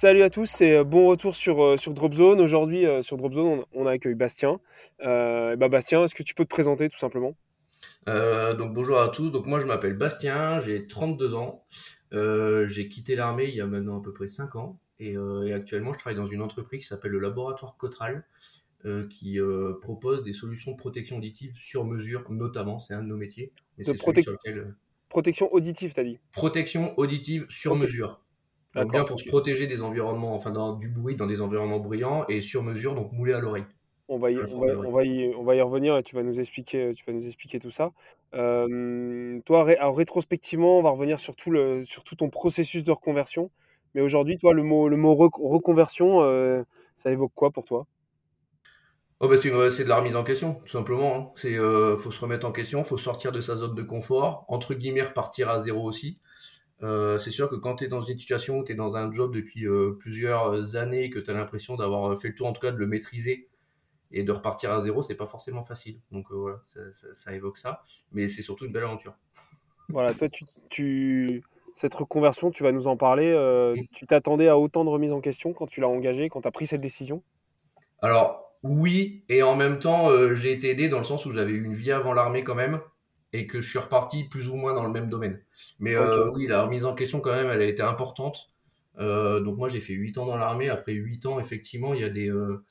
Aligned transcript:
Salut 0.00 0.22
à 0.22 0.30
tous 0.30 0.60
et 0.60 0.84
bon 0.84 1.08
retour 1.08 1.34
sur, 1.34 1.60
euh, 1.60 1.76
sur 1.76 1.92
Dropzone. 1.92 2.40
Aujourd'hui, 2.40 2.86
euh, 2.86 3.02
sur 3.02 3.16
Dropzone, 3.16 3.64
on, 3.74 3.82
on 3.82 3.84
accueille 3.84 4.14
Bastien. 4.14 4.60
Euh, 5.00 5.56
bah 5.56 5.68
Bastien, 5.68 6.04
est-ce 6.04 6.14
que 6.14 6.22
tu 6.22 6.36
peux 6.36 6.44
te 6.44 6.48
présenter 6.48 6.88
tout 6.88 6.98
simplement? 6.98 7.34
Euh, 8.06 8.54
donc 8.54 8.74
bonjour 8.74 9.00
à 9.00 9.08
tous, 9.08 9.30
donc 9.30 9.46
moi 9.46 9.58
je 9.58 9.66
m'appelle 9.66 9.94
Bastien, 9.94 10.60
j'ai 10.60 10.86
32 10.86 11.34
ans, 11.34 11.64
Euh, 12.14 12.68
j'ai 12.68 12.86
quitté 12.86 13.16
l'armée 13.16 13.46
il 13.46 13.56
y 13.56 13.60
a 13.60 13.66
maintenant 13.66 13.98
à 13.98 14.00
peu 14.00 14.12
près 14.12 14.28
5 14.28 14.54
ans 14.54 14.78
et, 15.00 15.16
euh, 15.16 15.48
et 15.48 15.52
actuellement 15.52 15.92
je 15.92 15.98
travaille 15.98 16.16
dans 16.16 16.28
une 16.28 16.42
entreprise 16.42 16.82
qui 16.82 16.86
s'appelle 16.86 17.10
le 17.10 17.18
laboratoire 17.18 17.76
Cotral 17.76 18.24
euh, 18.84 19.08
qui 19.08 19.40
euh, 19.40 19.72
propose 19.82 20.22
des 20.22 20.32
solutions 20.32 20.70
de 20.70 20.76
protection 20.76 21.16
auditive 21.16 21.56
sur 21.56 21.84
mesure 21.84 22.22
notamment, 22.30 22.78
c'est 22.78 22.94
un 22.94 23.02
de 23.02 23.08
nos 23.08 23.16
métiers. 23.16 23.50
Mais 23.78 23.84
De 23.84 23.94
protec- 23.94 24.22
sur 24.22 24.30
lequel, 24.30 24.58
euh, 24.58 24.76
Protection 25.08 25.52
auditive, 25.52 25.92
t'as 25.92 26.04
dit? 26.04 26.20
Protection 26.30 26.96
auditive 26.98 27.46
sur 27.48 27.74
mesure. 27.74 28.20
Donc 28.78 28.92
bien 28.92 29.04
pour 29.04 29.20
se 29.20 29.26
protéger 29.26 29.66
des 29.66 29.82
environnements, 29.82 30.34
enfin 30.34 30.50
dans, 30.50 30.74
du 30.74 30.88
bruit 30.88 31.16
dans 31.16 31.26
des 31.26 31.40
environnements 31.42 31.80
bruyants 31.80 32.26
et 32.28 32.40
sur 32.42 32.62
mesure, 32.62 32.94
donc 32.94 33.12
moulé 33.12 33.32
à 33.34 33.40
l'oreille. 33.40 33.66
On 34.10 34.18
va, 34.18 34.30
y, 34.30 34.40
Ouais, 34.40 34.46
on, 34.50 34.58
va, 34.58 34.66
on, 34.82 34.90
va 34.92 35.04
y, 35.04 35.34
on 35.36 35.44
va 35.44 35.54
y 35.54 35.60
revenir 35.60 35.96
et 35.98 36.02
tu 36.02 36.14
vas 36.16 36.22
nous 36.22 36.40
expliquer, 36.40 36.94
tu 36.94 37.04
vas 37.06 37.12
nous 37.12 37.26
expliquer 37.26 37.58
tout 37.60 37.70
ça. 37.70 37.92
Euh, 38.34 39.38
toi, 39.44 39.64
ré- 39.64 39.76
alors, 39.76 39.96
rétrospectivement, 39.96 40.78
on 40.78 40.82
va 40.82 40.90
revenir 40.90 41.20
sur 41.20 41.36
tout, 41.36 41.50
le, 41.50 41.84
sur 41.84 42.04
tout 42.04 42.16
ton 42.16 42.30
processus 42.30 42.84
de 42.84 42.90
reconversion. 42.92 43.50
Mais 43.94 44.00
aujourd'hui, 44.00 44.38
toi, 44.38 44.54
le 44.54 44.62
mot, 44.62 44.88
le 44.88 44.96
mot 44.96 45.14
rec- 45.14 45.34
reconversion, 45.36 46.22
euh, 46.22 46.62
ça 46.94 47.10
évoque 47.12 47.32
quoi 47.34 47.50
pour 47.50 47.64
toi? 47.64 47.86
Oh 49.20 49.28
bah 49.28 49.36
c'est 49.36 49.50
de 49.84 49.88
la 49.88 49.96
remise 49.98 50.14
en 50.16 50.22
question, 50.22 50.54
tout 50.64 50.68
simplement. 50.68 51.16
hein. 51.16 51.32
C'est 51.36 51.54
euh, 51.58 51.96
faut 51.96 52.12
se 52.12 52.20
remettre 52.20 52.46
en 52.46 52.52
question, 52.52 52.84
faut 52.84 52.96
sortir 52.96 53.32
de 53.32 53.40
sa 53.40 53.56
zone 53.56 53.74
de 53.74 53.82
confort, 53.82 54.44
entre 54.48 54.74
guillemets 54.74 55.02
repartir 55.02 55.48
à 55.50 55.58
zéro 55.58 55.82
aussi. 55.84 56.20
Euh, 56.82 57.18
c'est 57.18 57.30
sûr 57.32 57.48
que 57.48 57.56
quand 57.56 57.76
tu 57.76 57.84
es 57.84 57.88
dans 57.88 58.02
une 58.02 58.18
situation 58.18 58.58
où 58.58 58.64
tu 58.64 58.72
es 58.72 58.74
dans 58.74 58.96
un 58.96 59.10
job 59.12 59.34
depuis 59.34 59.66
euh, 59.66 59.96
plusieurs 59.98 60.76
années, 60.76 61.10
que 61.10 61.18
tu 61.18 61.30
as 61.30 61.34
l'impression 61.34 61.76
d'avoir 61.76 62.18
fait 62.20 62.28
le 62.28 62.34
tour 62.34 62.46
en 62.46 62.52
tout 62.52 62.60
cas 62.60 62.70
de 62.70 62.78
le 62.78 62.86
maîtriser 62.86 63.48
et 64.12 64.24
de 64.24 64.32
repartir 64.32 64.72
à 64.72 64.80
zéro, 64.80 65.02
c'est 65.02 65.16
pas 65.16 65.26
forcément 65.26 65.64
facile. 65.64 66.00
Donc 66.12 66.30
euh, 66.32 66.36
voilà, 66.36 66.62
ça, 66.68 66.80
ça- 66.94 67.14
ça 67.14 67.34
évoque 67.34 67.58
ça, 67.58 67.82
mais 68.12 68.28
c'est 68.28 68.42
surtout 68.42 68.66
une 68.66 68.72
belle 68.72 68.84
aventure. 68.84 69.14
Voilà, 69.90 70.14
toi, 70.14 70.28
tu, 70.28 70.44
tu, 70.70 71.42
cette 71.74 71.94
reconversion, 71.94 72.50
tu 72.50 72.62
vas 72.62 72.72
nous 72.72 72.86
en 72.88 72.96
parler. 72.96 73.26
euh, 73.34 73.76
Mm. 73.76 73.82
tu 73.92 74.06
t'attendais 74.06 74.48
à 74.48 74.58
autant 74.58 74.84
de 74.84 74.90
remise 74.90 75.12
en 75.12 75.20
question 75.20 75.52
quand 75.52 75.66
tu 75.66 75.80
l'as 75.80 75.88
engagé, 75.88 76.28
quand 76.28 76.42
tu 76.42 76.48
as 76.48 76.52
pris 76.52 76.66
cette 76.66 76.80
décision? 76.80 77.22
Alors 78.02 78.56
oui, 78.64 79.24
et 79.28 79.42
en 79.42 79.54
même 79.54 79.78
temps 79.78 80.10
euh, 80.10 80.34
j'ai 80.34 80.52
été 80.52 80.70
aidé 80.70 80.88
dans 80.88 80.98
le 80.98 81.04
sens 81.04 81.26
où 81.26 81.32
j'avais 81.32 81.52
eu 81.52 81.64
une 81.64 81.74
vie 81.74 81.92
avant 81.92 82.12
l'armée 82.12 82.42
quand 82.42 82.54
même 82.56 82.80
et 83.32 83.46
que 83.46 83.60
je 83.60 83.68
suis 83.68 83.78
reparti 83.78 84.24
plus 84.24 84.48
ou 84.48 84.56
moins 84.56 84.74
dans 84.74 84.84
le 84.84 84.90
même 84.90 85.08
domaine. 85.08 85.40
Mais 85.78 85.94
euh, 85.94 86.30
oui, 86.30 86.46
la 86.46 86.62
remise 86.62 86.84
en 86.84 86.94
question 86.94 87.20
quand 87.20 87.32
même, 87.32 87.48
elle 87.50 87.60
a 87.60 87.66
été 87.66 87.82
importante. 87.82 88.50
Euh, 88.98 89.40
donc 89.40 89.58
moi 89.58 89.68
j'ai 89.68 89.80
fait 89.80 89.92
8 89.92 90.18
ans 90.18 90.26
dans 90.26 90.36
l'armée. 90.36 90.68
Après 90.68 90.92
8 90.92 91.26
ans, 91.26 91.38
effectivement, 91.38 91.94
il 91.94 92.00
y 92.00 92.04
a 92.04 92.08
des, 92.08 92.30
euh, 92.30 92.64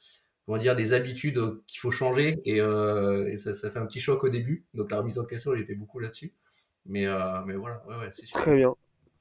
comment 0.46 0.58
dire, 0.58 0.76
des 0.76 0.94
habitudes 0.94 1.40
qu'il 1.68 1.80
faut 1.80 1.92
changer 1.92 2.40
et, 2.46 2.58
et 2.58 3.38
ça, 3.38 3.54
ça 3.54 3.70
fait 3.70 3.80
un 3.80 3.86
petit 3.86 4.00
choc 4.00 4.24
au 4.24 4.30
début. 4.30 4.66
Donc 4.74 4.92
la 4.92 5.00
remise 5.00 5.20
en 5.20 5.26
question, 5.26 5.54
elle 5.54 5.62
était 5.62 5.76
beaucoup 5.76 6.00
là-dessus. 6.00 6.34
Mais, 6.86 7.06
mais 7.46 7.56
voilà, 7.56 7.84
ouais, 7.88 7.98
ouais, 7.98 8.10
c'est 8.12 8.26
sûr. 8.26 8.38
Très 8.38 8.56
bien. 8.56 8.74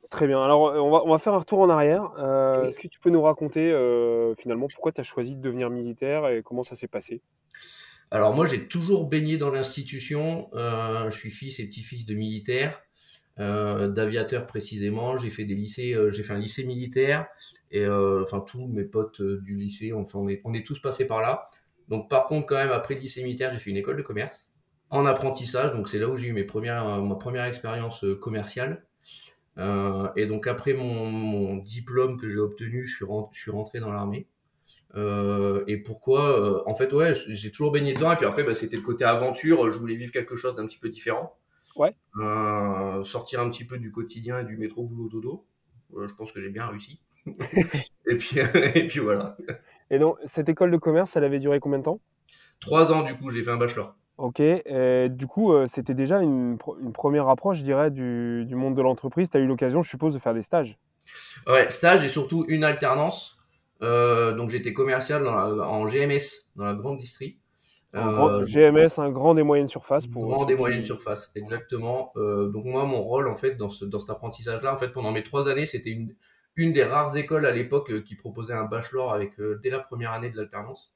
Très 0.08 0.28
bien. 0.28 0.40
Alors, 0.40 0.60
on 0.62 0.90
va, 0.90 1.02
on 1.04 1.10
va 1.10 1.18
faire 1.18 1.34
un 1.34 1.38
retour 1.38 1.58
en 1.58 1.68
arrière. 1.68 2.12
Oui. 2.16 2.68
Est-ce 2.68 2.78
que 2.78 2.86
tu 2.86 3.00
peux 3.00 3.10
nous 3.10 3.22
raconter 3.22 3.72
finalement 4.38 4.68
pourquoi 4.68 4.92
tu 4.92 5.00
as 5.00 5.04
choisi 5.04 5.34
de 5.34 5.42
devenir 5.42 5.68
militaire 5.68 6.28
et 6.28 6.42
comment 6.42 6.62
ça 6.62 6.76
s'est 6.76 6.88
passé? 6.88 7.20
Alors 8.10 8.34
moi 8.34 8.46
j'ai 8.46 8.68
toujours 8.68 9.08
baigné 9.08 9.36
dans 9.36 9.50
l'institution. 9.50 10.48
Euh, 10.54 11.10
je 11.10 11.18
suis 11.18 11.30
fils 11.30 11.58
et 11.58 11.66
petit-fils 11.66 12.06
de 12.06 12.14
militaires, 12.14 12.80
euh, 13.40 13.88
d'aviateurs 13.88 14.46
précisément. 14.46 15.18
J'ai 15.18 15.30
fait 15.30 15.44
des 15.44 15.54
lycées, 15.54 15.92
euh, 15.92 16.10
j'ai 16.10 16.22
fait 16.22 16.32
un 16.32 16.38
lycée 16.38 16.64
militaire 16.64 17.26
et 17.70 17.84
euh, 17.84 18.22
enfin 18.22 18.40
tous 18.40 18.66
mes 18.68 18.84
potes 18.84 19.22
du 19.22 19.56
lycée, 19.56 19.92
enfin 19.92 20.20
on 20.20 20.28
est, 20.28 20.40
on 20.44 20.54
est 20.54 20.64
tous 20.64 20.80
passés 20.80 21.04
par 21.04 21.20
là. 21.20 21.44
Donc 21.88 22.08
par 22.08 22.26
contre 22.26 22.46
quand 22.46 22.56
même 22.56 22.70
après 22.70 22.94
le 22.94 23.00
lycée 23.00 23.22
militaire 23.22 23.50
j'ai 23.52 23.58
fait 23.58 23.70
une 23.70 23.76
école 23.76 23.96
de 23.96 24.02
commerce 24.02 24.52
en 24.90 25.04
apprentissage. 25.04 25.72
Donc 25.72 25.88
c'est 25.88 25.98
là 25.98 26.08
où 26.08 26.16
j'ai 26.16 26.28
eu 26.28 26.32
mes 26.32 26.44
premières, 26.44 27.02
ma 27.02 27.16
première 27.16 27.44
expérience 27.44 28.04
commerciale. 28.20 28.86
Et 29.58 30.26
donc 30.26 30.46
après 30.46 30.74
mon, 30.74 31.56
diplôme 31.56 32.18
que 32.18 32.28
j'ai 32.28 32.38
obtenu, 32.38 32.84
je 32.84 33.04
suis 33.32 33.50
rentré 33.50 33.80
dans 33.80 33.90
l'armée. 33.90 34.28
Euh, 34.96 35.62
et 35.66 35.76
pourquoi 35.76 36.40
euh, 36.40 36.62
En 36.66 36.74
fait, 36.74 36.92
ouais, 36.92 37.12
j'ai 37.14 37.50
toujours 37.50 37.72
baigné 37.72 37.92
dedans. 37.92 38.12
Et 38.12 38.16
puis 38.16 38.26
après, 38.26 38.44
bah, 38.44 38.54
c'était 38.54 38.76
le 38.76 38.82
côté 38.82 39.04
aventure. 39.04 39.70
Je 39.70 39.78
voulais 39.78 39.96
vivre 39.96 40.12
quelque 40.12 40.36
chose 40.36 40.54
d'un 40.54 40.66
petit 40.66 40.78
peu 40.78 40.88
différent. 40.88 41.36
Ouais. 41.76 41.94
Euh, 42.18 43.04
sortir 43.04 43.40
un 43.40 43.50
petit 43.50 43.64
peu 43.64 43.78
du 43.78 43.92
quotidien 43.92 44.40
et 44.40 44.44
du 44.44 44.56
métro 44.56 44.84
boulot 44.84 45.08
dodo. 45.08 45.46
Je 45.94 46.12
pense 46.14 46.32
que 46.32 46.40
j'ai 46.40 46.48
bien 46.48 46.66
réussi. 46.66 47.00
et 48.06 48.16
puis, 48.16 48.38
et 48.74 48.86
puis 48.86 49.00
voilà. 49.00 49.36
Et 49.90 49.98
donc, 49.98 50.16
cette 50.24 50.48
école 50.48 50.70
de 50.70 50.76
commerce, 50.76 51.16
elle 51.16 51.24
avait 51.24 51.38
duré 51.38 51.60
combien 51.60 51.78
de 51.78 51.84
temps? 51.84 52.00
Trois 52.60 52.92
ans 52.92 53.02
du 53.02 53.14
coup, 53.16 53.30
j'ai 53.30 53.42
fait 53.42 53.50
un 53.50 53.56
bachelor. 53.56 53.94
Ok. 54.16 54.40
Et 54.40 55.08
du 55.10 55.26
coup, 55.26 55.52
c'était 55.66 55.94
déjà 55.94 56.22
une 56.22 56.56
première 56.94 57.28
approche, 57.28 57.58
je 57.58 57.62
dirais, 57.62 57.90
du, 57.90 58.44
du 58.46 58.54
monde 58.54 58.74
de 58.74 58.82
l'entreprise. 58.82 59.28
Tu 59.28 59.36
as 59.36 59.40
eu 59.40 59.46
l'occasion, 59.46 59.82
je 59.82 59.90
suppose, 59.90 60.14
de 60.14 60.18
faire 60.18 60.34
des 60.34 60.42
stages? 60.42 60.78
Ouais, 61.46 61.70
stage 61.70 62.04
et 62.04 62.08
surtout 62.08 62.44
une 62.48 62.64
alternance. 62.64 63.35
Euh, 63.82 64.32
donc 64.34 64.50
j'étais 64.50 64.72
commercial 64.72 65.22
dans 65.22 65.34
la- 65.34 65.68
en 65.68 65.86
GMS, 65.88 66.46
dans 66.56 66.64
la 66.64 66.74
grande 66.74 66.98
distrie. 66.98 67.38
Un 67.92 68.08
Euh, 68.08 68.12
grand- 68.12 68.42
GMS, 68.44 68.98
un 68.98 69.10
grand 69.10 69.34
des 69.34 69.42
moyennes 69.42 69.68
surfaces. 69.68 70.06
Pour 70.06 70.26
Grand 70.26 70.40
ceux 70.40 70.46
des 70.48 70.56
moyennes 70.56 70.84
surfaces, 70.84 71.30
exactement. 71.34 72.12
Euh, 72.16 72.48
donc 72.48 72.64
moi, 72.64 72.84
mon 72.84 73.02
rôle 73.02 73.28
en 73.28 73.34
fait 73.36 73.54
dans, 73.56 73.70
ce, 73.70 73.84
dans 73.84 73.98
cet 73.98 74.10
apprentissage-là, 74.10 74.72
en 74.72 74.76
fait, 74.76 74.88
pendant 74.88 75.12
mes 75.12 75.22
trois 75.22 75.48
années, 75.48 75.66
c'était 75.66 75.90
une, 75.90 76.14
une 76.56 76.72
des 76.72 76.84
rares 76.84 77.16
écoles 77.16 77.46
à 77.46 77.52
l'époque 77.52 77.90
euh, 77.90 78.00
qui 78.00 78.14
proposait 78.16 78.54
un 78.54 78.64
bachelor 78.64 79.12
avec 79.12 79.38
euh, 79.40 79.58
dès 79.62 79.70
la 79.70 79.78
première 79.80 80.12
année 80.12 80.30
de 80.30 80.36
l'alternance. 80.36 80.92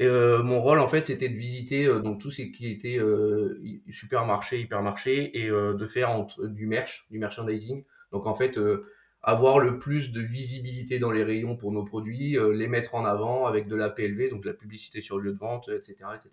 Et, 0.00 0.06
euh, 0.06 0.42
mon 0.42 0.62
rôle 0.62 0.78
en 0.78 0.88
fait, 0.88 1.04
c'était 1.06 1.28
de 1.28 1.36
visiter 1.36 1.84
euh, 1.86 2.00
donc 2.00 2.18
tout 2.20 2.30
ce 2.30 2.42
qui 2.42 2.70
était 2.70 2.96
euh, 2.98 3.60
supermarché, 3.90 4.60
hypermarché, 4.60 5.38
et 5.38 5.48
euh, 5.50 5.74
de 5.74 5.86
faire 5.86 6.10
entre, 6.10 6.46
du 6.46 6.66
merch, 6.66 7.06
du 7.10 7.18
merchandising. 7.18 7.84
Donc 8.12 8.26
en 8.26 8.34
fait, 8.34 8.56
euh, 8.58 8.80
avoir 9.26 9.58
le 9.58 9.78
plus 9.78 10.12
de 10.12 10.20
visibilité 10.20 10.98
dans 10.98 11.10
les 11.10 11.24
rayons 11.24 11.56
pour 11.56 11.72
nos 11.72 11.82
produits, 11.82 12.38
euh, 12.38 12.54
les 12.54 12.68
mettre 12.68 12.94
en 12.94 13.06
avant 13.06 13.46
avec 13.46 13.66
de 13.66 13.74
la 13.74 13.88
PLV, 13.88 14.28
donc 14.28 14.42
de 14.42 14.48
la 14.48 14.54
publicité 14.54 15.00
sur 15.00 15.18
le 15.18 15.24
lieu 15.24 15.32
de 15.32 15.38
vente, 15.38 15.70
etc., 15.70 15.94
etc. 16.14 16.30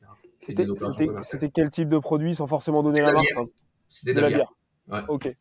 Et 0.49 1.23
C'était 1.23 1.49
quel 1.49 1.69
type 1.69 1.87
de 1.87 1.99
produit 1.99 2.35
sans 2.35 2.47
forcément 2.47 2.83
donner 2.83 3.01
la 3.01 3.13
marque 3.13 3.31
hein 3.37 3.45
C'était 3.87 4.13
De 4.13 4.19
la 4.19 4.27
bière. 4.27 4.53
Ouais. 4.89 4.99
Ok. 5.07 5.33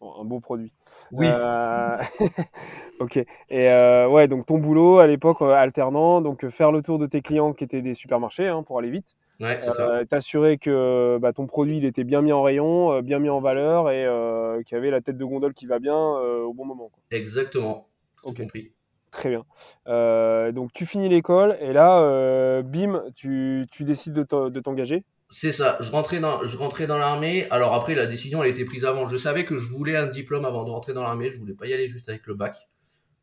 Bon, 0.00 0.14
un 0.20 0.24
beau 0.24 0.38
produit. 0.38 0.72
Oui. 1.10 1.26
Euh, 1.28 1.96
ok. 3.00 3.16
Et 3.16 3.26
euh, 3.70 4.08
ouais, 4.08 4.28
donc 4.28 4.46
ton 4.46 4.58
boulot 4.58 5.00
à 5.00 5.08
l'époque 5.08 5.42
alternant, 5.42 6.20
donc 6.20 6.48
faire 6.48 6.70
le 6.70 6.82
tour 6.82 7.00
de 7.00 7.06
tes 7.06 7.22
clients 7.22 7.52
qui 7.52 7.64
étaient 7.64 7.82
des 7.82 7.94
supermarchés 7.94 8.46
hein, 8.46 8.62
pour 8.62 8.78
aller 8.78 8.90
vite, 8.90 9.16
Ouais, 9.40 9.60
euh, 9.78 10.04
t'assurer 10.04 10.58
que 10.58 11.18
bah, 11.20 11.32
ton 11.32 11.46
produit 11.46 11.76
il 11.78 11.84
était 11.84 12.02
bien 12.02 12.22
mis 12.22 12.32
en 12.32 12.42
rayon, 12.42 12.92
euh, 12.92 13.02
bien 13.02 13.20
mis 13.20 13.28
en 13.28 13.40
valeur 13.40 13.88
et 13.90 14.04
euh, 14.04 14.60
qu'il 14.64 14.74
y 14.74 14.78
avait 14.78 14.90
la 14.90 15.00
tête 15.00 15.16
de 15.16 15.24
gondole 15.24 15.54
qui 15.54 15.66
va 15.66 15.78
bien 15.78 15.94
euh, 15.96 16.42
au 16.42 16.52
bon 16.52 16.64
moment. 16.64 16.88
quoi. 16.88 17.00
Exactement. 17.12 17.86
Ok. 18.24 18.38
compris. 18.38 18.72
Très 19.12 19.30
bien. 19.30 19.44
Euh, 19.86 20.50
donc 20.52 20.72
tu 20.72 20.86
finis 20.86 21.08
l'école 21.08 21.56
et 21.60 21.72
là, 21.72 22.00
euh, 22.02 22.62
bim, 22.62 23.04
tu, 23.14 23.66
tu 23.70 23.84
décides 23.84 24.12
de 24.12 24.24
t'en- 24.24 24.50
de 24.50 24.60
t'engager. 24.60 25.04
C'est 25.30 25.52
ça. 25.52 25.76
Je 25.80 25.90
rentrais 25.92 26.20
dans, 26.20 26.44
je 26.44 26.56
rentrais 26.58 26.86
dans 26.86 26.98
l'armée. 26.98 27.46
Alors 27.50 27.74
après, 27.74 27.94
la 27.94 28.06
décision, 28.06 28.42
elle 28.42 28.48
a 28.48 28.50
été 28.50 28.64
prise 28.64 28.84
avant. 28.84 29.06
Je 29.06 29.16
savais 29.16 29.44
que 29.44 29.56
je 29.58 29.68
voulais 29.68 29.96
un 29.96 30.06
diplôme 30.06 30.44
avant 30.46 30.64
de 30.64 30.70
rentrer 30.70 30.94
dans 30.94 31.02
l'armée. 31.02 31.30
Je 31.30 31.38
voulais 31.38 31.54
pas 31.54 31.66
y 31.66 31.72
aller 31.72 31.86
juste 31.86 32.08
avec 32.08 32.26
le 32.26 32.34
bac. 32.34 32.68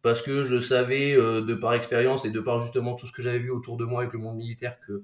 parce 0.02 0.22
que 0.22 0.44
je 0.44 0.60
savais, 0.60 1.16
de 1.16 1.54
par 1.56 1.74
expérience 1.74 2.26
et 2.26 2.30
de 2.30 2.40
par 2.40 2.60
justement 2.60 2.94
tout 2.96 3.08
ce 3.08 3.12
que 3.12 3.22
j'avais 3.24 3.40
vu 3.40 3.50
autour 3.52 3.76
de 3.76 3.86
moi 3.86 4.02
avec 4.02 4.14
le 4.14 4.20
monde 4.20 4.38
militaire, 4.38 4.80
que 4.88 5.04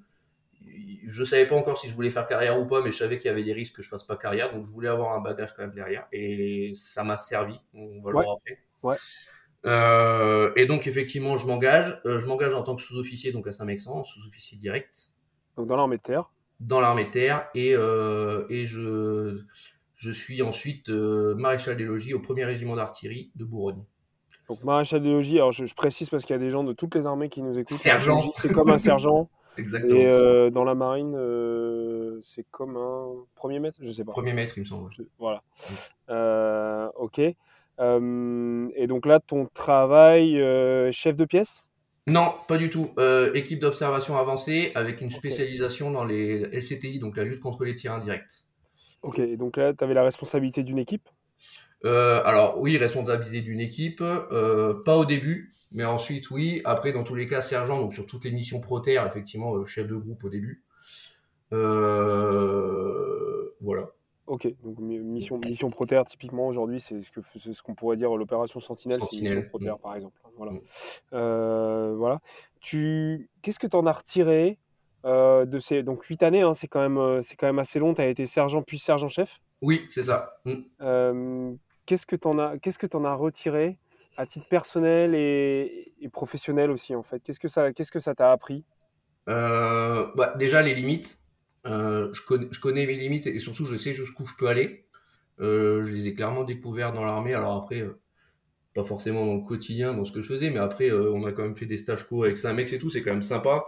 je 1.07 1.23
savais 1.23 1.45
pas 1.45 1.55
encore 1.55 1.77
si 1.77 1.89
je 1.89 1.93
voulais 1.93 2.09
faire 2.09 2.27
carrière 2.27 2.59
ou 2.59 2.65
pas, 2.65 2.81
mais 2.81 2.91
je 2.91 2.97
savais 2.97 3.17
qu'il 3.19 3.27
y 3.27 3.31
avait 3.31 3.43
des 3.43 3.53
risques 3.53 3.75
que 3.75 3.81
je 3.81 3.89
fasse 3.89 4.03
pas 4.03 4.15
carrière, 4.15 4.53
donc 4.53 4.65
je 4.65 4.71
voulais 4.71 4.87
avoir 4.87 5.13
un 5.13 5.21
bagage 5.21 5.53
quand 5.55 5.63
même 5.63 5.73
derrière, 5.73 6.07
et 6.11 6.73
ça 6.75 7.03
m'a 7.03 7.17
servi. 7.17 7.59
On 7.73 8.01
va 8.01 8.11
le 8.11 8.13
voir 8.13 8.37
après. 8.37 8.59
Ouais. 8.83 8.97
Euh, 9.65 10.51
et 10.55 10.65
donc 10.65 10.87
effectivement, 10.87 11.37
je 11.37 11.45
m'engage. 11.45 11.99
Euh, 12.05 12.17
je 12.17 12.25
m'engage 12.25 12.53
en 12.53 12.63
tant 12.63 12.75
que 12.75 12.81
sous-officier 12.81 13.31
donc 13.31 13.47
à 13.47 13.51
Saint-Mexan, 13.51 14.03
sous-officier 14.03 14.57
direct. 14.57 15.09
Donc 15.57 15.67
dans 15.67 15.75
l'armée 15.75 15.97
de 15.97 16.01
terre. 16.01 16.31
Dans 16.59 16.79
l'armée 16.79 17.05
de 17.05 17.11
terre 17.11 17.49
et 17.53 17.75
euh, 17.75 18.45
et 18.49 18.65
je 18.65 19.41
je 19.95 20.11
suis 20.11 20.41
ensuite 20.41 20.89
maréchal 20.89 21.77
des 21.77 21.83
logis 21.83 22.13
au 22.13 22.19
premier 22.19 22.45
régiment 22.45 22.75
d'artillerie 22.75 23.31
de 23.35 23.45
Bourgogne. 23.45 23.83
Donc 24.49 24.63
maréchal 24.63 25.01
des 25.01 25.11
logis. 25.11 25.37
Alors 25.37 25.51
je, 25.51 25.71
précise 25.75 26.09
parce 26.09 26.25
qu'il 26.25 26.35
y 26.35 26.39
a 26.39 26.41
des 26.41 26.49
gens 26.49 26.63
de 26.63 26.73
toutes 26.73 26.95
les 26.95 27.05
armées 27.05 27.29
qui 27.29 27.43
nous 27.43 27.57
écoutent. 27.57 27.77
Sergent. 27.77 28.31
C'est 28.35 28.51
comme 28.51 28.69
un 28.71 28.79
sergent. 28.79 29.29
Exactement. 29.61 29.99
Et 29.99 30.51
dans 30.51 30.63
la 30.63 30.75
marine, 30.75 31.15
c'est 32.23 32.45
comme 32.51 32.75
un 32.77 33.25
premier 33.35 33.59
maître, 33.59 33.77
je 33.81 33.91
sais 33.91 34.03
pas. 34.03 34.11
Premier 34.11 34.33
maître, 34.33 34.53
il 34.57 34.61
me 34.61 34.65
semble. 34.65 34.91
Voilà. 35.19 35.43
ok 36.95 37.19
et 37.79 38.87
donc 38.87 39.05
là, 39.07 39.19
ton 39.19 39.47
travail, 39.53 40.35
chef 40.91 41.15
de 41.15 41.25
pièce? 41.25 41.65
Non, 42.07 42.33
pas 42.47 42.57
du 42.57 42.69
tout. 42.69 42.89
équipe 43.33 43.59
d'observation 43.59 44.17
avancée 44.17 44.71
avec 44.75 45.01
une 45.01 45.09
spécialisation 45.09 45.91
dans 45.91 46.03
les 46.03 46.41
LCTI, 46.51 46.99
donc 46.99 47.17
la 47.17 47.23
lutte 47.23 47.39
contre 47.39 47.63
les 47.63 47.75
tirs 47.75 47.93
indirects. 47.93 48.45
Ok, 49.01 49.17
et 49.19 49.37
donc 49.37 49.57
là, 49.57 49.73
tu 49.73 49.83
avais 49.83 49.95
la 49.95 50.03
responsabilité 50.03 50.61
d'une 50.63 50.77
équipe? 50.77 51.09
Alors 51.83 52.59
oui, 52.59 52.77
responsabilité 52.77 53.41
d'une 53.41 53.59
équipe, 53.59 54.03
pas 54.85 54.95
au 54.95 55.05
début, 55.05 55.55
mais 55.71 55.85
ensuite 55.85 56.31
oui. 56.31 56.61
Après, 56.65 56.91
dans 56.91 57.03
tous 57.03 57.15
les 57.15 57.27
cas, 57.27 57.41
sergent, 57.41 57.79
donc 57.79 57.93
sur 57.93 58.05
toutes 58.05 58.25
les 58.25 58.31
missions 58.31 58.59
pro 58.59 58.81
effectivement, 58.83 59.63
chef 59.65 59.87
de 59.87 59.95
groupe 59.95 60.23
au 60.23 60.29
début. 60.29 60.63
voilà. 63.61 63.91
Ok, 64.31 64.47
donc 64.63 64.79
mission, 64.79 65.39
mission 65.39 65.69
Proterre, 65.69 66.05
typiquement 66.05 66.47
aujourd'hui, 66.47 66.79
c'est 66.79 67.01
ce 67.01 67.11
que 67.11 67.19
ce 67.35 67.61
qu'on 67.61 67.75
pourrait 67.75 67.97
dire 67.97 68.15
l'opération 68.15 68.61
Sentinelle, 68.61 69.01
c'est 69.11 69.19
mission 69.19 69.41
Proterre, 69.41 69.75
mm. 69.75 69.81
par 69.81 69.95
exemple. 69.95 70.21
Voilà. 70.37 70.53
Mm. 70.53 70.61
Euh, 71.13 71.93
voilà. 71.97 72.21
Tu, 72.61 73.29
qu'est-ce 73.41 73.59
que 73.59 73.67
tu 73.67 73.75
en 73.75 73.85
as 73.87 73.91
retiré 73.91 74.57
euh, 75.05 75.45
de 75.45 75.59
ces 75.59 75.83
donc 75.83 76.03
8 76.03 76.23
années 76.23 76.43
hein, 76.43 76.53
C'est 76.53 76.69
quand 76.69 76.79
même 76.79 76.97
euh, 76.97 77.21
quand 77.37 77.47
même 77.47 77.59
assez 77.59 77.77
long. 77.77 77.93
Tu 77.93 78.01
as 78.01 78.07
été 78.07 78.25
sergent 78.25 78.61
puis 78.61 78.79
sergent-chef. 78.79 79.41
Oui, 79.61 79.85
c'est 79.89 80.03
ça. 80.03 80.37
Mm. 80.45 81.55
qu'est-ce 81.85 82.05
que 82.05 82.15
tu 82.15 82.27
en 82.27 82.39
as 82.39 82.57
qu'est-ce 82.59 82.79
que 82.79 82.87
en 82.95 83.03
as 83.03 83.15
retiré? 83.15 83.79
À 84.17 84.25
titre 84.25 84.47
personnel 84.47 85.15
et, 85.15 85.93
professionnel 86.11 86.71
aussi 86.71 86.95
en 86.95 87.03
fait 87.03 87.21
Qu'est-ce 87.21 87.39
que 87.39 87.47
ça 87.47 87.71
qu'est-ce 87.71 87.91
que 87.91 87.99
ça 87.99 88.15
t'a 88.15 88.31
appris? 88.31 88.65
Bah, 89.27 90.33
déjà 90.37 90.61
les 90.61 90.75
limites 90.75 91.21
euh, 91.67 92.11
je, 92.13 92.59
connais, 92.59 92.85
mes 92.85 92.95
limites 92.95 93.27
et 93.27 93.39
surtout 93.39 93.65
je 93.65 93.75
sais 93.75 93.93
jusqu'où 93.93 94.25
je 94.25 94.35
peux 94.37 94.47
aller. 94.47 94.85
Euh, 95.39 95.83
je 95.83 95.91
les 95.91 96.07
ai 96.07 96.13
clairement 96.13 96.43
découverts 96.43 96.93
dans 96.93 97.03
l'armée. 97.03 97.33
Alors 97.33 97.55
après, 97.55 97.81
euh, 97.81 97.99
pas 98.73 98.83
forcément 98.83 99.25
dans 99.25 99.35
le 99.35 99.41
quotidien, 99.47 99.93
dans 99.93 100.05
ce 100.05 100.11
que 100.11 100.21
je 100.21 100.27
faisais, 100.27 100.49
mais 100.49 100.59
après, 100.59 100.91
on 100.91 101.25
a 101.25 101.31
quand 101.33 101.43
même 101.43 101.57
fait 101.57 101.65
des 101.65 101.77
stages 101.77 102.07
co 102.07 102.23
avec 102.23 102.37
ça, 102.37 102.53
mec, 102.53 102.71
et 102.71 102.77
tout, 102.77 102.89
c'est 102.89 103.01
quand 103.01 103.11
même 103.11 103.21
sympa. 103.21 103.63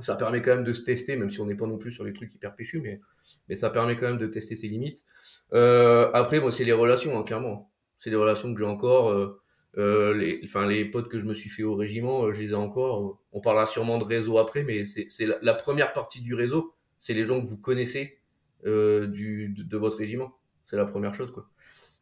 Ça 0.00 0.16
permet 0.16 0.42
quand 0.42 0.56
même 0.56 0.64
de 0.64 0.72
se 0.72 0.82
tester, 0.82 1.16
même 1.16 1.30
si 1.30 1.40
on 1.40 1.46
n'est 1.46 1.54
pas 1.54 1.66
non 1.66 1.78
plus 1.78 1.92
sur 1.92 2.04
les 2.04 2.12
trucs 2.12 2.34
hyper 2.34 2.54
péchus, 2.54 2.80
mais, 2.80 3.00
mais 3.48 3.56
ça 3.56 3.70
permet 3.70 3.96
quand 3.96 4.06
même 4.06 4.18
de 4.18 4.26
tester 4.26 4.56
ses 4.56 4.68
limites. 4.68 5.06
après, 5.52 6.40
moi, 6.40 6.52
c'est 6.52 6.64
les 6.64 6.72
relations, 6.72 7.18
hein, 7.18 7.22
clairement. 7.22 7.70
C'est 7.98 8.10
les 8.10 8.16
relations 8.16 8.52
que 8.52 8.58
j'ai 8.58 8.66
encore. 8.66 9.38
Les, 9.76 10.40
enfin, 10.44 10.66
les 10.66 10.84
potes 10.84 11.08
que 11.08 11.18
je 11.18 11.26
me 11.26 11.34
suis 11.34 11.50
fait 11.50 11.64
au 11.64 11.74
régiment, 11.74 12.32
je 12.32 12.40
les 12.42 12.50
ai 12.50 12.54
encore. 12.54 13.18
On 13.32 13.40
parlera 13.40 13.66
sûrement 13.66 13.98
de 13.98 14.04
réseau 14.04 14.38
après, 14.38 14.62
mais 14.62 14.84
c'est 14.84 15.08
la, 15.42 15.54
première 15.54 15.92
partie 15.92 16.20
du 16.20 16.34
réseau 16.34 16.74
c'est 17.04 17.12
les 17.12 17.26
gens 17.26 17.42
que 17.42 17.46
vous 17.46 17.58
connaissez 17.58 18.18
euh, 18.64 19.06
du, 19.06 19.50
de, 19.50 19.76
votre 19.76 19.98
régiment. 19.98 20.38
C'est 20.64 20.76
la 20.76 20.86
première 20.86 21.12
chose, 21.12 21.30
quoi. 21.30 21.46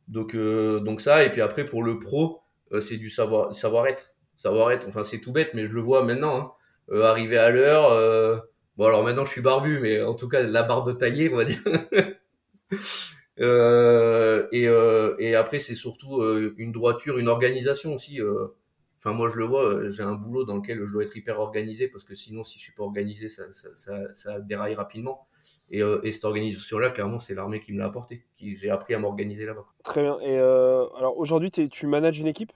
Donc, 0.06 0.36
euh, 0.36 0.78
donc 0.78 1.00
ça, 1.00 1.24
et 1.24 1.30
puis 1.30 1.40
après, 1.40 1.64
pour 1.64 1.82
le 1.82 1.98
pro, 1.98 2.40
euh, 2.70 2.80
c'est 2.80 2.98
du 2.98 3.10
savoir, 3.10 3.52
savoir-être. 3.58 4.14
Savoir-être, 4.36 4.86
enfin, 4.86 5.02
c'est 5.02 5.18
tout 5.18 5.32
bête, 5.32 5.54
mais 5.54 5.66
je 5.66 5.72
le 5.72 5.80
vois 5.80 6.04
maintenant. 6.04 6.56
Hein. 6.92 7.00
arriver 7.02 7.36
à 7.36 7.50
l'heure. 7.50 8.44
bon, 8.76 8.86
alors 8.86 9.02
maintenant, 9.02 9.24
je 9.24 9.32
suis 9.32 9.42
barbu, 9.42 9.80
mais 9.80 10.00
en 10.00 10.14
tout 10.14 10.28
cas, 10.28 10.42
la 10.42 10.62
barbe 10.62 10.96
taillée, 10.96 11.28
on 11.32 11.36
va 11.36 11.44
dire. 11.46 11.60
et, 13.38 14.68
et, 15.18 15.34
après, 15.34 15.58
c'est 15.58 15.74
surtout 15.74 16.22
une 16.56 16.72
droiture, 16.72 17.18
une 17.18 17.28
organisation 17.28 17.94
aussi. 17.94 18.20
Enfin, 19.04 19.16
moi, 19.16 19.28
je 19.28 19.36
le 19.36 19.44
vois, 19.44 19.64
euh, 19.64 19.90
j'ai 19.90 20.04
un 20.04 20.12
boulot 20.12 20.44
dans 20.44 20.54
lequel 20.54 20.78
je 20.86 20.92
dois 20.92 21.02
être 21.02 21.16
hyper 21.16 21.40
organisé 21.40 21.88
parce 21.88 22.04
que 22.04 22.14
sinon, 22.14 22.44
si 22.44 22.60
je 22.60 22.62
suis 22.62 22.72
pas 22.72 22.84
organisé, 22.84 23.28
ça, 23.28 23.42
ça, 24.14 24.40
déraille 24.40 24.76
rapidement. 24.76 25.26
Et, 25.70 25.82
euh, 25.82 26.00
et 26.04 26.12
cette 26.12 26.24
organisation-là, 26.24 26.90
clairement, 26.90 27.18
c'est 27.18 27.34
l'armée 27.34 27.58
qui 27.58 27.72
me 27.72 27.78
l'a 27.80 27.86
apporté. 27.86 28.24
Qui, 28.36 28.54
j'ai 28.54 28.70
appris 28.70 28.94
à 28.94 29.00
m'organiser 29.00 29.44
là-bas. 29.44 29.64
Très 29.82 30.02
bien. 30.02 30.20
Et 30.20 30.38
euh, 30.38 30.86
alors, 30.96 31.18
aujourd'hui, 31.18 31.50
tu 31.50 31.86
manages 31.88 32.20
une 32.20 32.28
équipe? 32.28 32.52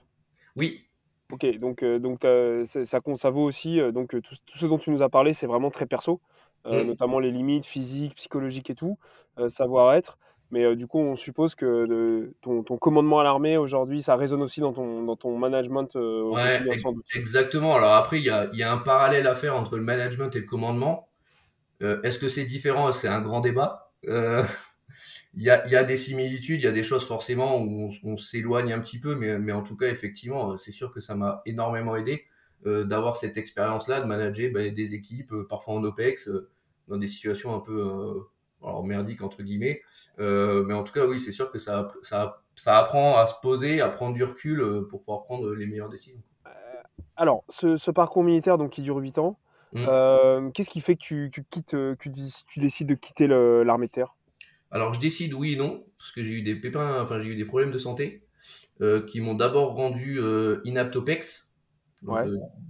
Oui. 0.55 0.85
Ok, 1.33 1.45
donc, 1.57 1.83
donc 1.83 2.19
ça, 2.65 2.85
ça, 2.85 3.29
vaut 3.29 3.43
aussi. 3.43 3.81
Donc, 3.91 4.11
tout, 4.21 4.35
ce 4.47 4.65
dont 4.65 4.77
tu 4.77 4.91
nous 4.91 5.01
as 5.01 5.09
parlé, 5.09 5.33
c'est 5.33 5.47
vraiment 5.47 5.69
très 5.69 5.85
perso, 5.85 6.21
mm. 6.63 6.83
notamment 6.83 7.19
les 7.19 7.31
limites 7.31 7.65
physiques, 7.65 8.15
psychologiques 8.15 8.69
et 8.69 8.75
tout, 8.75 8.97
savoir-être. 9.49 10.17
Mais 10.51 10.63
euh, 10.63 10.75
du 10.75 10.87
coup, 10.87 10.99
on 10.99 11.15
suppose 11.15 11.55
que 11.55 12.31
ton, 12.41 12.63
commandement 12.63 13.19
à 13.19 13.23
l'armée 13.23 13.57
aujourd'hui, 13.57 14.01
ça 14.01 14.15
résonne 14.15 14.41
aussi 14.41 14.61
dans 14.61 14.71
ton, 14.71 15.03
dans 15.03 15.17
ton 15.17 15.37
management 15.37 15.95
euh, 15.95 16.21
au. 16.21 16.37
Exactement. 17.15 17.75
Alors 17.75 17.93
après, 17.95 18.19
il 18.19 18.25
y 18.25 18.29
a, 18.29 18.49
y 18.53 18.63
a, 18.63 18.71
un 18.71 18.77
parallèle 18.77 19.27
à 19.27 19.35
faire 19.35 19.55
entre 19.55 19.75
le 19.75 19.83
management 19.83 20.33
et 20.35 20.39
le 20.39 20.45
commandement. 20.45 21.09
Euh, 21.81 22.01
est-ce 22.03 22.17
que 22.17 22.29
c'est 22.29 22.45
différent? 22.45 22.93
C'est 22.93 23.09
un 23.09 23.21
grand 23.21 23.41
débat. 23.41 23.91
Il 25.33 25.43
y, 25.43 25.51
a, 25.51 25.67
y, 25.67 25.75
a, 25.75 25.83
des 25.83 25.97
similitudes, 25.97 26.61
il 26.61 26.63
y 26.63 26.67
a 26.67 26.71
des 26.71 26.81
choses 26.81 27.05
forcément 27.05 27.61
où 27.61 27.91
on, 28.03 28.17
s'éloigne 28.17 28.73
un 28.73 28.79
petit 28.79 28.97
peu, 28.97 29.13
mais, 29.13 29.37
mais, 29.37 29.51
en 29.51 29.61
tout 29.61 29.77
cas, 29.77 29.85
effectivement, 29.85 30.57
c'est 30.57 30.71
sûr 30.71 30.91
que 30.91 30.99
ça 30.99 31.13
m'a 31.13 31.43
énormément 31.45 31.95
aidé 31.95 32.25
d'avoir 32.65 33.17
cette 33.17 33.37
expérience-là, 33.37 34.01
de 34.01 34.07
manager 34.07 34.51
ben, 34.51 34.73
des 34.73 34.95
équipes, 34.95 35.31
parfois 35.47 35.75
en 35.75 35.83
OPEX, 35.83 36.27
dans 36.87 36.97
des 36.97 37.05
situations 37.05 37.53
un 37.53 37.59
peu 37.59 38.23
alors 38.63 38.83
merdique 38.83 39.21
entre 39.21 39.43
guillemets. 39.43 39.81
Euh, 40.19 40.63
mais 40.63 40.73
en 40.73 40.83
tout 40.83 40.93
cas, 40.93 41.05
oui, 41.05 41.19
c'est 41.19 41.31
sûr 41.31 41.51
que 41.51 41.59
ça, 41.59 41.87
ça, 42.01 42.41
ça 42.55 42.77
apprend 42.77 43.17
à 43.17 43.27
se 43.27 43.35
poser, 43.41 43.81
à 43.81 43.89
prendre 43.89 44.15
du 44.15 44.23
recul 44.23 44.61
euh, 44.61 44.87
pour 44.89 45.01
pouvoir 45.01 45.23
prendre 45.23 45.53
les 45.53 45.65
meilleures 45.65 45.89
décisions. 45.89 46.21
Euh, 46.47 46.49
alors, 47.15 47.43
ce, 47.49 47.91
parcours 47.91 48.23
militaire 48.23 48.57
donc, 48.57 48.71
qui 48.71 48.81
dure 48.81 48.97
8 48.97 49.19
ans, 49.19 49.39
mmh. 49.73 50.51
qu'est-ce 50.53 50.69
qui 50.69 50.81
fait 50.81 50.95
que 50.95 51.01
tu, 51.01 51.31
quittes, 51.49 51.71
que 51.71 51.95
tu 52.47 52.59
décides 52.59 52.87
de 52.87 52.95
quitter 52.95 53.27
l'armée 53.27 53.87
de 53.87 53.91
terre? 53.91 54.15
Alors, 54.71 54.93
je 54.93 54.99
décide 54.99 55.33
oui 55.33 55.53
et 55.53 55.55
non, 55.55 55.85
parce 55.97 56.11
que 56.11 56.23
j'ai 56.23 56.33
eu 56.33 56.41
des 56.41 56.55
pépins, 56.55 57.01
enfin, 57.01 57.19
j'ai 57.19 57.29
eu 57.29 57.35
des 57.35 57.45
problèmes 57.45 57.71
de 57.71 57.77
santé 57.77 58.23
qui 59.07 59.21
m'ont 59.21 59.33
d'abord 59.33 59.73
rendu 59.73 60.19
inaptopex. 60.63 61.47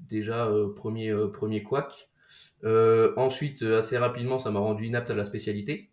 déjà, 0.09 0.49
premier, 0.75 1.13
premier 1.33 1.63
couac. 1.63 2.09
Euh, 2.63 3.13
ensuite, 3.17 3.61
euh, 3.63 3.79
assez 3.79 3.97
rapidement, 3.97 4.39
ça 4.39 4.51
m'a 4.51 4.59
rendu 4.59 4.85
inapte 4.85 5.09
à 5.09 5.13
la 5.15 5.23
spécialité. 5.23 5.91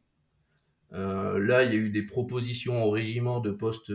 Euh, 0.93 1.39
là, 1.39 1.65
il 1.65 1.73
y 1.73 1.77
a 1.77 1.79
eu 1.79 1.91
des 1.91 2.05
propositions 2.05 2.85
au 2.85 2.91
régiment 2.91 3.41
de 3.41 3.51
postes 3.51 3.93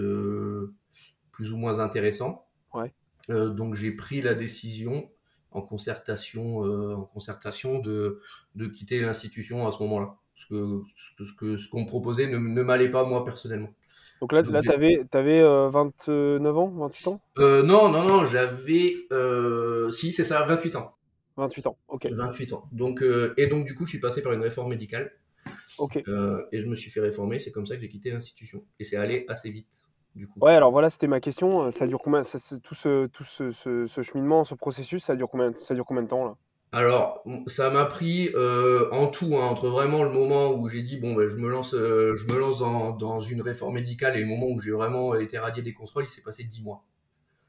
plus 1.31 1.53
ou 1.53 1.57
moins 1.57 1.79
intéressants. 1.79 2.45
donc, 3.29 3.75
j'ai 3.75 3.91
pris 3.91 4.21
la 4.21 4.33
décision 4.33 5.09
en 5.51 5.61
concertation, 5.61 6.59
en 6.59 7.03
concertation 7.05 7.79
de, 7.79 8.21
de 8.55 8.67
quitter 8.67 8.99
l'institution 8.99 9.67
à 9.67 9.71
ce 9.71 9.81
moment-là. 9.83 10.15
Parce 10.35 10.45
que 10.47 10.81
ce 10.95 11.33
qu'on 11.35 11.57
ce 11.57 11.69
que, 11.69 11.77
me 11.77 11.85
proposait 11.85 12.27
ne, 12.27 12.37
ne 12.37 12.61
m'allait 12.61 12.91
pas, 12.91 13.03
moi, 13.03 13.23
personnellement. 13.23 13.69
Donc 14.21 14.33
là, 14.33 14.41
là 14.41 14.61
tu 14.61 14.71
avais, 14.71 15.41
29 15.41 16.57
ans, 16.57 16.67
28 16.67 17.07
ans? 17.07 17.21
Non, 17.37 17.89
non, 17.89 18.03
non, 18.03 18.25
j'avais. 18.25 19.07
si, 19.91 20.11
c'est 20.11 20.25
ça, 20.25 20.43
28 20.45 20.75
ans. 20.75 20.98
28 21.39 21.67
ans, 21.67 21.77
ok. 21.87 22.07
28 22.11 22.53
ans. 22.53 22.63
Donc, 22.71 23.01
euh, 23.01 23.33
et 23.37 23.47
donc, 23.47 23.65
du 23.65 23.75
coup, 23.75 23.85
je 23.85 23.91
suis 23.91 23.99
passé 23.99 24.21
par 24.21 24.33
une 24.33 24.41
réforme 24.41 24.69
médicale. 24.69 25.11
Ok. 25.77 26.01
Euh, 26.07 26.43
et 26.51 26.61
je 26.61 26.67
me 26.67 26.75
suis 26.75 26.91
fait 26.91 26.99
réformer. 26.99 27.39
C'est 27.39 27.51
comme 27.51 27.65
ça 27.65 27.75
que 27.75 27.81
j'ai 27.81 27.89
quitté 27.89 28.11
l'institution. 28.11 28.63
Et 28.79 28.83
c'est 28.83 28.97
allé 28.97 29.25
assez 29.27 29.49
vite. 29.49 29.83
Du 30.15 30.27
coup. 30.27 30.39
Ouais, 30.41 30.53
alors 30.53 30.71
voilà, 30.71 30.89
c'était 30.89 31.07
ma 31.07 31.19
question. 31.19 31.71
Ça 31.71 31.87
dure 31.87 32.01
combien 32.03 32.23
ça, 32.23 32.39
Tout, 32.61 32.75
ce, 32.75 33.07
tout 33.07 33.23
ce, 33.23 33.51
ce, 33.51 34.01
cheminement, 34.01 34.43
ce 34.43 34.55
processus, 34.55 35.03
ça 35.03 35.15
dure 35.15 35.29
combien, 35.29 35.53
ça 35.63 35.75
dure 35.75 35.85
combien 35.85 36.03
de 36.03 36.07
temps 36.07 36.25
là? 36.25 36.35
Alors, 36.71 37.23
ça 37.47 37.71
m'a 37.71 37.85
pris 37.85 38.29
euh, 38.35 38.89
en 38.91 39.07
tout, 39.07 39.37
hein, 39.37 39.47
entre 39.47 39.69
vraiment 39.69 40.03
le 40.03 40.11
moment 40.11 40.53
où 40.53 40.67
j'ai 40.67 40.83
dit, 40.83 40.97
bon, 40.97 41.15
ben, 41.15 41.27
je 41.27 41.35
me 41.37 41.49
lance, 41.49 41.71
je 41.71 42.27
me 42.27 42.39
lance 42.39 42.59
dans, 42.59 42.91
dans, 42.91 43.21
une 43.21 43.41
réforme 43.41 43.75
médicale 43.75 44.17
et 44.17 44.19
le 44.19 44.27
moment 44.27 44.47
où 44.47 44.59
j'ai 44.59 44.71
vraiment 44.71 45.15
été 45.15 45.39
radié 45.39 45.63
des 45.63 45.73
contrôles, 45.73 46.05
il 46.05 46.11
s'est 46.11 46.21
passé 46.21 46.43
10 46.43 46.61
mois. 46.61 46.83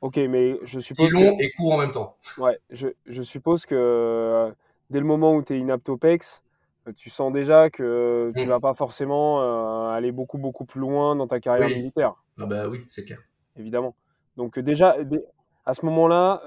Ok, 0.01 0.17
mais 0.17 0.59
je 0.63 0.81
suppose. 0.81 1.13
long 1.13 1.37
et 1.39 1.51
court 1.53 1.75
en 1.75 1.79
même 1.79 1.91
temps. 1.91 2.17
Ouais, 2.39 2.59
je, 2.71 2.89
je 3.07 3.23
suppose 3.23 3.67
que 3.67 3.75
euh, 3.75 4.51
dès 4.89 4.99
le 4.99 5.05
moment 5.05 5.35
où 5.35 5.43
tu 5.43 5.55
es 5.55 5.59
inaptopex, 5.59 6.43
euh, 6.89 6.93
tu 6.97 7.11
sens 7.11 7.33
déjà 7.33 7.69
que 7.69 8.33
tu 8.35 8.47
mm. 8.47 8.49
vas 8.49 8.61
pas 8.61 8.75
forcément 8.75 9.43
euh, 9.43 9.91
aller 9.91 10.11
beaucoup, 10.11 10.39
beaucoup 10.39 10.65
plus 10.65 10.81
loin 10.81 11.17
dans 11.17 11.27
ta 11.27 11.39
carrière 11.39 11.69
militaire. 11.69 12.15
Ah 12.39 12.47
bah 12.47 12.69
oui, 12.69 12.87
c'est 12.89 13.05
clair. 13.05 13.19
Évidemment. 13.59 13.95
Donc 14.39 14.59
déjà, 14.59 14.97
à 15.67 15.75
ce 15.75 15.85
moment-là, 15.85 16.41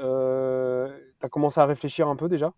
tu 1.20 1.26
as 1.26 1.30
commencé 1.30 1.60
à 1.60 1.66
réfléchir 1.66 2.08
un 2.08 2.16
peu 2.16 2.28
déjà? 2.28 2.54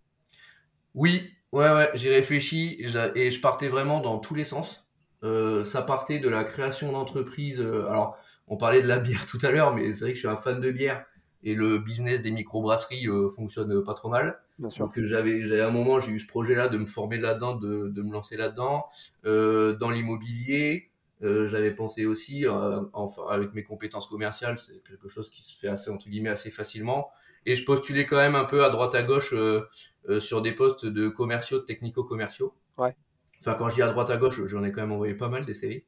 Oui, 0.93 1.29
ouais, 1.51 1.69
ouais, 1.73 1.89
j'ai 1.95 2.09
réfléchi 2.09 2.77
et 2.79 3.31
je 3.31 3.41
partais 3.41 3.67
vraiment 3.67 3.99
dans 3.99 4.19
tous 4.19 4.33
les 4.33 4.45
sens. 4.45 4.87
ça 5.21 5.81
partait 5.81 6.19
de 6.19 6.29
la 6.29 6.45
création 6.45 6.93
d'entreprise. 6.93 7.59
alors, 7.59 8.17
on 8.47 8.57
parlait 8.57 8.81
de 8.81 8.87
la 8.87 8.99
bière 8.99 9.25
tout 9.27 9.39
à 9.41 9.51
l'heure, 9.51 9.73
mais 9.75 9.93
c'est 9.93 10.05
vrai 10.05 10.11
que 10.11 10.15
je 10.15 10.19
suis 10.19 10.27
un 10.27 10.37
fan 10.37 10.59
de 10.59 10.71
bière 10.71 11.05
et 11.43 11.53
le 11.53 11.77
business 11.77 12.23
des 12.23 12.31
microbrasseries 12.31 13.07
euh, 13.07 13.29
fonctionne 13.29 13.83
pas 13.83 13.93
trop 13.93 14.09
mal. 14.09 14.39
Bien 14.57 14.69
sûr. 14.69 14.85
Donc 14.85 14.99
j'avais, 14.99 15.45
j'avais 15.45 15.61
un 15.61 15.69
moment, 15.71 15.99
j'ai 15.99 16.11
eu 16.11 16.19
ce 16.19 16.27
projet-là 16.27 16.69
de 16.69 16.77
me 16.77 16.87
former 16.87 17.17
là-dedans, 17.17 17.55
de, 17.55 17.89
de 17.89 18.01
me 18.01 18.11
lancer 18.11 18.35
là-dedans. 18.35 18.85
Euh, 19.25 19.75
dans 19.75 19.91
l'immobilier, 19.91 20.89
euh, 21.23 21.47
j'avais 21.47 21.71
pensé 21.71 22.05
aussi, 22.05 22.45
euh, 22.45 22.81
enfin 22.93 23.23
avec 23.29 23.53
mes 23.53 23.63
compétences 23.63 24.07
commerciales, 24.07 24.59
c'est 24.59 24.81
quelque 24.83 25.07
chose 25.07 25.29
qui 25.29 25.43
se 25.43 25.57
fait 25.57 25.67
assez 25.67 25.89
entre 25.89 26.09
guillemets 26.09 26.29
assez 26.29 26.51
facilement. 26.51 27.09
Et 27.45 27.55
je 27.55 27.63
postulais 27.63 28.05
quand 28.05 28.17
même 28.17 28.35
un 28.35 28.45
peu 28.45 28.65
à 28.65 28.69
droite 28.69 28.95
à 28.95 29.03
gauche 29.03 29.33
euh, 29.33 29.61
euh, 30.09 30.19
sur 30.19 30.41
des 30.41 30.51
postes 30.51 30.85
de 30.85 31.07
commerciaux, 31.09 31.59
de 31.59 31.65
technico-commerciaux. 31.65 32.53
Ouais. 32.77 32.95
Enfin 33.39 33.53
quand 33.53 33.69
je 33.69 33.75
dis 33.75 33.81
à 33.81 33.87
droite 33.87 34.09
à 34.09 34.17
gauche, 34.17 34.43
j'en 34.45 34.63
ai 34.63 34.71
quand 34.71 34.81
même 34.81 34.91
envoyé 34.91 35.13
pas 35.13 35.29
mal 35.29 35.45
des 35.45 35.53
séries. 35.53 35.85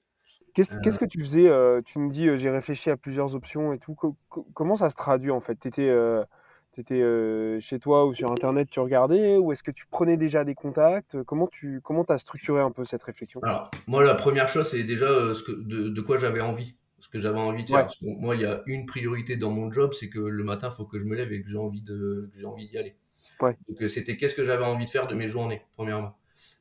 Qu'est-ce 0.57 0.75
qu'est-ce 0.77 0.97
que 0.97 1.05
tu 1.05 1.21
faisais 1.21 1.47
euh, 1.47 1.81
Tu 1.85 1.99
me 1.99 2.11
dis, 2.11 2.27
j'ai 2.35 2.49
réfléchi 2.49 2.89
à 2.89 2.97
plusieurs 2.97 3.35
options 3.35 3.73
et 3.73 3.77
tout. 3.77 3.93
Co- 3.93 4.15
co- 4.29 4.47
comment 4.55 4.75
ça 4.75 4.89
se 4.89 4.95
traduit 4.95 5.29
en 5.29 5.39
fait? 5.39 5.55
Tu 5.59 5.67
étais, 5.67 7.59
chez 7.59 7.79
toi 7.79 8.05
ou 8.07 8.13
sur 8.13 8.31
Internet, 8.31 8.67
tu 8.69 8.79
regardais 8.79 9.37
Ou 9.37 9.51
est-ce 9.51 9.61
que 9.61 9.71
tu 9.71 9.85
prenais 9.85 10.17
déjà 10.17 10.43
des 10.43 10.55
contacts? 10.55 11.21
Comment 11.23 11.47
tu 11.47 11.79
comment 11.83 12.03
as 12.03 12.17
structuré 12.17 12.61
un 12.61 12.71
peu 12.71 12.85
cette 12.85 13.03
réflexion? 13.03 13.41
Alors, 13.43 13.71
moi, 13.87 14.03
la 14.03 14.15
première 14.15 14.49
chose, 14.49 14.69
c'est 14.71 14.83
déjà 14.83 15.07
ce 15.35 15.43
que, 15.43 15.51
de, 15.51 15.89
de 15.89 16.01
quoi 16.01 16.17
j'avais 16.17 16.41
envie. 16.41 16.75
Ce 16.99 17.09
que 17.09 17.19
j'avais 17.19 17.39
envie 17.39 17.63
de 17.63 17.69
faire. 17.69 17.77
Ouais. 17.77 17.83
Parce 17.83 17.95
que 17.97 18.05
moi, 18.05 18.35
il 18.35 18.41
y 18.41 18.45
a 18.45 18.63
une 18.65 18.87
priorité 18.87 19.37
dans 19.37 19.51
mon 19.51 19.71
job, 19.71 19.93
c'est 19.93 20.09
que 20.09 20.19
le 20.19 20.43
matin, 20.43 20.69
il 20.73 20.75
faut 20.75 20.85
que 20.85 20.97
je 20.97 21.05
me 21.05 21.15
lève 21.15 21.31
et 21.31 21.43
que 21.43 21.47
j'ai 21.47 21.57
envie 21.57 21.81
de, 21.81 22.29
que 22.33 22.39
j'ai 22.39 22.47
envie 22.47 22.67
d'y 22.67 22.77
aller. 22.79 22.95
Ouais. 23.39 23.55
Donc, 23.69 23.89
c'était 23.89 24.17
qu'est-ce 24.17 24.33
que 24.33 24.43
j'avais 24.43 24.65
envie 24.65 24.85
de 24.85 24.89
faire 24.89 25.07
de 25.07 25.13
mes 25.15 25.27
journées, 25.27 25.61
premièrement. 25.75 26.17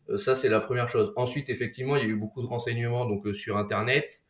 Euh, 0.09 0.19
ça, 0.19 0.35
c'est 0.35 0.49
la 0.49 0.61
première 0.61 0.89
chose. 0.89 1.13
Ensuite, 1.17 1.49
effectivement, 1.51 1.97
il 1.97 2.03
y 2.03 2.07
a 2.07 2.09
eu 2.09 2.17
beaucoup 2.17 2.43
de 2.43 2.47
renseignements 2.47 3.07
donc, 3.07 3.27
euh, 3.27 3.33
sur 3.35 3.57
Internet. 3.57 4.23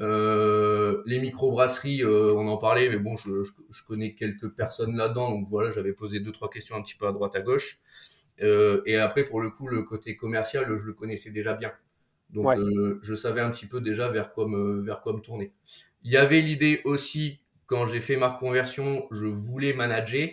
Euh, 0.00 1.02
les 1.06 1.20
microbrasseries, 1.20 2.02
euh, 2.02 2.32
on 2.34 2.48
en 2.48 2.56
parlait, 2.56 2.88
mais 2.88 2.98
bon, 2.98 3.16
je, 3.16 3.44
je, 3.44 3.52
je 3.70 3.84
connais 3.84 4.14
quelques 4.14 4.48
personnes 4.50 4.96
là-dedans, 4.96 5.30
donc 5.30 5.46
voilà, 5.48 5.70
j'avais 5.72 5.92
posé 5.92 6.18
deux 6.20 6.32
trois 6.32 6.50
questions 6.50 6.74
un 6.76 6.82
petit 6.82 6.96
peu 6.96 7.06
à 7.06 7.12
droite 7.12 7.36
à 7.36 7.40
gauche. 7.42 7.78
Euh, 8.42 8.82
et 8.86 8.96
après, 8.96 9.24
pour 9.24 9.40
le 9.40 9.50
coup, 9.50 9.68
le 9.68 9.82
côté 9.84 10.16
commercial, 10.16 10.66
je 10.78 10.84
le 10.86 10.94
connaissais 10.94 11.30
déjà 11.30 11.54
bien, 11.54 11.72
donc 12.30 12.48
Ouais. 12.48 12.56
euh, 12.56 12.98
je 13.02 13.14
savais 13.14 13.40
un 13.40 13.50
petit 13.50 13.66
peu 13.66 13.80
déjà 13.80 14.08
vers 14.08 14.32
quoi 14.32 14.48
me, 14.48 14.80
vers 14.82 15.00
quoi 15.00 15.12
me 15.12 15.20
tourner. 15.20 15.52
Il 16.02 16.10
y 16.12 16.16
avait 16.16 16.40
l'idée 16.40 16.80
aussi 16.84 17.40
quand 17.66 17.86
j'ai 17.86 18.00
fait 18.00 18.16
ma 18.16 18.28
reconversion, 18.30 19.06
je 19.12 19.26
voulais 19.26 19.72
manager, 19.72 20.28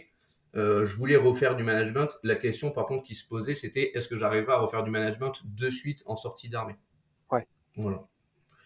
euh, 0.56 0.86
je 0.86 0.96
voulais 0.96 1.16
refaire 1.16 1.56
du 1.56 1.64
management. 1.64 2.10
La 2.24 2.36
question, 2.36 2.72
par 2.72 2.86
contre, 2.86 3.04
qui 3.04 3.16
se 3.16 3.28
posait, 3.28 3.54
c'était 3.56 3.92
est-ce 3.96 4.08
que 4.08 4.18
j'arriverai 4.18 4.54
à 4.54 4.60
refaire 4.60 4.84
du 4.84 4.92
management 4.92 5.34
de 5.46 5.70
suite 5.70 6.04
en 6.06 6.16
sortie 6.16 6.50
d'armée? 6.50 6.76
Ouais. 7.32 7.48
Voilà. 7.76 8.08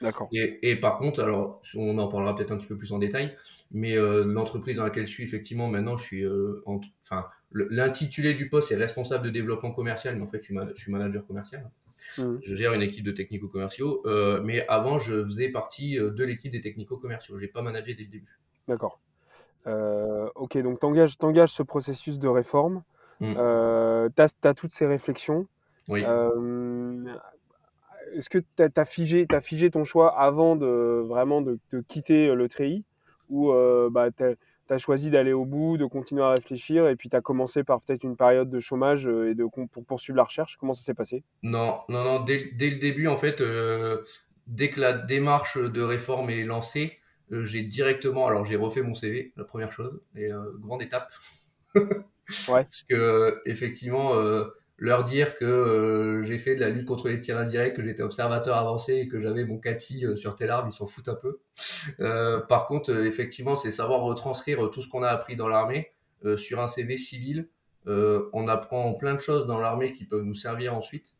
D'accord. 0.02 0.30
Et, 0.32 0.60
et 0.72 0.76
par 0.78 0.98
contre, 0.98 1.22
alors 1.22 1.62
on 1.76 1.98
en 2.00 2.08
parlera 2.08 2.36
peut-être 2.36 2.52
un 2.52 2.58
petit 2.58 2.68
peu 2.68 2.78
plus 2.78 2.92
en 2.94 3.00
détail, 3.00 3.36
mais 3.72 3.98
euh, 3.98 4.26
l'entreprise 4.26 4.78
dans 4.78 4.84
laquelle 4.84 5.06
je 5.08 5.12
suis, 5.12 5.24
effectivement, 5.24 5.68
maintenant, 5.68 5.98
je 5.98 6.04
suis, 6.06 6.24
euh, 6.26 6.62
en- 6.66 6.82
enfin, 7.04 7.28
l'intitulé 7.52 8.34
du 8.34 8.50
poste 8.50 8.72
est 8.72 8.76
responsable 8.76 9.26
de 9.26 9.30
développement 9.30 9.72
commercial, 9.72 10.16
mais 10.16 10.24
en 10.24 10.28
fait, 10.28 10.40
je 10.40 10.46
suis, 10.46 10.54
ma- 10.54 10.68
je 10.74 10.82
suis 10.82 10.92
manager 10.92 11.26
commercial. 11.26 11.70
Mhm. 12.18 12.42
Je 12.42 12.56
gère 12.56 12.74
une 12.74 12.82
équipe 12.84 13.06
de 13.06 13.12
technico-commerciaux, 13.12 14.04
mais 14.44 14.68
avant, 14.68 15.00
je 15.00 15.26
faisais 15.26 15.50
partie 15.50 15.98
de 15.98 16.24
l'équipe 16.24 16.52
des 16.52 16.62
technico-commerciaux. 16.62 17.38
J'ai 17.38 17.48
pas 17.48 17.62
managé 17.62 17.96
dès 17.96 18.04
le 18.04 18.10
début. 18.10 18.40
D'accord. 18.68 19.00
Euh, 19.68 20.30
ok, 20.36 20.58
donc 20.60 20.80
t'engages 20.80 21.18
t'engages 21.18 21.50
ce 21.50 21.64
processus 21.64 22.20
de 22.20 22.28
réforme. 22.28 22.84
Mm. 23.20 23.34
Euh, 23.38 24.10
t'as 24.16 24.28
as 24.44 24.54
toutes 24.54 24.72
ces 24.72 24.86
réflexions. 24.86 25.48
Oui. 25.88 26.04
Euh, 26.06 27.06
Est-ce 28.14 28.30
que 28.30 28.40
tu 28.40 28.64
as, 28.64 28.86
figé, 28.86 29.26
t'as 29.28 29.42
figé 29.42 29.70
ton 29.70 29.84
choix 29.84 30.18
avant 30.20 30.56
de 30.56 31.04
vraiment 31.08 31.42
de, 31.42 31.60
de 31.72 31.82
quitter 31.82 32.34
le 32.34 32.48
treillis? 32.48 32.84
Ou 33.30 33.52
euh, 33.52 33.90
bah, 33.92 34.10
tu 34.12 34.24
as, 34.70 34.78
choisi 34.78 35.10
d'aller 35.10 35.34
au 35.34 35.46
bout, 35.46 35.78
de 35.78 35.86
continuer 35.86 36.24
à 36.24 36.30
réfléchir 36.30 36.88
et 36.88 36.96
puis 36.96 37.10
tu 37.10 37.16
as 37.16 37.22
commencé 37.22 37.64
par 37.64 37.82
peut-être 37.82 38.04
une 38.04 38.16
période 38.16 38.50
de 38.50 38.60
chômage 38.60 39.08
euh, 39.08 39.32
et 39.32 39.36
de, 39.36 39.46
pour 39.46 39.86
poursuivre 39.86 40.18
la 40.18 40.24
recherche? 40.24 40.58
Comment 40.58 40.74
ça 40.74 40.84
s'est 40.84 40.94
passé? 40.94 41.24
Non, 41.44 41.80
non, 41.90 42.04
non. 42.04 42.24
Dès, 42.24 42.52
dès 42.54 42.70
le 42.70 42.78
début, 42.78 43.08
en 43.08 43.18
fait, 43.18 43.42
euh, 43.42 44.04
dès 44.48 44.70
que 44.70 44.80
la 44.80 44.94
démarche 44.94 45.58
de 45.58 45.82
réforme 45.82 46.30
est 46.30 46.44
lancée, 46.44 46.94
euh, 46.94 47.05
j'ai 47.32 47.64
directement, 47.64 48.28
alors 48.28 48.46
j'ai 48.46 48.56
refait 48.56 48.82
mon 48.82 48.94
CV, 48.94 49.34
la 49.36 49.44
première 49.44 49.72
chose, 49.72 50.00
et 50.16 50.32
euh, 50.32 50.52
grande 50.60 50.82
étape. 50.82 51.12
Ouais. 52.48 52.64
Parce 52.64 52.82
que 52.90 52.96
euh, 52.96 53.40
effectivement, 53.46 54.16
euh, 54.16 54.46
leur 54.78 55.04
dire 55.04 55.38
que 55.38 55.46
euh, 55.46 56.24
j'ai 56.24 56.38
fait 56.38 56.56
de 56.56 56.62
la 56.62 56.70
lutte 56.70 56.86
contre 56.86 57.08
les 57.08 57.22
tirs 57.22 57.38
indirects, 57.38 57.76
que 57.76 57.84
j'étais 57.84 58.04
observateur 58.04 58.58
avancé 58.58 58.96
et 58.96 59.08
que 59.08 59.20
j'avais 59.20 59.46
mon 59.46 59.58
CATI 59.60 60.06
euh, 60.06 60.16
sur 60.16 60.36
telle 60.36 60.50
arme, 60.50 60.70
ils 60.70 60.74
s'en 60.74 60.88
foutent 60.88 61.08
un 61.08 61.16
peu. 61.16 61.40
Euh, 62.00 62.40
par 62.42 62.66
contre, 62.66 62.92
euh, 62.92 63.06
effectivement, 63.06 63.56
c'est 63.56 63.72
savoir 63.72 64.02
retranscrire 64.02 64.70
tout 64.72 64.82
ce 64.82 64.90
qu'on 64.90 65.04
a 65.04 65.10
appris 65.10 65.36
dans 65.36 65.48
l'armée 65.48 65.92
euh, 66.26 66.36
sur 66.36 66.60
un 66.60 66.68
CV 66.68 66.98
civil. 66.98 67.48
Euh, 67.88 68.30
on 68.34 68.48
apprend 68.48 68.94
plein 68.96 69.14
de 69.14 69.20
choses 69.20 69.46
dans 69.46 69.60
l'armée 69.60 69.94
qui 69.94 70.06
peuvent 70.06 70.24
nous 70.24 70.34
servir 70.34 70.76
ensuite. 70.76 71.16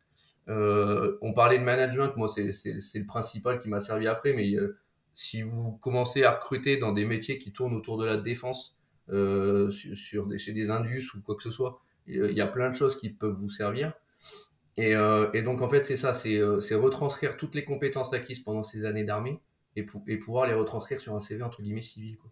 Euh, 0.48 1.16
on 1.22 1.32
parlait 1.32 1.58
de 1.58 1.64
management, 1.64 2.16
moi 2.16 2.28
c'est 2.28 2.44
le 2.44 3.06
principal 3.06 3.60
qui 3.60 3.68
m'a 3.68 3.80
servi 3.80 4.06
après, 4.06 4.32
mais 4.32 4.54
euh, 4.54 4.76
si 5.16 5.42
vous 5.42 5.72
commencez 5.78 6.22
à 6.22 6.30
recruter 6.30 6.76
dans 6.76 6.92
des 6.92 7.04
métiers 7.04 7.38
qui 7.38 7.50
tournent 7.52 7.74
autour 7.74 7.96
de 7.98 8.04
la 8.04 8.16
défense, 8.18 8.76
euh, 9.08 9.70
sur, 9.72 9.96
sur 9.96 10.26
des, 10.26 10.38
chez 10.38 10.52
des 10.52 10.70
indus 10.70 11.12
ou 11.16 11.20
quoi 11.22 11.34
que 11.34 11.42
ce 11.42 11.50
soit, 11.50 11.80
il 12.06 12.30
y 12.32 12.40
a 12.40 12.46
plein 12.46 12.70
de 12.70 12.74
choses 12.74 12.96
qui 12.96 13.10
peuvent 13.10 13.34
vous 13.36 13.50
servir. 13.50 13.92
Et, 14.76 14.94
euh, 14.94 15.28
et 15.32 15.42
donc 15.42 15.62
en 15.62 15.68
fait 15.68 15.84
c'est 15.86 15.96
ça, 15.96 16.12
c'est 16.12 16.36
euh, 16.36 16.60
retranscrire 16.72 17.36
toutes 17.36 17.54
les 17.54 17.64
compétences 17.64 18.12
acquises 18.12 18.40
pendant 18.40 18.62
ces 18.62 18.84
années 18.84 19.04
d'armée 19.04 19.40
et, 19.74 19.82
pou- 19.84 20.04
et 20.06 20.18
pouvoir 20.18 20.46
les 20.46 20.52
retranscrire 20.54 21.00
sur 21.00 21.14
un 21.14 21.18
CV 21.20 21.42
entre 21.42 21.62
guillemets 21.62 21.82
civil. 21.82 22.16
Quoi. 22.18 22.30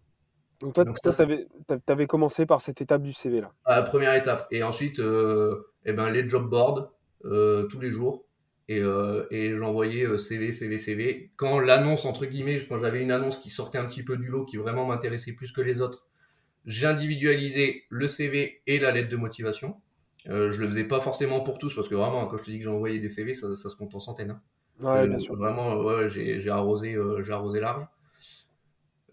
Donc 0.61 0.73
toi, 1.01 1.11
t'avais 1.11 1.47
avais 1.87 2.07
commencé 2.07 2.45
par 2.45 2.61
cette 2.61 2.81
étape 2.81 3.01
du 3.01 3.11
CV 3.13 3.41
là. 3.41 3.51
à 3.65 3.77
la 3.77 3.81
première 3.81 4.13
étape. 4.13 4.47
Et 4.51 4.63
ensuite, 4.63 4.99
euh, 4.99 5.71
eh 5.85 5.91
ben, 5.93 6.09
les 6.11 6.29
job 6.29 6.49
boards 6.49 6.91
euh, 7.25 7.63
tous 7.67 7.79
les 7.79 7.89
jours. 7.89 8.25
Et, 8.67 8.79
euh, 8.81 9.25
et 9.31 9.55
j'envoyais 9.55 10.05
euh, 10.05 10.17
CV, 10.17 10.51
CV, 10.51 10.77
CV. 10.77 11.31
Quand 11.37 11.59
l'annonce, 11.59 12.05
entre 12.05 12.25
guillemets, 12.25 12.65
quand 12.67 12.79
j'avais 12.79 13.01
une 13.01 13.11
annonce 13.11 13.37
qui 13.39 13.49
sortait 13.49 13.77
un 13.77 13.85
petit 13.85 14.03
peu 14.03 14.17
du 14.17 14.27
lot, 14.27 14.45
qui 14.45 14.57
vraiment 14.57 14.85
m'intéressait 14.87 15.33
plus 15.33 15.51
que 15.51 15.61
les 15.61 15.81
autres, 15.81 16.07
j'individualisais 16.65 17.83
le 17.89 18.07
CV 18.07 18.61
et 18.67 18.79
la 18.79 18.91
lettre 18.91 19.09
de 19.09 19.17
motivation. 19.17 19.77
Euh, 20.29 20.51
je 20.51 20.61
le 20.61 20.69
faisais 20.69 20.85
pas 20.85 21.01
forcément 21.01 21.41
pour 21.41 21.59
tous, 21.59 21.73
parce 21.75 21.87
que 21.89 21.95
vraiment, 21.95 22.25
quand 22.27 22.37
je 22.37 22.43
te 22.45 22.51
dis 22.51 22.57
que 22.59 22.63
j'ai 22.63 22.69
envoyé 22.69 22.99
des 22.99 23.09
CV, 23.09 23.33
ça, 23.33 23.55
ça 23.55 23.69
se 23.69 23.75
compte 23.75 23.93
en 23.95 23.99
centaines. 23.99 24.31
hein. 24.31 24.41
Ouais, 24.79 25.05
Euh, 25.05 25.07
bien 25.07 25.19
sûr. 25.19 25.35
Vraiment, 25.37 25.77
ouais, 25.81 26.09
j'ai 26.09 26.49
arrosé, 26.49 26.97
j'ai 27.21 27.33
arrosé 27.33 27.59
large. 27.59 27.85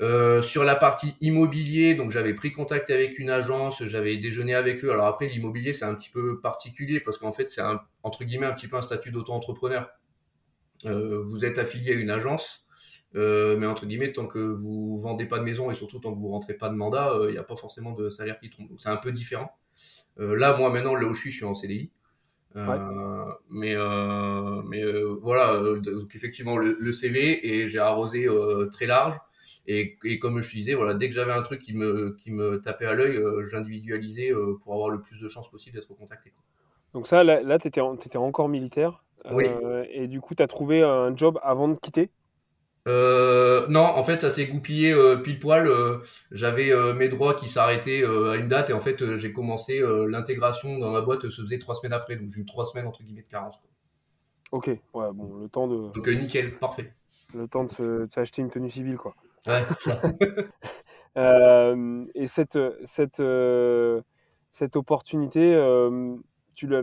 Euh, 0.03 0.43
sur 0.43 0.65
la 0.65 0.75
partie 0.75 1.15
immobilier, 1.21 1.95
donc 1.95 2.11
j'avais 2.11 2.35
pris 2.35 2.51
contact 2.53 2.91
avec 2.91 3.19
une 3.19 3.31
agence, 3.31 3.85
j'avais 3.85 4.17
déjeuné 4.17 4.55
avec 4.55 4.85
eux. 4.85 4.91
Alors 4.91 5.07
après, 5.07 5.29
l'immobilier, 5.29 5.73
c'est 5.73 5.85
un 5.85 5.95
petit 5.95 6.11
peu 6.11 6.41
particulier 6.41 7.01
parce 7.01 7.19
qu'en 7.19 7.33
fait, 7.33 7.51
c'est 7.51 7.61
un, 7.61 7.81
entre 8.03 8.25
guillemets 8.25 8.47
un 8.47 8.53
petit 8.53 8.67
peu 8.67 8.77
un 8.77 8.83
statut 8.83 9.13
d'auto-entrepreneur. 9.13 9.89
Euh, 10.87 11.23
vous 11.23 11.45
êtes 11.45 11.59
affilié 11.59 11.93
à 11.93 11.95
une 11.95 12.11
agence, 12.11 12.67
euh, 13.15 13.57
mais 13.57 13.67
entre 13.67 13.87
guillemets, 13.87 14.13
tant 14.13 14.27
que 14.27 14.41
vous 14.41 14.99
vendez 14.99 15.27
pas 15.27 15.39
de 15.39 15.45
maison 15.45 15.71
et 15.71 15.75
surtout 15.77 16.01
tant 16.01 16.13
que 16.13 16.19
vous 16.19 16.31
rentrez 16.31 16.55
pas 16.55 16.69
de 16.69 16.75
mandat, 16.75 17.15
il 17.29 17.33
n'y 17.33 17.39
a 17.39 17.45
pas 17.45 17.57
forcément 17.57 17.93
de 17.93 18.11
salaire 18.11 18.41
qui 18.41 18.51
tombe. 18.51 18.69
Donc 18.69 18.81
c'est 18.81 18.91
un 18.91 18.97
peu 18.97 19.13
différent. 19.13 19.57
Là, 20.19 20.57
moi 20.57 20.71
maintenant, 20.71 20.97
là 20.97 21.07
où 21.07 21.15
je 21.15 21.21
suis, 21.21 21.31
je 21.31 21.37
suis 21.37 21.45
en 21.45 21.55
CDI. 21.55 21.91
Euh. 22.57 23.25
Mais, 23.51 23.75
euh, 23.75 24.63
mais 24.63 24.83
euh, 24.83 25.17
voilà, 25.23 25.59
donc 25.81 26.15
effectivement 26.15 26.59
le, 26.59 26.77
le 26.79 26.93
CV 26.93 27.47
et 27.47 27.69
j'ai 27.69 27.79
arrosé 27.79 28.27
très 28.71 28.87
large. 28.87 29.19
Et, 29.67 29.97
et 30.05 30.19
comme 30.19 30.41
je 30.43 30.51
te 30.51 30.57
disais, 30.57 30.75
voilà, 30.75 30.95
dès 30.95 31.09
que 31.09 31.15
j'avais 31.15 31.33
un 31.33 31.43
truc 31.43 31.61
qui 31.61 31.75
me, 31.75 32.17
qui 32.19 32.31
me 32.31 32.61
tapait 32.61 32.87
à 32.87 32.95
l'œil, 32.95 33.17
euh, 33.17 33.45
j'individualisais 33.45 34.33
euh, 34.33 34.59
pour 34.63 34.75
avoir 34.75 34.91
le 34.91 35.01
plus 35.01 35.21
de 35.21 35.29
chances 35.29 35.51
possible 35.51 35.77
d'être 35.77 35.95
contacté. 35.95 36.33
Donc 36.95 37.07
ça, 37.07 37.23
là, 37.23 37.43
là 37.43 37.59
tu 37.59 37.69
étais, 37.69 37.81
encore 38.17 38.49
militaire. 38.49 39.05
Oui. 39.31 39.45
Euh, 39.47 39.85
et 39.91 40.09
du 40.09 40.21
coup, 40.21 40.35
tu 40.35 40.43
as 40.43 40.49
trouvé 40.49 40.83
un 40.83 41.17
job 41.17 41.39
avant 41.43 41.69
de 41.69 41.77
quitter? 41.77 42.11
Non, 42.87 43.85
en 43.85 44.03
fait, 44.03 44.21
ça 44.21 44.31
s'est 44.31 44.47
goupillé 44.47 44.95
pile 45.23 45.39
poil. 45.39 45.71
J'avais 46.33 46.73
mes 46.95 47.09
droits 47.09 47.35
qui 47.35 47.49
s'arrêtaient 47.49 48.03
à 48.05 48.35
une 48.35 48.49
date 48.49 48.71
et 48.71 48.73
en 48.73 48.81
fait, 48.81 49.17
j'ai 49.17 49.33
commencé 49.33 49.81
l'intégration 50.09 50.79
dans 50.79 50.91
ma 50.91 51.01
boîte. 51.01 51.31
se 51.31 51.41
faisait 51.43 51.61
trois 51.61 51.77
semaines 51.77 51.93
après, 51.93 52.17
donc 52.17 52.31
j'ai 52.31 52.41
eu 52.41 52.45
trois 52.45 52.65
semaines 52.65 52.87
entre 52.87 53.05
guillemets 53.05 53.23
de 53.23 53.29
carence. 53.29 53.57
quoi. 53.59 53.71
Ok, 54.53 54.67
ouais, 54.67 55.13
bon, 55.15 55.39
le 55.41 55.49
temps 55.49 55.67
de, 55.67 55.93
Donc 55.95 56.07
nickel, 56.09 56.59
parfait. 56.59 56.93
le 57.35 57.49
temps 57.49 57.65
de 57.65 58.07
s'acheter 58.11 58.43
une 58.43 58.51
tenue 58.51 58.69
civile, 58.69 58.97
quoi. 58.97 59.15
Ouais. 59.47 59.65
Euh, 61.19 62.07
et 62.15 62.27
cette, 62.27 62.59
cette, 62.85 63.21
euh, 63.21 64.01
cette 64.51 64.77
opportunité, 64.77 65.55
euh, 65.55 66.17
tu 66.55 66.67
l'as, 66.67 66.83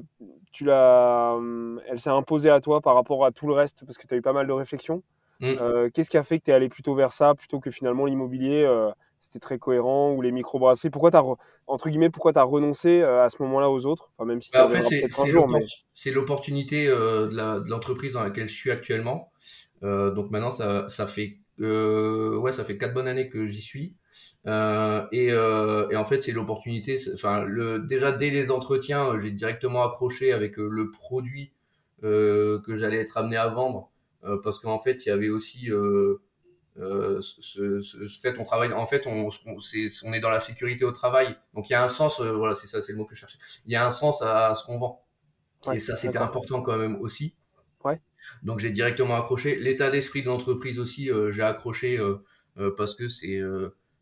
tu 0.51 0.65
l'as, 0.65 1.37
elle 1.87 1.99
s'est 1.99 2.09
imposée 2.09 2.49
à 2.49 2.61
toi 2.61 2.81
par 2.81 2.95
rapport 2.95 3.25
à 3.25 3.31
tout 3.31 3.47
le 3.47 3.53
reste 3.53 3.85
parce 3.85 3.97
que 3.97 4.07
tu 4.07 4.13
as 4.13 4.17
eu 4.17 4.21
pas 4.21 4.33
mal 4.33 4.47
de 4.47 4.53
réflexions. 4.53 5.03
Mm. 5.39 5.89
Qu'est-ce 5.93 6.09
qui 6.09 6.17
a 6.17 6.23
fait 6.23 6.39
que 6.39 6.45
tu 6.45 6.51
es 6.51 6.53
allé 6.53 6.67
plutôt 6.69 6.95
vers 6.95 7.13
ça 7.13 7.33
plutôt 7.33 7.59
que 7.59 7.71
finalement 7.71 8.05
l'immobilier 8.05 8.69
c'était 9.19 9.39
très 9.39 9.57
cohérent 9.57 10.11
ou 10.11 10.21
les 10.21 10.31
microbrasseries? 10.31 10.89
Pourquoi 10.89 11.11
t'as 11.11 11.23
entre 11.65 11.89
guillemets 11.89 12.09
pourquoi 12.09 12.33
tu 12.33 12.39
as 12.39 12.43
renoncé 12.43 13.01
à 13.01 13.29
ce 13.29 13.41
moment-là 13.43 13.71
aux 13.71 13.85
autres? 13.85 14.11
Enfin, 14.17 14.27
même 14.27 14.41
si 14.41 14.51
bah, 14.51 14.65
en 14.65 14.69
fait, 14.69 14.83
c'est 15.93 16.11
l'opportunité 16.11 16.87
de 16.87 17.69
l'entreprise 17.69 18.13
dans 18.13 18.21
laquelle 18.21 18.49
je 18.49 18.55
suis 18.55 18.69
actuellement. 18.69 19.31
donc 19.81 20.29
maintenant 20.29 20.51
ça, 20.51 20.89
ça 20.89 21.07
fait 21.07 21.37
ouais 21.59 22.51
ça 22.51 22.63
fait 22.63 22.77
quatre 22.77 22.93
bonnes 22.93 23.07
années 23.07 23.29
que 23.29 23.45
j'y 23.45 23.61
suis. 23.61 23.95
Euh, 24.47 25.05
et, 25.11 25.31
euh, 25.31 25.89
et, 25.89 25.95
en 25.95 26.05
fait, 26.05 26.23
c'est 26.23 26.31
l'opportunité. 26.31 26.99
Enfin, 27.13 27.43
le, 27.43 27.79
déjà 27.79 28.11
dès 28.11 28.29
les 28.29 28.51
entretiens, 28.51 29.09
euh, 29.09 29.19
j'ai 29.19 29.31
directement 29.31 29.83
accroché 29.83 30.31
avec 30.33 30.57
le 30.57 30.89
produit 30.91 31.53
que 32.01 32.75
j'allais 32.75 32.99
être 32.99 33.17
amené 33.17 33.35
à 33.35 33.49
vendre, 33.49 33.91
parce 34.41 34.59
qu'en 34.59 34.79
fait, 34.79 35.05
il 35.05 35.09
y 35.09 35.11
avait 35.11 35.27
aussi 35.27 35.65
ce, 35.65 36.21
ce, 37.41 38.07
fait 38.21 38.39
on 38.39 38.45
travaille. 38.45 38.71
En 38.71 38.85
fait, 38.85 39.05
on, 39.05 39.27
on, 39.45 39.57
est, 39.73 40.03
on 40.05 40.13
est 40.13 40.21
dans 40.21 40.29
la 40.29 40.39
sécurité 40.39 40.85
au 40.85 40.93
travail. 40.93 41.35
Donc, 41.53 41.69
il 41.69 41.73
y 41.73 41.75
a 41.75 41.83
un 41.83 41.89
sens. 41.89 42.21
voilà, 42.21 42.55
c'est 42.55 42.67
ça, 42.67 42.81
c'est 42.81 42.93
le 42.93 42.99
mot 42.99 43.05
que 43.05 43.15
je 43.15 43.19
cherchais. 43.19 43.37
Il 43.65 43.73
y 43.73 43.75
a 43.75 43.85
un 43.85 43.91
sens 43.91 44.21
à, 44.21 44.55
ce 44.55 44.63
qu'on 44.63 44.79
vend. 44.79 45.03
et 45.73 45.79
ça, 45.79 45.97
c'était 45.97 46.19
important 46.19 46.61
quand 46.61 46.77
même 46.77 46.95
aussi. 47.01 47.35
Donc, 48.43 48.59
j'ai 48.59 48.71
directement 48.71 49.15
accroché. 49.15 49.55
L'état 49.55 49.91
d'esprit 49.91 50.21
de 50.21 50.27
l'entreprise 50.27 50.79
aussi, 50.79 51.09
j'ai 51.29 51.43
accroché 51.43 51.99
parce 52.77 52.95
que 52.95 53.07
c'est 53.07 53.41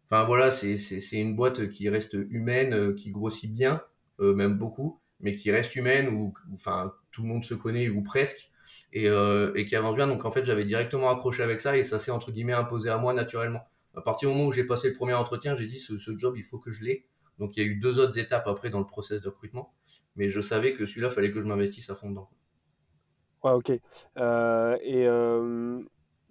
Enfin 0.09 0.23
voilà, 0.23 0.51
c'est 0.51 0.77
une 1.11 1.35
boîte 1.35 1.69
qui 1.69 1.89
reste 1.89 2.13
humaine, 2.13 2.73
euh, 2.73 2.93
qui 2.93 3.11
grossit 3.11 3.53
bien, 3.53 3.81
euh, 4.21 4.33
même 4.33 4.57
beaucoup, 4.57 5.01
mais 5.19 5.33
qui 5.33 5.51
reste 5.51 5.75
humaine 5.75 6.07
où, 6.07 6.33
enfin 6.53 6.93
tout 7.11 7.23
le 7.23 7.27
monde 7.27 7.43
se 7.43 7.53
connaît 7.53 7.89
ou 7.89 8.01
presque 8.01 8.49
et, 8.93 9.09
euh, 9.09 9.51
et 9.55 9.65
qui 9.65 9.75
avance 9.75 9.95
bien. 9.95 10.07
Donc 10.07 10.23
en 10.23 10.31
fait, 10.31 10.45
j'avais 10.45 10.63
directement 10.63 11.09
accroché 11.09 11.43
avec 11.43 11.59
ça 11.59 11.77
et 11.77 11.83
ça 11.83 11.99
s'est 11.99 12.11
entre 12.11 12.31
guillemets 12.31 12.53
imposé 12.53 12.89
à 12.89 12.97
moi 12.97 13.13
naturellement. 13.13 13.67
À 13.95 14.01
partir 14.01 14.29
du 14.29 14.35
moment 14.35 14.47
où 14.47 14.51
j'ai 14.53 14.63
passé 14.63 14.87
le 14.87 14.93
premier 14.93 15.13
entretien, 15.13 15.57
j'ai 15.57 15.67
dit 15.67 15.79
ce, 15.79 15.97
ce, 15.97 16.17
job, 16.17 16.35
il 16.37 16.43
faut 16.43 16.59
que 16.59 16.71
je 16.71 16.85
l'ai. 16.85 17.05
Donc 17.37 17.57
il 17.57 17.63
y 17.63 17.67
a 17.67 17.67
eu 17.67 17.75
deux 17.75 17.99
autres 17.99 18.17
étapes 18.17 18.47
après 18.47 18.69
dans 18.69 18.79
le 18.79 18.85
process 18.85 19.21
de 19.21 19.27
recrutement, 19.27 19.73
mais 20.15 20.29
je 20.29 20.39
savais 20.39 20.73
que 20.73 20.85
celui-là, 20.85 21.09
fallait 21.09 21.31
que 21.31 21.41
je 21.41 21.45
m'investisse 21.45 21.89
à 21.89 21.95
fond 21.95 22.09
dedans. 22.09 22.29
Ouais, 23.43 23.51
ok. 23.51 23.69
et 23.69 25.07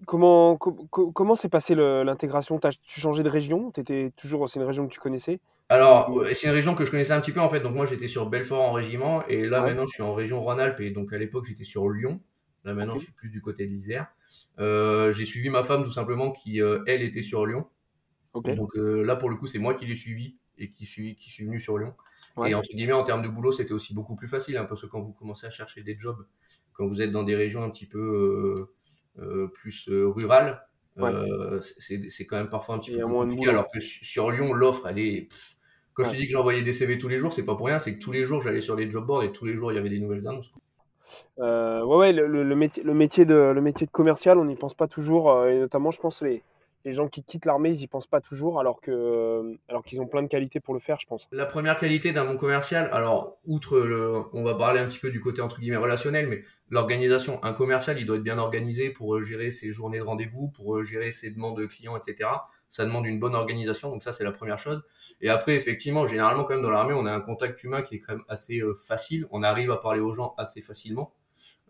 Comment 0.04 0.58
comment 0.58 1.34
s'est 1.34 1.48
passée 1.48 1.75
l'intégration? 1.75 2.58
Tu 2.58 2.66
as 2.66 2.76
changé 2.86 3.22
de 3.22 3.30
région? 3.30 3.70
Tu 3.70 3.80
étais 3.80 4.12
toujours 4.16 4.48
c'est 4.48 4.60
une 4.60 4.66
région 4.66 4.86
que 4.86 4.92
tu 4.92 5.00
connaissais? 5.00 5.40
Alors, 5.70 6.14
c'est 6.34 6.46
une 6.46 6.52
région 6.52 6.75
que 6.75 6.84
je 6.84 6.90
connaissais 6.90 7.12
un 7.12 7.20
petit 7.20 7.32
peu 7.32 7.40
en 7.40 7.48
fait. 7.48 7.60
Donc 7.60 7.75
moi 7.75 7.86
j'étais 7.86 8.06
sur 8.06 8.28
Belfort 8.28 8.60
en 8.60 8.72
régiment 8.72 9.26
et 9.26 9.46
là 9.46 9.62
maintenant 9.62 9.86
je 9.86 9.94
suis 9.94 10.02
en 10.02 10.12
région 10.12 10.42
Rhône-Alpes 10.42 10.80
et 10.80 10.90
donc 10.90 11.14
à 11.14 11.18
l'époque 11.18 11.46
j'étais 11.46 11.64
sur 11.64 11.88
Lyon. 11.88 12.20
Là 12.64 12.75
maintenant 12.75 12.96
je 12.96 13.04
suis 13.04 13.12
plus 13.12 13.30
du 13.30 13.40
côté 13.40 13.66
de 13.66 13.70
l'Isère. 13.70 14.08
Euh, 14.58 15.12
j'ai 15.12 15.25
suivi 15.25 15.48
ma 15.48 15.64
femme 15.64 15.82
tout 15.82 15.90
simplement 15.90 16.30
qui 16.30 16.60
euh, 16.60 16.84
elle 16.86 17.00
était 17.00 17.22
sur 17.22 17.46
Lyon. 17.46 17.66
Donc 18.34 18.76
euh, 18.76 19.02
là 19.02 19.16
pour 19.16 19.30
le 19.30 19.36
coup 19.36 19.46
c'est 19.46 19.58
moi 19.58 19.72
qui 19.72 19.86
l'ai 19.86 19.96
suivi 19.96 20.36
et 20.58 20.70
qui 20.70 20.84
suis 20.84 21.16
qui 21.16 21.30
suis 21.30 21.46
venu 21.46 21.58
sur 21.58 21.78
Lyon. 21.78 21.94
Et 22.44 22.54
entre 22.54 22.68
guillemets 22.68 22.92
en 22.92 23.02
termes 23.02 23.22
de 23.22 23.28
boulot 23.28 23.50
c'était 23.50 23.72
aussi 23.72 23.94
beaucoup 23.94 24.14
plus 24.14 24.28
facile 24.28 24.58
hein, 24.58 24.66
parce 24.66 24.82
que 24.82 24.86
quand 24.86 25.00
vous 25.00 25.14
commencez 25.14 25.46
à 25.46 25.50
chercher 25.50 25.82
des 25.82 25.96
jobs, 25.96 26.26
quand 26.76 26.87
vous 26.87 27.02
êtes 27.02 27.12
dans 27.12 27.23
des 27.23 27.35
régions 27.35 27.62
un 27.62 27.71
petit 27.71 27.87
peu 27.87 28.54
euh, 29.18 29.49
plus 29.49 29.88
euh, 29.88 30.06
rural, 30.06 30.62
euh, 30.99 31.61
c'est 31.78 32.26
quand 32.26 32.37
même 32.37 32.49
parfois 32.49 32.75
un 32.75 32.78
petit 32.78 32.92
peu 32.92 33.02
compliqué. 33.02 33.49
Alors 33.49 33.68
que 33.68 33.80
sur 33.80 34.30
Lyon, 34.30 34.52
l'offre, 34.52 34.87
elle 34.87 34.99
est. 34.99 35.28
Quand 35.95 36.04
je 36.04 36.11
te 36.11 36.16
dis 36.16 36.26
que 36.26 36.33
j'envoyais 36.33 36.62
des 36.62 36.73
CV 36.73 36.99
tous 36.99 37.09
les 37.09 37.16
jours, 37.16 37.33
c'est 37.33 37.42
pas 37.42 37.54
pour 37.54 37.66
rien, 37.66 37.78
c'est 37.78 37.95
que 37.95 37.99
tous 37.99 38.12
les 38.12 38.25
jours 38.25 38.42
j'allais 38.42 38.61
sur 38.61 38.76
les 38.76 38.90
job 38.90 39.06
boards 39.06 39.23
et 39.23 39.33
tous 39.33 39.47
les 39.47 39.56
jours 39.56 39.73
il 39.73 39.76
y 39.76 39.78
avait 39.78 39.88
des 39.88 39.99
nouvelles 39.99 40.28
annonces. 40.28 40.52
ouais, 41.38 41.83
ouais, 41.83 42.12
le, 42.12 42.54
métier, 42.54 42.83
le, 42.83 42.92
métier 42.92 43.25
de, 43.25 43.35
le 43.35 43.61
métier 43.62 43.87
de 43.87 43.90
commercial, 43.90 44.37
on 44.37 44.45
n'y 44.45 44.56
pense 44.56 44.75
pas 44.75 44.88
toujours, 44.88 45.47
et 45.47 45.59
notamment, 45.59 45.90
je 45.90 45.99
pense, 45.99 46.21
les, 46.21 46.42
les 46.86 46.94
gens 46.94 47.08
qui 47.08 47.24
quittent 47.24 47.46
l'armée, 47.46 47.70
ils 47.70 47.78
n'y 47.78 47.88
pensent 47.88 48.06
pas 48.06 48.20
toujours, 48.20 48.60
alors 48.60 48.80
que, 48.80 48.92
euh, 48.92 49.58
alors 49.68 49.82
qu'ils 49.82 50.00
ont 50.00 50.06
plein 50.06 50.22
de 50.22 50.28
qualités 50.28 50.60
pour 50.60 50.72
le 50.72 50.78
faire, 50.78 51.00
je 51.00 51.06
pense. 51.06 51.26
La 51.32 51.44
première 51.44 51.80
qualité 51.80 52.12
d'un 52.12 52.25
bon 52.25 52.36
commercial, 52.36 52.88
alors 52.92 53.38
outre, 53.44 54.28
on 54.32 54.44
va 54.44 54.54
parler 54.54 54.78
un 54.78 54.86
petit 54.86 55.00
peu 55.00 55.10
du 55.10 55.20
côté 55.20 55.42
entre 55.42 55.58
guillemets 55.58 55.76
relationnel, 55.78 56.28
mais 56.28 56.44
l'organisation. 56.70 57.42
Un 57.42 57.54
commercial, 57.54 57.99
il 57.99 58.06
doit 58.06 58.16
être 58.16 58.22
bien 58.22 58.38
organisé 58.38 58.90
pour 58.90 59.16
euh, 59.16 59.25
gérer 59.25 59.50
ses 59.50 59.72
journées 59.72 59.99
de 59.99 60.04
rendez-vous, 60.04 60.46
pour 60.49 60.76
euh, 60.76 60.84
gérer 60.84 61.10
ses 61.10 61.30
demandes 61.30 61.58
de 61.58 61.66
clients, 61.66 61.96
etc. 61.96 62.30
Ça 62.70 62.84
demande 62.84 63.04
une 63.04 63.18
bonne 63.18 63.34
organisation, 63.34 63.90
donc 63.90 64.04
ça 64.04 64.12
c'est 64.12 64.25
la 64.25 64.32
première 64.32 64.58
chose. 64.58 64.84
Et 65.20 65.28
après, 65.28 65.56
effectivement, 65.56 66.06
généralement 66.06 66.44
quand 66.44 66.54
même 66.54 66.62
dans 66.62 66.70
l'armée, 66.70 66.94
on 66.94 67.04
a 67.04 67.12
un 67.12 67.20
contact 67.20 67.64
humain 67.64 67.82
qui 67.82 67.96
est 67.96 67.99
quand 67.99 68.12
même 68.12 68.25
assez 68.28 68.62
facile. 68.80 69.26
On 69.32 69.42
arrive 69.42 69.72
à 69.72 69.76
parler 69.78 70.00
aux 70.00 70.12
gens 70.12 70.34
assez 70.38 70.60
facilement. 70.60 71.12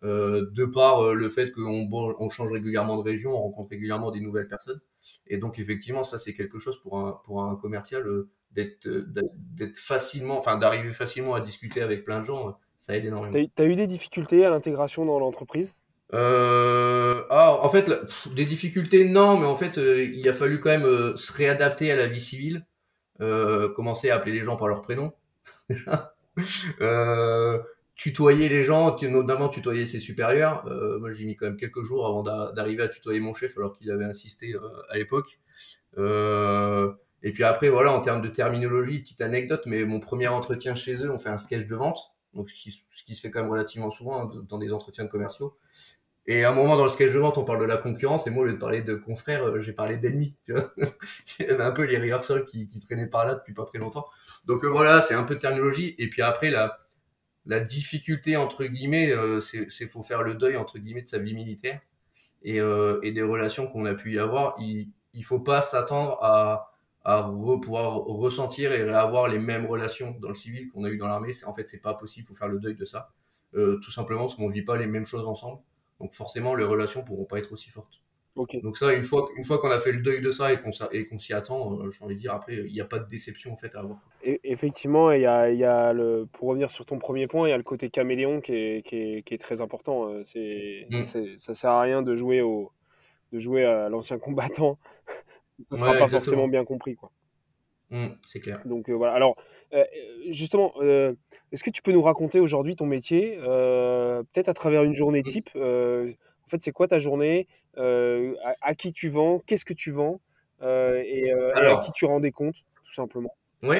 de 0.02 0.64
par 0.64 1.14
le 1.14 1.29
fait 1.29 1.52
qu'on 1.52 1.88
on 1.92 2.31
change 2.31 2.52
régulièrement 2.52 2.96
de 2.96 3.02
région, 3.02 3.33
on 3.33 3.42
rencontre 3.42 3.70
régulièrement 3.70 4.11
des 4.11 4.20
nouvelles 4.20 4.48
personnes. 4.48 4.81
Et 5.27 5.38
donc, 5.38 5.59
effectivement, 5.59 6.05
ça, 6.05 6.19
c'est 6.19 6.35
quelque 6.35 6.59
chose 6.59 6.81
pour 6.81 6.99
un, 6.99 7.21
pour 7.25 7.42
un 7.42 7.57
commercial 7.57 8.07
euh, 8.07 8.29
d'être, 8.53 8.87
euh, 8.87 9.07
d'être 9.55 9.79
facilement, 9.79 10.38
enfin, 10.38 10.59
d'arriver 10.59 10.90
facilement 10.90 11.35
à 11.35 11.40
discuter 11.40 11.83
avec 11.83 12.05
plein 12.05 12.21
de 12.21 12.25
gens, 12.25 12.49
euh, 12.49 12.53
ça 12.77 12.97
aide 12.97 13.05
énormément. 13.05 13.33
Tu 13.33 13.62
as, 13.62 13.66
eu 13.66 13.75
des 13.75 13.87
difficultés 13.87 14.45
à 14.45 14.51
l'intégration 14.51 15.05
dans 15.05 15.19
l'entreprise? 15.19 15.77
Ah, 16.12 17.59
en 17.61 17.69
fait, 17.69 17.90
des 18.35 18.47
difficultés, 18.47 19.05
non, 19.05 19.38
mais 19.38 19.47
en 19.47 19.57
fait, 19.57 19.77
il 19.77 20.29
a 20.29 20.33
fallu 20.33 20.61
quand 20.61 20.71
même 20.71 21.16
se 21.16 21.33
réadapter 21.33 21.90
à 21.90 21.97
la 21.97 22.07
vie 22.07 22.21
civile, 22.21 22.64
commencer 23.19 24.11
à 24.11 24.16
appeler 24.16 24.33
les 24.33 24.45
gens 24.45 24.57
par 24.57 24.69
leur 24.69 24.83
prénom. 24.83 25.12
tutoyer 27.96 28.50
les 28.50 28.62
gens, 28.62 28.96
notamment 29.02 29.48
tutoyer 29.48 29.87
ses 29.87 30.00
supérieurs. 30.00 30.66
Euh, 30.68 30.98
moi, 30.98 31.11
j'ai 31.11 31.24
mis 31.24 31.35
quand 31.35 31.46
même 31.46 31.56
quelques 31.56 31.82
jours 31.82 32.06
avant 32.06 32.22
d'arriver 32.22 32.82
à 32.82 32.88
tutoyer 32.88 33.20
mon 33.20 33.32
chef, 33.32 33.56
alors 33.56 33.76
qu'il 33.76 33.90
avait 33.90 34.04
insisté 34.04 34.54
euh, 34.54 34.61
à 34.90 34.98
l'époque. 34.98 35.40
Euh, 35.96 36.92
et 37.22 37.32
puis 37.32 37.42
après, 37.42 37.70
voilà, 37.70 37.92
en 37.92 38.00
termes 38.02 38.20
de 38.20 38.28
terminologie, 38.28 39.00
petite 39.00 39.22
anecdote, 39.22 39.62
mais 39.66 39.85
mon 39.85 39.98
premier 39.98 40.28
entretien 40.28 40.74
chez 40.74 40.96
eux, 40.96 41.11
on 41.11 41.18
fait 41.18 41.30
un 41.30 41.38
sketch 41.38 41.66
de 41.66 41.74
vente, 41.74 41.98
donc 42.35 42.50
ce 42.50 42.54
qui, 42.54 42.70
ce 42.70 43.02
qui 43.02 43.14
se 43.14 43.20
fait 43.22 43.30
quand 43.30 43.40
même 43.40 43.50
relativement 43.50 43.90
souvent 43.90 44.24
hein, 44.24 44.30
dans 44.46 44.59
des 44.59 44.72
entretiens 44.72 45.06
commerciaux. 45.06 45.56
Et 46.26 46.44
à 46.44 46.50
un 46.50 46.54
moment 46.54 46.76
dans 46.76 46.82
le 46.82 46.90
sketch 46.90 47.12
de 47.12 47.18
vente, 47.18 47.38
on 47.38 47.44
parle 47.44 47.61
de 47.61 47.64
la 47.64 47.78
concurrence, 47.78 48.26
et 48.26 48.30
moi, 48.30 48.42
au 48.42 48.46
lieu 48.46 48.52
de 48.52 48.59
parler 48.59 48.82
de 48.82 48.94
confrères, 48.94 49.62
j'ai 49.62 49.72
parlé 49.72 49.96
d'ennemis. 49.96 50.37
Il 50.48 51.46
y 51.46 51.48
avait 51.48 51.64
un 51.64 51.72
peu 51.72 51.85
les 51.85 51.96
rehearsals 51.96 52.44
qui, 52.44 52.68
qui 52.68 52.78
traînaient 52.78 53.06
par 53.06 53.24
là 53.24 53.37
depuis 53.37 53.54
pas 53.54 53.64
très 53.64 53.78
longtemps. 53.78 54.06
Donc 54.46 54.66
voilà, 54.66 55.00
c'est 55.00 55.14
un 55.14 55.22
peu 55.22 55.37
de 55.37 55.40
terminologie. 55.40 55.94
Et 55.98 56.11
puis 56.11 56.20
après, 56.20 56.50
la, 56.50 56.86
la 57.46 57.61
difficulté 57.61 58.37
entre 58.37 58.64
guillemets, 58.64 59.11
euh, 59.12 59.40
c'est 59.40 59.87
faut 59.88 60.02
faire 60.02 60.22
le 60.22 60.35
deuil 60.35 60.56
entre 60.56 60.78
guillemets 60.78 61.02
de 61.02 61.09
sa 61.09 61.18
vie 61.18 61.35
militaire 61.35 61.80
et, 62.42 62.61
euh, 62.61 63.00
des 63.02 63.22
relations 63.22 63.66
qu'on 63.68 63.87
a 63.87 63.94
pu 63.94 64.14
y 64.14 64.18
avoir. 64.18 64.56
Il, 64.59 64.90
il 65.14 65.24
faut 65.24 65.40
pas 65.40 65.62
s'attendre 65.62 66.18
à, 66.22 66.72
à 67.04 67.22
pouvoir 67.22 67.98
ressentir 67.98 68.72
et 68.72 68.82
avoir 68.92 69.28
les 69.28 69.38
mêmes 69.38 69.66
relations 69.66 70.16
dans 70.20 70.28
le 70.28 70.35
civil 70.35 70.68
qu'on 70.70 70.85
a 70.85 70.88
eu 70.90 70.98
dans 70.98 71.06
l'armée. 71.06 71.32
En 71.46 71.54
fait, 71.54 71.68
c'est 71.68 71.80
pas 71.80 71.94
possible. 71.94 72.26
Faut 72.26 72.35
faire 72.35 72.48
le 72.48 72.59
deuil 72.59 72.74
de 72.74 72.85
ça, 72.85 73.11
euh, 73.54 73.78
tout 73.78 73.92
simplement 73.92 74.22
parce 74.22 74.35
qu'on 74.35 74.50
vit 74.50 74.62
pas 74.62 74.76
les 74.76 74.87
mêmes 74.87 75.06
choses 75.06 75.26
ensemble. 75.26 75.62
Donc 76.00 76.14
forcément, 76.14 76.56
les 76.56 76.64
relations 76.64 77.04
pourront 77.04 77.24
pas 77.24 77.38
être 77.38 77.52
aussi 77.52 77.70
fortes. 77.70 78.02
Donc 78.37 78.77
ça, 78.77 78.92
une 78.92 79.03
fois, 79.03 79.29
une 79.37 79.44
fois 79.44 79.59
qu'on 79.59 79.70
a 79.70 79.79
fait 79.79 79.92
le 79.92 80.03
deuil 80.03 80.20
de 80.20 80.31
ça 80.31 80.53
et 80.53 80.61
qu'on 80.61 81.18
s'y 81.18 81.33
attend, 81.33 81.72
euh, 81.72 81.90
j'ai 81.90 82.05
envie 82.05 82.16
de 82.16 82.20
dire, 82.20 82.35
après, 82.35 82.55
il 82.55 82.72
n'y 82.72 82.83
a 82.83 82.85
pas 82.85 82.99
de 82.99 83.09
déception 83.09 83.53
en 83.53 83.57
fait 83.57 83.75
à 83.75 83.81
avoir. 83.81 83.99
Et, 84.22 84.40
effectivement, 84.44 85.11
y 85.12 85.25
a, 85.25 85.51
y 85.51 85.64
a 85.64 85.94
le, 85.94 86.29
pour 86.31 86.49
revenir 86.49 86.70
sur 86.70 86.85
ton 86.85 86.99
premier 86.99 87.29
point, 87.29 87.49
il 87.49 87.51
y 87.51 87.55
a 87.55 87.57
le 87.57 87.62
côté 87.62 87.88
caméléon 87.88 88.42
qui 88.42 88.53
est, 88.53 88.87
qui 88.87 88.96
est, 88.96 89.22
qui 89.22 89.33
est 89.33 89.38
très 89.38 89.62
important. 89.62 90.11
Euh. 90.11 90.22
C'est, 90.27 90.87
Ça 91.38 91.55
sert 91.55 91.70
à 91.70 91.81
rien 91.81 92.03
de 92.03 92.14
jouer, 92.14 92.42
au, 92.42 92.72
de 93.33 93.38
jouer 93.38 93.64
à 93.64 93.88
l'ancien 93.88 94.18
combattant. 94.18 94.79
ça 95.70 95.77
ne 95.77 95.77
sera 95.77 95.92
pas 95.94 96.09
forcément 96.09 96.46
bien 96.46 96.66
compris. 96.66 96.94
Quoi. 96.94 97.11
Mm, 97.88 98.09
c'est 98.27 98.40
clair. 98.40 98.61
Donc 98.66 98.90
euh, 98.90 98.92
voilà. 98.92 99.14
Alors, 99.14 99.37
justement, 100.29 100.75
est-ce 100.83 101.64
que 101.64 101.70
tu 101.70 101.81
peux 101.81 101.92
nous 101.92 102.03
raconter 102.03 102.38
aujourd'hui 102.38 102.77
ton 102.77 102.87
métier, 102.87 103.38
peut-être 103.38 104.49
à 104.51 104.55
travers 104.55 104.85
une 104.85 104.94
journée 104.94 105.20
mm. 105.20 105.25
type 105.25 105.51
en 106.46 106.49
fait, 106.49 106.62
c'est 106.62 106.72
quoi 106.72 106.87
ta 106.87 106.99
journée 106.99 107.49
euh, 107.79 108.35
à, 108.62 108.75
qui 108.75 108.93
tu 108.93 109.09
vends 109.09 109.43
Qu'est-ce 109.47 109.65
que 109.65 109.75
tu 109.75 109.91
vends 109.91 110.21
euh, 110.62 111.03
et, 111.05 111.33
euh, 111.33 111.53
à 111.55 111.81
qui 111.85 111.93
tu 111.93 112.05
rends 112.07 112.21
des 112.21 112.33
comptes, 112.33 112.57
tout 112.85 112.95
simplement 112.95 113.35
Oui. 113.62 113.77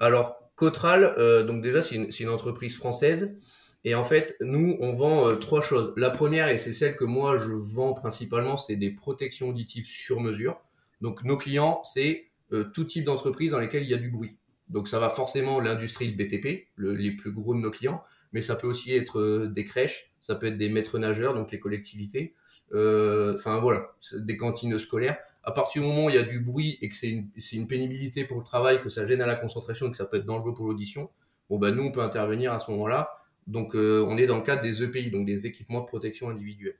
Alors, 0.00 0.50
Cotral, 0.56 1.14
donc 1.46 1.62
déjà, 1.62 1.82
c'est 1.82 1.96
une, 1.96 2.28
entreprise 2.28 2.76
française. 2.76 3.36
Et 3.84 3.94
en 3.96 4.04
fait, 4.04 4.36
nous, 4.40 4.76
on 4.80 4.92
vend 4.92 5.36
trois 5.36 5.60
choses. 5.60 5.92
La 5.96 6.10
première, 6.10 6.48
et 6.48 6.58
c'est 6.58 6.72
celle 6.72 6.94
que 6.94 7.04
moi, 7.04 7.36
je 7.38 7.52
vends 7.52 7.94
principalement, 7.94 8.56
c'est 8.56 8.76
des 8.76 8.90
protections 8.90 9.48
auditives 9.48 9.86
sur 9.86 10.20
mesure. 10.20 10.60
Donc, 11.00 11.24
nos 11.24 11.36
clients, 11.36 11.82
c'est 11.84 12.30
tout 12.74 12.84
type 12.84 13.04
d'entreprise 13.04 13.52
dans 13.52 13.58
lesquelles 13.58 13.82
il 13.82 13.90
y 13.90 13.94
a 13.94 13.98
du 13.98 14.10
bruit. 14.10 14.36
Donc, 14.68 14.86
ça 14.86 15.00
va 15.00 15.08
forcément 15.08 15.58
l'industrie, 15.58 16.14
le 16.14 16.16
BTP, 16.16 16.68
les 16.76 17.10
plus 17.12 17.32
gros 17.32 17.54
de 17.54 17.60
nos 17.60 17.70
clients 17.70 18.04
mais 18.32 18.40
ça 18.40 18.56
peut 18.56 18.66
aussi 18.66 18.92
être 18.92 19.20
euh, 19.20 19.46
des 19.46 19.64
crèches, 19.64 20.12
ça 20.20 20.34
peut 20.34 20.46
être 20.46 20.58
des 20.58 20.68
maîtres 20.68 20.98
nageurs, 20.98 21.34
donc 21.34 21.52
les 21.52 21.60
collectivités, 21.60 22.34
enfin 22.72 23.60
voilà, 23.60 23.92
des 24.14 24.36
cantines 24.36 24.78
scolaires. 24.78 25.18
À 25.44 25.50
partir 25.50 25.82
du 25.82 25.88
moment 25.88 26.06
où 26.06 26.10
il 26.10 26.14
y 26.14 26.18
a 26.18 26.22
du 26.22 26.38
bruit 26.38 26.78
et 26.80 26.88
que 26.88 26.94
c'est 26.94 27.08
une, 27.08 27.66
pénibilité 27.66 28.24
pour 28.24 28.38
le 28.38 28.44
travail, 28.44 28.80
que 28.80 28.88
ça 28.88 29.04
gêne 29.04 29.20
à 29.20 29.26
la 29.26 29.34
concentration 29.34 29.88
et 29.88 29.90
que 29.90 29.96
ça 29.96 30.04
peut 30.04 30.18
être 30.18 30.26
dangereux 30.26 30.54
pour 30.54 30.66
l'audition, 30.66 31.10
bon 31.50 31.58
bah 31.58 31.72
nous 31.72 31.82
on 31.82 31.90
peut 31.90 32.02
intervenir 32.02 32.52
à 32.52 32.60
ce 32.60 32.70
moment-là. 32.70 33.10
Donc 33.48 33.74
euh, 33.74 34.04
on 34.06 34.16
est 34.16 34.26
dans 34.26 34.38
le 34.38 34.44
cadre 34.44 34.62
des 34.62 34.82
EPI, 34.84 35.10
donc 35.10 35.26
des 35.26 35.46
équipements 35.46 35.80
de 35.80 35.86
protection 35.86 36.30
individuelle. 36.30 36.76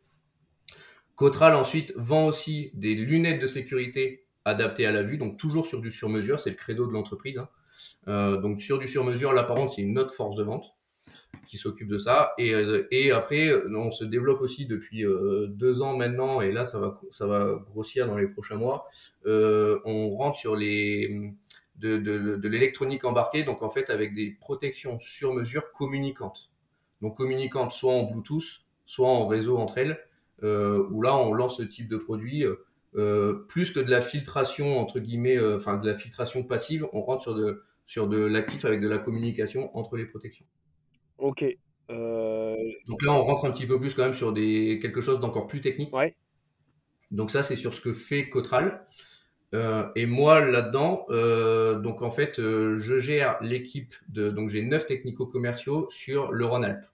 Cotral 1.17 1.55
ensuite 1.55 1.93
vend 1.97 2.27
aussi 2.27 2.71
des 2.75 2.95
lunettes 2.95 3.43
de 3.43 3.47
sécurité 3.49 4.27
adapté 4.45 4.87
à 4.87 4.93
la 4.93 5.03
vue, 5.03 5.19
donc 5.19 5.39
toujours 5.39 5.67
sur 5.67 5.81
du 5.81 5.91
sur-mesure, 5.91 6.41
c'est 6.41 6.51
le 6.51 6.57
credo 6.57 6.87
de 6.87 6.93
l'entreprise. 6.93 7.39
Hein. 7.39 7.49
Euh, 8.09 8.37
donc 8.39 8.61
sur 8.61 8.79
du 8.79 8.87
sur-mesure, 8.87 9.33
là 9.33 9.43
par 9.43 9.57
contre, 9.57 9.75
c'est 9.75 9.83
une 9.83 9.99
autre 9.99 10.15
force 10.15 10.37
de 10.37 10.45
vente 10.45 10.75
qui 11.47 11.57
s'occupe 11.57 11.89
de 11.89 11.99
ça. 11.99 12.33
Et, 12.39 12.55
euh, 12.55 12.87
et, 12.91 13.11
après, 13.11 13.51
on 13.75 13.91
se 13.91 14.05
développe 14.05 14.41
aussi 14.41 14.67
depuis 14.67 15.05
euh, 15.05 15.47
deux 15.49 15.83
ans 15.83 15.97
maintenant, 15.97 16.41
et 16.41 16.53
là 16.53 16.65
ça 16.65 16.79
va, 16.79 17.01
ça 17.11 17.27
va 17.27 17.59
grossir 17.71 18.07
dans 18.07 18.17
les 18.17 18.29
prochains 18.29 18.57
mois. 18.57 18.89
on 19.25 20.11
rentre 20.17 20.39
sur 20.39 20.57
les 20.57 21.33
de, 21.77 21.97
de, 21.99 22.49
l'électronique 22.49 23.05
embarquée, 23.05 23.43
donc 23.43 23.63
en 23.63 23.71
fait 23.71 23.91
avec 23.91 24.15
des 24.15 24.37
protections 24.41 25.01
sur 25.01 25.35
mesure 25.35 25.73
communicantes. 25.73 26.51
Donc 27.01 27.17
communicantes 27.17 27.73
soit 27.73 27.93
en 27.93 28.05
Bluetooth, 28.05 28.63
soit 28.87 29.09
en 29.09 29.27
réseau 29.27 29.59
entre 29.59 29.79
elles, 29.79 29.99
où 30.43 31.03
là 31.03 31.17
on 31.17 31.35
lance 31.35 31.57
ce 31.59 31.63
type 31.63 31.89
de 31.89 31.97
produit. 31.97 32.45
Euh, 32.95 33.47
plus 33.49 33.71
que 33.71 33.81
de 33.81 33.91
la 33.91 34.03
filtration 34.03 34.79
entre 34.79 35.01
guillemets, 35.01 35.39
euh, 35.39 35.57
enfin 35.57 35.79
de 35.79 35.89
la 35.89 35.97
filtration 35.97 36.43
passive, 36.43 36.87
on 36.93 37.01
rentre 37.01 37.23
sur 37.23 37.35
de 37.35 37.63
sur 37.87 38.07
de 38.07 38.19
l'actif 38.19 38.67
avec 38.67 38.83
de 38.83 38.89
la 38.89 38.99
communication 38.99 39.75
entre 39.77 39.97
les 39.97 40.05
protections. 40.05 40.45
Ok. 41.19 41.45
Euh, 41.91 42.57
Donc 42.89 43.03
là, 43.03 43.13
on 43.13 43.25
rentre 43.25 43.45
un 43.45 43.51
petit 43.51 43.67
peu 43.67 43.79
plus 43.79 43.95
quand 43.95 44.05
même 44.05 44.15
sur 44.15 44.33
des 44.33 44.79
quelque 44.81 45.01
chose 45.01 45.21
d'encore 45.21 45.47
plus 45.47 45.61
technique. 45.61 45.95
Ouais. 45.95 46.15
Donc 47.11 47.31
ça, 47.31 47.43
c'est 47.43 47.57
sur 47.57 47.75
ce 47.75 47.81
que 47.81 47.93
fait 47.93 48.29
Cotral. 48.29 48.87
et 49.53 50.07
moi 50.07 50.41
là-dedans, 50.41 51.05
donc 51.81 52.03
en 52.03 52.11
fait, 52.11 52.37
je 52.37 52.99
gère 52.99 53.37
l'équipe 53.43 53.95
de 54.09 54.31
donc 54.31 54.49
j'ai 54.49 54.63
neuf 54.63 54.87
technico-commerciaux 54.87 55.89
sur 55.91 56.33
le 56.33 56.47
Rhône-Alpes. 56.47 56.87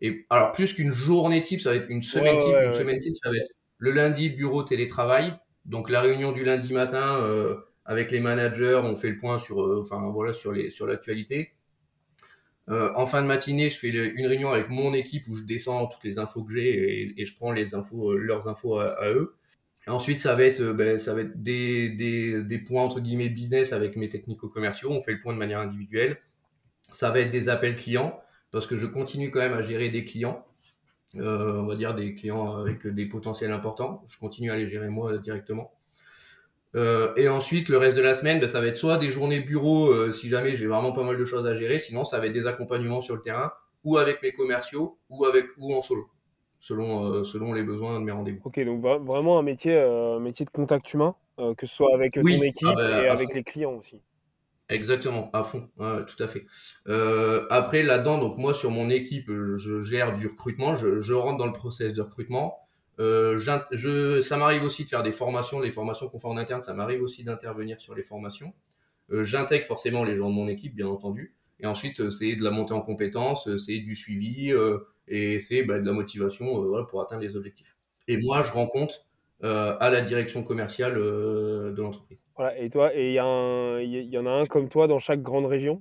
Et 0.00 0.26
alors 0.30 0.52
plus 0.52 0.72
qu'une 0.72 0.92
journée 0.92 1.42
type, 1.42 1.60
ça 1.60 1.70
va 1.70 1.76
être 1.76 1.90
une 1.90 2.02
semaine 2.02 2.38
type. 2.38 2.54
une 2.64 2.72
semaine 2.72 2.98
type, 2.98 3.16
ça 3.16 3.30
va 3.30 3.36
être 3.36 3.52
le 3.78 3.90
lundi, 3.90 4.30
bureau 4.30 4.62
télétravail. 4.62 5.34
Donc 5.64 5.90
la 5.90 6.00
réunion 6.00 6.32
du 6.32 6.44
lundi 6.44 6.72
matin 6.72 7.18
euh, 7.22 7.56
avec 7.84 8.10
les 8.10 8.20
managers, 8.20 8.80
on 8.82 8.96
fait 8.96 9.10
le 9.10 9.18
point 9.18 9.38
sur, 9.38 9.62
euh, 9.62 9.80
enfin 9.80 10.10
voilà, 10.12 10.32
sur 10.32 10.52
les, 10.52 10.70
sur 10.70 10.86
l'actualité. 10.86 11.52
Euh, 12.70 12.92
en 12.94 13.06
fin 13.06 13.20
de 13.22 13.26
matinée, 13.26 13.68
je 13.68 13.78
fais 13.78 13.88
une 13.88 14.26
réunion 14.26 14.50
avec 14.50 14.68
mon 14.68 14.94
équipe 14.94 15.26
où 15.28 15.36
je 15.36 15.42
descends 15.42 15.86
toutes 15.86 16.04
les 16.04 16.18
infos 16.18 16.44
que 16.44 16.52
j'ai 16.52 17.14
et, 17.16 17.24
je 17.24 17.34
prends 17.34 17.52
infos, 17.52 18.16
leurs 18.16 18.48
infos 18.48 18.78
à, 18.78 19.10
eux. 19.10 19.34
Ensuite, 19.88 20.20
ça 20.20 20.36
va 20.36 20.44
être, 20.44 20.62
ben, 20.72 20.98
va 20.98 21.20
être 21.20 21.42
des, 21.42 22.64
points 22.66 22.82
entre 22.82 23.00
guillemets 23.00 23.28
business 23.28 23.72
avec 23.72 23.96
mes 23.96 24.08
technico-commerciaux. 24.08 24.90
On 24.90 25.00
fait 25.00 25.12
le 25.12 25.20
point 25.20 25.32
de 25.32 25.38
manière 25.38 25.58
individuelle. 25.58 26.18
Ça 26.92 27.10
va 27.10 27.20
être 27.20 27.30
des 27.30 27.48
appels 27.48 27.74
clients 27.74 28.20
parce 28.52 28.66
que 28.66 28.76
je 28.76 28.86
continue 28.86 29.30
quand 29.30 29.40
même 29.40 29.54
à 29.54 29.62
gérer 29.62 29.90
des 29.90 30.04
clients. 30.04 30.46
Euh, 31.16 31.60
on 31.60 31.66
va 31.66 31.74
dire 31.74 31.94
des 31.94 32.14
clients 32.14 32.56
avec 32.56 32.86
des 32.86 33.06
potentiels 33.06 33.50
importants. 33.50 34.04
Je 34.06 34.16
continue 34.18 34.52
à 34.52 34.56
les 34.56 34.66
gérer 34.66 34.88
moi 34.88 35.18
directement. 35.18 35.72
Euh, 36.76 37.12
et 37.16 37.28
ensuite, 37.28 37.68
le 37.68 37.78
reste 37.78 37.96
de 37.96 38.02
la 38.02 38.14
semaine, 38.14 38.38
ben, 38.38 38.46
ça 38.46 38.60
va 38.60 38.68
être 38.68 38.76
soit 38.76 38.96
des 38.96 39.10
journées 39.10 39.40
bureau 39.40 39.90
euh, 39.90 40.12
si 40.12 40.28
jamais 40.28 40.54
j'ai 40.54 40.66
vraiment 40.66 40.92
pas 40.92 41.02
mal 41.02 41.16
de 41.16 41.24
choses 41.24 41.46
à 41.46 41.54
gérer, 41.54 41.78
sinon 41.78 42.04
ça 42.04 42.20
va 42.20 42.26
être 42.26 42.32
des 42.32 42.46
accompagnements 42.46 43.00
sur 43.00 43.16
le 43.16 43.22
terrain, 43.22 43.52
ou 43.82 43.98
avec 43.98 44.22
mes 44.22 44.32
commerciaux, 44.32 44.98
ou 45.08 45.24
avec 45.24 45.46
ou 45.58 45.74
en 45.74 45.82
solo, 45.82 46.08
selon 46.60 47.24
selon 47.24 47.52
les 47.52 47.62
besoins 47.62 47.98
de 47.98 48.04
mes 48.04 48.12
rendez-vous. 48.12 48.40
Ok, 48.44 48.60
donc 48.64 48.82
vraiment 48.82 49.38
un 49.38 49.42
métier 49.42 49.74
métier 50.20 50.44
de 50.44 50.50
contact 50.50 50.92
humain, 50.94 51.16
que 51.38 51.66
ce 51.66 51.74
soit 51.74 51.94
avec 51.94 52.12
ton 52.12 52.26
équipe 52.26 52.68
ah 52.68 52.74
ben, 52.76 53.04
et 53.04 53.08
avec 53.08 53.34
les 53.34 53.42
clients 53.42 53.72
aussi. 53.72 54.00
Exactement, 54.68 55.30
à 55.32 55.42
fond, 55.42 55.68
tout 55.76 56.22
à 56.22 56.28
fait. 56.28 56.46
Euh, 56.86 57.46
après, 57.50 57.82
là-dedans, 57.82 58.18
donc 58.18 58.38
moi, 58.38 58.54
sur 58.54 58.70
mon 58.70 58.88
équipe, 58.90 59.26
je 59.28 59.80
gère 59.80 60.14
du 60.14 60.28
recrutement, 60.28 60.76
je, 60.76 61.00
je 61.00 61.12
rentre 61.12 61.38
dans 61.38 61.46
le 61.46 61.52
process 61.52 61.92
de 61.92 62.02
recrutement. 62.02 62.56
Euh, 63.00 63.36
je, 63.38 64.20
ça 64.20 64.36
m'arrive 64.36 64.62
aussi 64.62 64.84
de 64.84 64.88
faire 64.88 65.02
des 65.02 65.12
formations, 65.12 65.58
les 65.58 65.70
formations 65.70 66.08
qu'on 66.08 66.18
fait 66.18 66.28
en 66.28 66.36
interne, 66.36 66.62
ça 66.62 66.74
m'arrive 66.74 67.02
aussi 67.02 67.24
d'intervenir 67.24 67.80
sur 67.80 67.94
les 67.94 68.02
formations. 68.02 68.52
Euh, 69.10 69.24
J'intègre 69.24 69.66
forcément 69.66 70.04
les 70.04 70.14
gens 70.14 70.28
de 70.28 70.34
mon 70.34 70.46
équipe, 70.46 70.74
bien 70.76 70.86
entendu. 70.86 71.34
Et 71.60 71.66
ensuite, 71.66 72.00
euh, 72.00 72.10
c'est 72.10 72.36
de 72.36 72.42
la 72.44 72.50
montée 72.50 72.72
en 72.74 72.80
compétences, 72.80 73.48
euh, 73.48 73.58
c'est 73.58 73.78
du 73.78 73.94
suivi 73.94 74.52
euh, 74.52 74.78
et 75.08 75.38
c'est 75.38 75.62
bah, 75.62 75.78
de 75.78 75.86
la 75.86 75.92
motivation 75.92 76.62
voilà, 76.62 76.84
pour 76.84 77.00
atteindre 77.00 77.22
les 77.22 77.36
objectifs. 77.36 77.76
Et 78.08 78.18
moi, 78.18 78.42
je 78.42 78.52
rends 78.52 78.66
compte 78.66 79.06
à 79.42 79.88
la 79.88 80.02
direction 80.02 80.42
commerciale 80.42 80.96
de 80.96 81.74
l'entreprise. 81.78 82.18
Voilà, 82.36 82.58
et 82.58 82.68
toi, 82.68 82.94
et 82.94 83.12
il 83.12 83.14
y, 83.14 84.06
y, 84.10 84.18
en 84.18 84.26
a 84.26 84.30
un 84.30 84.44
comme 84.44 84.68
toi 84.68 84.86
dans 84.86 84.98
chaque 84.98 85.22
grande 85.22 85.46
région? 85.46 85.80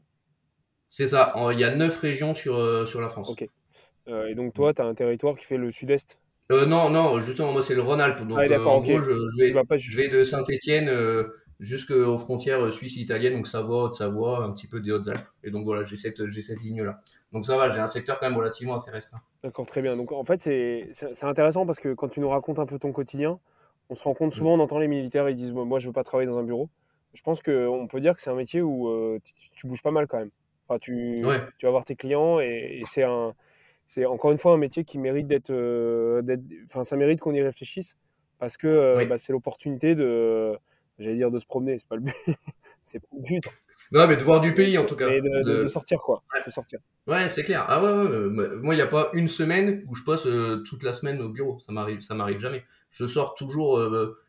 C'est 0.89 1.08
ça, 1.08 1.34
il 1.51 1.60
y 1.60 1.65
a 1.65 1.75
neuf 1.75 1.97
régions 1.97 2.34
sur, 2.34 2.88
sur 2.88 3.01
la 3.01 3.10
France. 3.10 3.29
Ok. 3.29 3.49
Et 4.08 4.36
donc 4.36 4.53
toi, 4.53 4.73
tu 4.73 4.82
as 4.82 4.86
un 4.86 4.93
territoire 4.93 5.36
qui 5.36 5.45
fait 5.45 5.58
le 5.58 5.71
sud-est? 5.71 6.19
Euh, 6.51 6.65
Non, 6.65 6.89
non, 6.89 7.19
justement, 7.21 7.51
moi 7.51 7.62
c'est 7.62 7.75
le 7.75 7.81
Rhône-Alpes. 7.81 8.27
Donc 8.27 8.39
ah, 8.39 8.62
en 8.62 8.81
gros, 8.81 9.01
je, 9.01 9.12
vais, 9.38 9.53
je 9.77 9.97
vais 9.97 10.09
de 10.09 10.23
Saint-Étienne 10.23 10.89
jusqu'aux 11.59 12.17
frontières 12.17 12.73
suisses-italiennes, 12.73 13.33
donc 13.33 13.47
Savoie, 13.47 13.83
Haute-Savoie, 13.85 14.43
un 14.43 14.51
petit 14.51 14.67
peu 14.67 14.79
des 14.79 14.91
Hautes-Alpes. 14.91 15.27
Et 15.43 15.51
donc 15.51 15.65
voilà, 15.65 15.83
j'ai 15.83 15.95
cette, 15.95 16.25
cette 16.29 16.62
ligne-là. 16.62 17.01
Donc 17.31 17.45
ça 17.45 17.57
va, 17.57 17.69
j'ai 17.69 17.79
un 17.79 17.88
secteur 17.88 18.19
quand 18.19 18.27
même 18.27 18.38
relativement 18.38 18.75
assez 18.75 18.91
restreint. 18.91 19.19
D'accord, 19.43 19.65
très 19.65 19.81
bien. 19.81 19.95
Donc 19.95 20.12
en 20.12 20.23
fait, 20.23 20.39
c'est 20.39 21.23
intéressant 21.23 21.65
parce 21.65 21.79
que 21.79 21.93
quand 21.93 22.09
tu 22.09 22.19
nous 22.21 22.29
racontes 22.29 22.59
un 22.59 22.65
peu 22.65 22.79
ton 22.79 22.91
quotidien, 22.91 23.39
on 23.89 23.95
se 23.95 24.03
rend 24.03 24.13
compte 24.13 24.33
souvent, 24.33 24.53
on 24.53 24.59
entend 24.59 24.79
les 24.79 24.88
militaires, 24.88 25.29
ils 25.29 25.35
disent 25.35 25.51
Moi, 25.51 25.79
je 25.79 25.88
veux 25.88 25.93
pas 25.93 26.03
travailler 26.03 26.29
dans 26.29 26.38
un 26.38 26.43
bureau. 26.43 26.69
Je 27.13 27.21
pense 27.21 27.41
qu'on 27.41 27.88
peut 27.89 28.01
dire 28.01 28.15
que 28.15 28.21
c'est 28.21 28.29
un 28.29 28.35
métier 28.35 28.62
où 28.62 28.88
euh, 28.88 29.19
tu, 29.55 29.67
bouges 29.67 29.81
pas 29.81 29.91
mal 29.91 30.07
quand 30.07 30.19
même. 30.19 30.29
Enfin, 30.67 30.77
tu, 30.79 31.23
tu 31.57 31.65
vas 31.65 31.71
voir 31.71 31.85
tes 31.85 31.95
clients 31.95 32.39
et, 32.39 32.83
c'est 32.85 33.03
un. 33.03 33.33
C'est 33.89 34.06
encore 34.06 34.32
une 34.32 34.38
fois 34.38 34.54
un 34.54 34.58
métier 34.58 34.84
qui 34.84 34.99
mérite 34.99 35.25
d'être. 35.25 35.49
Euh, 35.49 36.21
enfin, 36.67 36.84
ça 36.84 36.95
mérite 36.95 37.19
qu'on 37.19 37.34
y 37.34 37.41
réfléchisse 37.41 37.97
parce 38.38 38.56
que 38.56 38.67
euh, 38.67 39.04
bah, 39.06 39.17
c'est 39.17 39.34
l'opportunité 39.34 39.95
de. 39.95 40.56
J'allais 40.99 41.15
dire 41.15 41.32
de 41.32 41.39
se 41.39 41.47
promener, 41.47 41.80
c'est 41.80 41.88
pas 41.88 41.95
le 41.95 42.04
but. 42.04 42.13
c'est 42.84 42.99
pas 42.99 43.08
le 43.17 43.23
but. 43.23 43.43
Non, 43.91 44.08
mais 44.08 44.15
de 44.15 44.21
voir 44.21 44.41
du 44.41 44.54
pays 44.54 44.78
en 44.78 44.86
tout 44.86 44.95
cas. 44.95 45.10
de, 45.10 45.65
sortir 45.65 45.97
quoi. 46.04 46.21
Ouais, 46.32 46.41
de 46.45 46.52
sortir. 46.52 46.80
ouais 47.08 47.28
c'est 47.30 47.43
clair. 47.43 47.65
Ah 47.67 47.84
ouais, 47.84 47.91
ouais 47.91 48.56
moi, 48.58 48.75
il 48.75 48.78
n'y 48.78 48.84
a 48.84 48.88
pas 48.88 49.10
une 49.13 49.28
semaine 49.28 49.84
où 49.88 49.95
je 49.95 50.04
passe 50.04 50.28
toute 50.65 50.84
la 50.84 50.93
semaine 50.93 51.19
au 51.19 51.30
bureau. 51.30 51.58
Ça 51.60 51.71
m'arrive, 51.71 52.02
ça 52.02 52.13
m'arrive 52.13 52.39
jamais 52.39 52.63
je 52.91 53.06
sors 53.06 53.36
toujours 53.36 53.78
euh, 53.78 54.19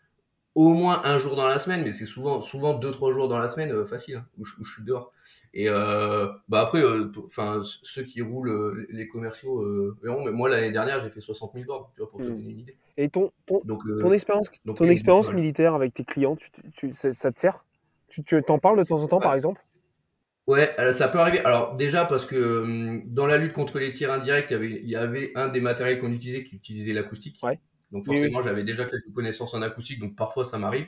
au 0.55 0.71
moins 0.71 1.03
un 1.05 1.19
jour 1.19 1.37
dans 1.37 1.47
la 1.47 1.59
semaine, 1.59 1.83
mais 1.85 1.93
c'est 1.93 2.07
souvent, 2.07 2.43
souvent 2.43 2.75
deux, 2.75 2.91
trois 2.91 3.13
jours 3.13 3.29
dans 3.29 3.39
la 3.39 3.49
semaine, 3.49 3.73
euh, 3.73 3.85
facile, 3.85 4.17
hein, 4.17 4.27
où, 4.39 4.45
je, 4.45 4.55
suis 4.65 4.83
dehors. 4.83 5.13
Et 5.53 5.69
euh, 5.69 6.29
bah 6.49 6.61
après, 6.61 6.83
enfin 7.25 7.63
ceux 7.83 8.05
qui 8.05 8.23
roulent 8.23 8.87
les 8.89 9.09
commerciaux 9.09 9.67
verront. 10.01 10.31
moi 10.33 10.49
l'année 10.49 10.71
dernière, 10.71 11.01
j'ai 11.01 11.11
fait 11.11 11.21
60 11.21 11.53
000 11.55 11.67
bords, 11.67 11.91
tu 11.95 12.01
vois, 12.01 12.11
pour 12.11 12.21
te 12.21 12.25
hmm. 12.25 12.29
donner 12.29 12.51
une 12.51 12.61
idée. 12.61 12.77
Et 12.97 13.09
ton, 13.09 13.33
ton, 13.47 13.61
ton 13.61 14.13
expérience, 14.13 14.51
ton 14.77 14.89
expérience 14.89 15.33
militaire 15.33 15.75
avec 15.75 15.93
tes 15.93 16.05
clients, 16.05 16.37
tu, 16.73 16.93
ça, 16.93 17.33
te 17.33 17.39
sert? 17.39 17.65
Tu 18.09 18.23
t'en 18.23 18.59
parles 18.59 18.79
de 18.79 18.85
temps 18.85 19.03
en 19.03 19.09
temps, 19.09 19.21
par 19.21 19.35
exemple? 19.35 19.61
Ouais, 20.47 20.75
ça 20.93 21.09
peut 21.09 21.19
arriver. 21.19 21.41
Alors 21.41 21.77
déjà 21.77 22.05
parce 22.05 22.25
que 22.25 22.63
hum, 22.63 23.03
dans 23.07 23.27
la 23.27 23.39
lutte 23.39 23.53
contre 23.53 23.79
les 23.79 23.93
tirs 23.93 24.13
indirects, 24.13 24.51
il 24.51 24.53
y 24.53 24.57
avait, 24.57 24.81
il 24.83 24.89
y 24.89 24.97
avait 24.97 25.33
un 25.37 25.49
des 25.49 25.61
matériels 25.61 26.01
qu'on 26.01 26.13
utilisait 26.13 26.43
qui 26.43 26.57
utilisait 26.57 26.93
l'acoustique. 26.93 27.39
Ouais. 27.43 27.61
Donc 27.93 28.07
forcément, 28.07 28.41
j'avais 28.41 28.65
déjà 28.65 28.85
quelques 28.85 29.13
connaissances 29.15 29.55
en 29.55 29.63
acoustique, 29.63 30.01
donc 30.01 30.17
parfois 30.17 30.45
ça 30.45 30.59
m'arrive. 30.59 30.87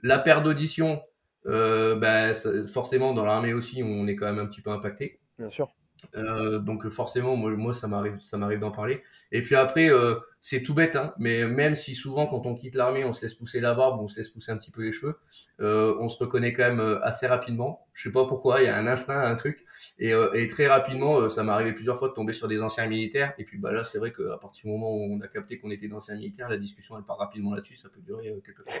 La 0.00 0.18
paire 0.18 0.42
d'audition, 0.42 1.00
euh, 1.46 1.96
bah, 1.96 2.34
forcément 2.66 3.14
dans 3.14 3.24
l'armée 3.24 3.52
aussi, 3.52 3.82
on 3.82 4.06
est 4.06 4.16
quand 4.16 4.26
même 4.26 4.38
un 4.38 4.46
petit 4.46 4.60
peu 4.60 4.70
impacté. 4.70 5.20
Bien 5.38 5.48
sûr. 5.48 5.72
Euh, 6.14 6.58
donc 6.58 6.88
forcément, 6.88 7.36
moi, 7.36 7.72
ça 7.72 7.88
m'arrive, 7.88 8.18
ça 8.20 8.36
m'arrive 8.36 8.60
d'en 8.60 8.70
parler. 8.70 9.02
Et 9.30 9.42
puis 9.42 9.54
après, 9.54 9.90
euh, 9.90 10.16
c'est 10.40 10.62
tout 10.62 10.74
bête, 10.74 10.96
hein, 10.96 11.14
mais 11.18 11.44
même 11.46 11.76
si 11.76 11.94
souvent 11.94 12.26
quand 12.26 12.46
on 12.46 12.54
quitte 12.54 12.74
l'armée, 12.74 13.04
on 13.04 13.12
se 13.12 13.22
laisse 13.22 13.34
pousser 13.34 13.60
la 13.60 13.74
barbe, 13.74 14.00
on 14.00 14.08
se 14.08 14.16
laisse 14.16 14.28
pousser 14.28 14.52
un 14.52 14.56
petit 14.56 14.70
peu 14.70 14.82
les 14.82 14.92
cheveux, 14.92 15.18
euh, 15.60 15.96
on 16.00 16.08
se 16.08 16.18
reconnaît 16.18 16.52
quand 16.52 16.64
même 16.64 16.98
assez 17.02 17.26
rapidement. 17.26 17.86
Je 17.92 18.02
sais 18.04 18.12
pas 18.12 18.26
pourquoi, 18.26 18.62
il 18.62 18.66
y 18.66 18.68
a 18.68 18.76
un 18.76 18.86
instinct, 18.86 19.20
un 19.20 19.34
truc. 19.34 19.64
Et, 19.98 20.12
très 20.48 20.68
rapidement, 20.68 21.28
ça 21.28 21.42
m'est 21.42 21.50
arrivé 21.50 21.72
plusieurs 21.72 21.98
fois 21.98 22.08
de 22.08 22.14
tomber 22.14 22.32
sur 22.32 22.46
des 22.46 22.60
anciens 22.60 22.86
militaires. 22.86 23.34
Et 23.38 23.44
puis 23.44 23.58
bah 23.58 23.72
là, 23.72 23.84
c'est 23.84 23.98
vrai 23.98 24.12
qu'à 24.12 24.36
partir 24.38 24.64
du 24.64 24.70
moment 24.70 24.92
où 24.92 25.02
on 25.12 25.20
a 25.20 25.28
capté 25.28 25.58
qu'on 25.58 25.70
était 25.70 25.88
d'anciens 25.88 26.14
militaires, 26.14 26.48
la 26.48 26.56
discussion 26.56 26.96
elle 26.96 27.04
part 27.04 27.18
rapidement 27.18 27.54
là-dessus, 27.54 27.76
ça 27.76 27.88
peut 27.88 28.00
durer 28.00 28.34
quelques 28.44 28.64
temps. 28.64 28.72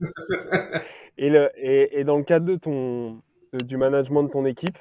et, 1.18 2.04
dans 2.04 2.16
le 2.16 2.24
cadre 2.24 2.46
de 2.46 2.56
ton, 2.56 3.20
du 3.64 3.76
management 3.76 4.24
de 4.24 4.30
ton 4.30 4.44
équipe, 4.46 4.78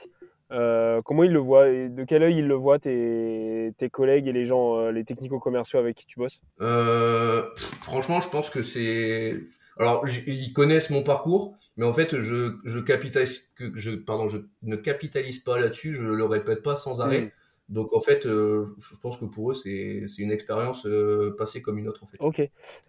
euh, 0.52 1.02
comment 1.04 1.24
ils 1.24 1.32
le 1.32 1.40
voient 1.40 1.68
De 1.68 2.04
quel 2.04 2.24
œil 2.24 2.38
ils 2.38 2.48
le 2.48 2.56
voient 2.56 2.80
tes, 2.80 3.74
tes 3.78 3.90
collègues 3.90 4.28
et 4.28 4.34
les 4.34 4.46
gens, 4.46 4.78
euh, 4.78 4.92
les 4.92 5.04
technico-commerciaux 5.04 5.80
avec 5.80 5.96
qui 5.96 6.06
tu 6.06 6.20
bosses? 6.20 6.42
Euh, 6.62 7.44
Franchement, 7.82 8.22
je 8.22 8.30
pense 8.30 8.50
que 8.50 8.62
c'est. 8.62 9.40
Alors, 9.78 10.06
ils 10.28 10.54
connaissent 10.54 10.90
mon 10.90 11.04
parcours, 11.04 11.58
mais 11.78 11.86
en 11.86 11.94
fait, 11.94 12.20
je, 12.20 12.58
je 12.66 12.80
capitalise, 12.80 13.50
je, 13.58 13.92
pardon, 13.92 14.28
je 14.28 14.40
ne 14.64 14.76
capitalise 14.76 15.40
pas 15.40 15.60
là-dessus, 15.60 15.94
je 15.94 16.04
le 16.04 16.26
répète 16.26 16.62
pas 16.62 16.76
sans 16.76 17.02
arrêt. 17.02 17.22
Hmm. 17.22 17.30
Donc 17.72 17.94
en 17.94 18.02
fait, 18.02 18.26
euh, 18.26 18.66
je 18.80 18.96
pense 19.02 19.18
que 19.18 19.24
pour 19.24 19.52
eux, 19.52 19.54
c'est 19.54 20.04
une 20.18 20.32
expérience 20.32 20.86
euh, 20.86 21.34
passée 21.38 21.62
comme 21.62 21.80
une 21.80 21.88
autre. 21.88 22.04
En 22.04 22.08
fait. 22.08 22.18
Ok. 22.20 22.42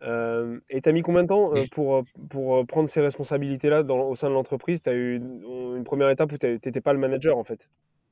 Euh, 0.02 0.58
et 0.68 0.80
tu 0.82 0.88
as 0.88 0.92
mis 0.92 1.02
combien 1.02 1.22
de 1.22 1.28
temps 1.28 1.52
pour, 1.70 2.04
pour 2.28 2.66
prendre 2.66 2.88
ces 2.88 3.00
responsabilités-là 3.00 3.82
au 3.82 4.16
sein 4.16 4.28
de 4.28 4.34
l'entreprise? 4.34 4.82
Tu 4.82 4.90
as 4.90 4.94
eu 4.94 5.16
une, 5.16 5.84
première 5.84 6.10
étape 6.10 6.32
où 6.32 6.38
tu 6.38 6.46
n'étais 6.46 6.80
pas 6.80 6.92
le 6.92 6.98
manager 6.98 7.38
en 7.38 7.44
fait? 7.44 7.68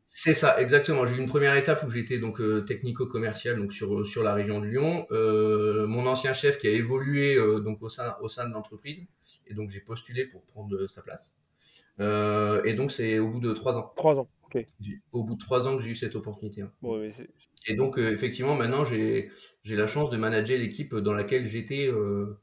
C'est 0.06 0.34
ça, 0.34 0.60
exactement. 0.60 1.06
J'ai 1.06 1.16
eu 1.16 1.18
une 1.18 1.28
première 1.28 1.56
étape 1.56 1.82
où 1.84 1.90
j'étais 1.90 2.18
donc 2.18 2.40
technico-commercial 2.66 3.58
donc 3.58 3.72
sur 3.72 4.06
sur 4.06 4.22
la 4.22 4.34
région 4.34 4.60
de 4.60 4.66
Lyon. 4.66 5.06
mon 5.88 6.06
ancien 6.06 6.32
chef 6.32 6.58
qui 6.58 6.68
a 6.68 6.70
évolué 6.70 7.36
donc 7.64 7.82
au 7.82 7.88
sein 7.88 8.14
au 8.20 8.28
sein 8.28 8.48
de 8.48 8.54
l'entreprise 8.54 9.06
et 9.48 9.54
donc 9.54 9.70
j'ai 9.70 9.80
postulé 9.80 10.24
pour 10.24 10.42
prendre 10.44 10.86
sa 10.86 11.02
place. 11.02 11.34
Et 12.00 12.74
donc 12.74 12.92
c'est 12.92 13.18
au 13.18 13.28
bout 13.28 13.40
de 13.40 13.52
trois 13.52 13.78
ans. 13.78 13.92
Trois 13.96 14.18
ans. 14.18 14.28
Au 15.12 15.22
bout 15.22 15.34
de 15.34 15.40
trois 15.40 15.68
ans 15.68 15.76
que 15.76 15.82
j'ai 15.82 15.90
eu 15.90 15.94
cette 15.94 16.16
opportunité. 16.16 16.62
Hein. 16.62 16.72
Et 17.66 17.74
donc, 17.74 17.98
euh, 17.98 18.12
effectivement, 18.12 18.54
maintenant, 18.54 18.84
j'ai 18.84 19.30
la 19.64 19.86
chance 19.86 20.10
de 20.10 20.16
manager 20.16 20.58
l'équipe 20.58 20.94
dans 20.94 21.12
laquelle 21.12 21.46
j'étais 21.46 21.86
euh, 21.86 22.38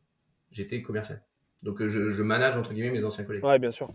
j'étais 0.50 0.82
commercial. 0.82 1.24
Donc, 1.64 1.82
euh, 1.82 1.90
je, 1.90 2.24
manage, 2.24 2.56
entre 2.56 2.74
guillemets, 2.74 2.92
mes 2.92 3.04
anciens 3.04 3.24
collègues. 3.24 3.44
Oui, 3.44 3.60
bien 3.60 3.72
sûr. 3.72 3.90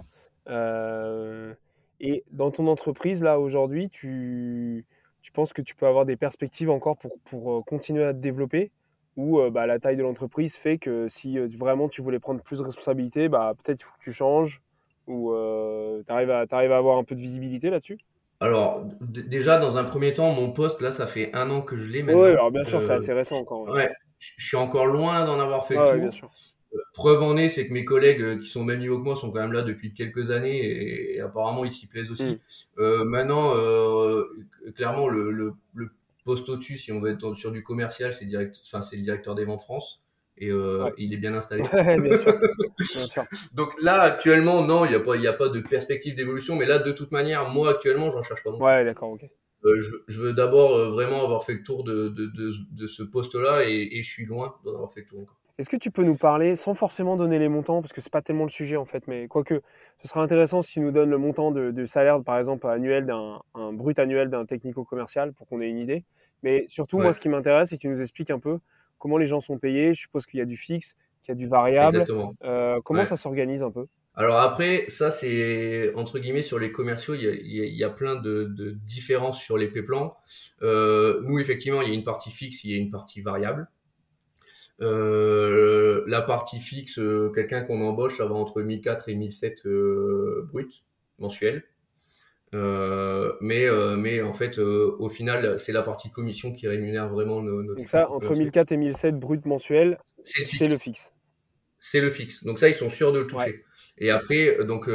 et 2.00 2.24
dans 2.30 2.50
ton 2.50 2.66
entreprise, 2.66 3.22
là, 3.22 3.38
aujourd'hui, 3.38 3.88
tu, 3.88 4.84
tu 5.22 5.32
penses 5.32 5.52
que 5.52 5.62
tu 5.62 5.74
peux 5.74 5.86
avoir 5.86 6.04
des 6.04 6.16
perspectives 6.16 6.70
encore 6.70 6.98
pour, 6.98 7.18
pour 7.24 7.64
continuer 7.64 8.04
à 8.04 8.12
te 8.12 8.18
développer? 8.18 8.70
Ou 9.16 9.38
bah, 9.50 9.66
la 9.66 9.78
taille 9.78 9.96
de 9.96 10.02
l'entreprise 10.02 10.56
fait 10.56 10.78
que 10.78 11.06
si 11.06 11.38
vraiment 11.38 11.88
tu 11.88 12.00
voulais 12.00 12.18
prendre 12.18 12.42
plus 12.42 12.58
de 12.58 12.64
responsabilités, 12.64 13.28
bah, 13.28 13.54
peut-être 13.62 13.82
il 13.82 13.84
faut 13.84 13.92
que 13.98 14.02
tu 14.04 14.12
changes 14.12 14.62
ou 15.06 15.32
euh, 15.32 16.02
tu 16.06 16.12
arrives, 16.12 16.30
à, 16.30 16.44
à 16.48 16.76
avoir 16.76 16.98
un 16.98 17.04
peu 17.04 17.14
de 17.14 17.20
visibilité 17.20 17.70
là-dessus? 17.70 17.98
Alors, 18.40 18.84
déjà, 19.00 19.58
dans 19.58 19.76
un 19.76 19.84
premier 19.84 20.12
temps, 20.12 20.32
mon 20.32 20.50
poste, 20.52 20.80
là, 20.80 20.90
ça 20.90 21.06
fait 21.06 21.30
un 21.32 21.48
an 21.50 21.62
que 21.62 21.76
je 21.76 21.88
l'ai. 21.88 22.02
Oui, 22.02 22.30
alors 22.30 22.50
bien 22.50 22.64
sûr, 22.64 22.82
c'est 22.82 22.90
euh, 22.90 22.96
assez 22.96 23.12
récent 23.12 23.36
encore. 23.36 23.68
Ouais. 23.68 23.88
je 24.18 24.44
suis 24.46 24.56
encore 24.56 24.86
loin 24.86 25.24
d'en 25.24 25.38
avoir 25.38 25.66
fait 25.66 25.76
le 25.76 25.84
tour. 25.84 25.94
Bien 25.94 26.10
sûr. 26.10 26.30
Euh, 26.74 26.78
preuve 26.94 27.22
en 27.22 27.36
est, 27.36 27.48
c'est 27.48 27.68
que 27.68 27.72
mes 27.72 27.84
collègues 27.84 28.40
qui 28.40 28.48
sont 28.48 28.62
au 28.62 28.64
même 28.64 28.80
niveau 28.80 28.98
que 28.98 29.04
moi 29.04 29.14
sont 29.14 29.30
quand 29.30 29.40
même 29.40 29.52
là 29.52 29.62
depuis 29.62 29.92
quelques 29.92 30.30
années 30.30 31.14
et, 31.14 31.20
apparemment 31.20 31.64
ils 31.64 31.72
s'y 31.72 31.86
plaisent 31.86 32.10
aussi. 32.10 32.40
Mm. 32.78 33.04
maintenant, 33.04 33.54
clairement, 34.74 35.08
le, 35.08 35.30
le, 35.30 35.54
le 35.74 35.90
poste 36.24 36.48
au-dessus, 36.48 36.78
si 36.78 36.90
on 36.90 37.00
veut 37.00 37.10
être 37.12 37.34
sur 37.34 37.52
du 37.52 37.62
commercial, 37.62 38.12
c'est 38.12 38.24
direct, 38.24 38.58
enfin, 38.64 38.82
c'est 38.82 38.96
le 38.96 39.02
directeur 39.02 39.34
des 39.34 39.44
ventes 39.44 39.62
France 39.62 40.02
et 40.38 40.50
euh, 40.50 40.90
il 40.98 41.12
est 41.12 41.18
bien 41.18 41.34
installé. 41.34 41.62
Donc 43.54 43.70
là, 43.80 44.00
actuellement, 44.00 44.62
non, 44.62 44.84
il 44.84 44.90
n'y 44.90 44.94
a, 44.94 45.00
pas, 45.00 45.16
a 45.16 45.32
pas 45.32 45.48
de 45.48 45.60
perspective 45.60 46.14
d'évolution, 46.14 46.56
mais 46.56 46.66
là, 46.66 46.78
de 46.78 46.92
toute 46.92 47.12
manière, 47.12 47.48
moi, 47.50 47.70
actuellement, 47.70 48.10
j'en 48.10 48.22
cherche 48.22 48.42
pas. 48.44 48.50
Ouais, 48.50 48.84
d'accord, 48.84 49.10
ok. 49.10 49.24
Euh, 49.64 49.78
je, 50.08 50.20
veux 50.20 50.32
d'abord 50.32 50.74
euh, 50.74 50.90
vraiment 50.90 51.22
avoir 51.22 51.44
fait 51.44 51.54
le 51.54 51.62
tour 51.62 51.84
de, 51.84 52.08
de, 52.08 52.26
de, 52.72 52.86
ce 52.88 53.04
poste-là 53.04 53.62
et, 53.64 54.02
je 54.02 54.10
suis 54.10 54.26
loin 54.26 54.56
d'en 54.64 54.74
avoir 54.74 54.92
fait 54.92 55.00
le 55.02 55.06
tour 55.06 55.20
encore. 55.20 55.36
Est-ce 55.58 55.68
que 55.68 55.76
tu 55.76 55.92
peux 55.92 56.02
nous 56.02 56.16
parler, 56.16 56.56
sans 56.56 56.74
forcément 56.74 57.16
donner 57.16 57.38
les 57.38 57.48
montants, 57.48 57.80
parce 57.80 57.92
que 57.92 58.00
c'est 58.00 58.10
pas 58.10 58.22
tellement 58.22 58.44
le 58.44 58.50
sujet 58.50 58.76
en 58.76 58.86
fait, 58.86 59.06
mais 59.06 59.28
quoique, 59.28 59.62
ce 60.02 60.08
sera 60.08 60.20
intéressant 60.22 60.62
si 60.62 60.72
tu 60.72 60.80
nous 60.80 60.90
donnes 60.90 61.10
le 61.10 61.18
montant 61.18 61.52
de, 61.52 61.84
salaire, 61.84 62.20
par 62.24 62.38
exemple, 62.38 62.66
annuel 62.66 63.06
d'un 63.06 63.40
un 63.54 63.72
brut 63.72 63.98
annuel 64.00 64.30
d'un 64.30 64.46
technico-commercial 64.46 65.32
pour 65.32 65.46
qu'on 65.46 65.60
ait 65.60 65.68
une 65.68 65.78
idée. 65.78 66.04
Mais 66.42 66.64
surtout, 66.68 66.98
moi, 66.98 67.12
ce 67.12 67.20
qui 67.20 67.28
m'intéresse, 67.28 67.68
c'est 67.68 67.76
que 67.76 67.82
tu 67.82 67.88
nous 67.88 68.00
expliques 68.00 68.30
un 68.30 68.40
peu 68.40 68.58
comment 69.02 69.18
les 69.18 69.26
gens 69.26 69.40
sont 69.40 69.58
payés. 69.58 69.92
Je 69.92 70.02
suppose 70.02 70.26
qu'il 70.26 70.38
y 70.38 70.42
a 70.42 70.46
du 70.46 70.56
fixe, 70.56 70.94
qu'il 71.24 71.30
y 71.30 71.32
a 71.32 71.34
du 71.34 71.48
variable. 71.48 72.04
Euh, 72.44 72.80
comment 72.84 73.04
ça 73.04 73.16
s'organise 73.16 73.64
un 73.64 73.72
peu? 73.72 73.86
Alors 74.14 74.36
après, 74.36 74.84
ça 74.88 75.10
c'est 75.10 75.92
entre 75.94 76.20
guillemets 76.20 76.42
sur 76.42 76.58
les 76.58 76.70
commerciaux, 76.70 77.14
il 77.14 77.24
y 77.24 77.84
a, 77.84 77.90
plein 77.90 78.14
de, 78.14 78.76
différences 78.84 79.40
sur 79.40 79.58
les 79.58 79.68
pay 79.68 79.82
plans. 79.82 80.16
Euh, 80.62 81.20
nous 81.24 81.40
effectivement, 81.40 81.82
il 81.82 81.88
y 81.88 81.90
a 81.90 81.94
une 81.94 82.04
partie 82.04 82.30
fixe, 82.30 82.62
il 82.62 82.70
y 82.70 82.74
a 82.74 82.76
une 82.76 82.90
partie 82.90 83.22
variable. 83.22 83.68
Euh, 84.80 86.04
la 86.06 86.22
partie 86.22 86.60
fixe, 86.60 87.00
quelqu'un 87.34 87.64
qu'on 87.64 87.80
embauche, 87.80 88.18
ça 88.18 88.26
va 88.26 88.34
entre 88.34 88.62
1004 88.62 89.08
et 89.08 89.14
1007 89.16 89.66
brut 90.44 90.84
mensuel. 91.18 91.64
Euh, 92.54 93.32
mais, 93.40 93.64
euh, 93.66 93.96
mais 93.96 94.20
en 94.20 94.34
fait, 94.34 94.58
euh, 94.58 94.94
au 94.98 95.08
final, 95.08 95.58
c'est 95.58 95.72
la 95.72 95.82
partie 95.82 96.10
commission 96.10 96.52
qui 96.52 96.68
rémunère 96.68 97.08
vraiment 97.08 97.40
nos. 97.40 97.62
Donc, 97.62 97.88
ça, 97.88 98.10
entre 98.10 98.34
1004 98.34 98.72
et 98.72 98.76
1007 98.76 99.18
brut 99.18 99.46
mensuel, 99.46 99.98
c'est 100.22 100.68
le 100.68 100.76
fixe. 100.76 101.12
C'est 101.78 102.00
le 102.00 102.10
fixe. 102.10 102.44
Donc, 102.44 102.58
ça, 102.58 102.68
ils 102.68 102.74
sont 102.74 102.90
sûrs 102.90 103.12
de 103.12 103.20
le 103.20 103.26
toucher. 103.26 103.64
Et 103.98 104.10
après, 104.10 104.64
donc, 104.64 104.88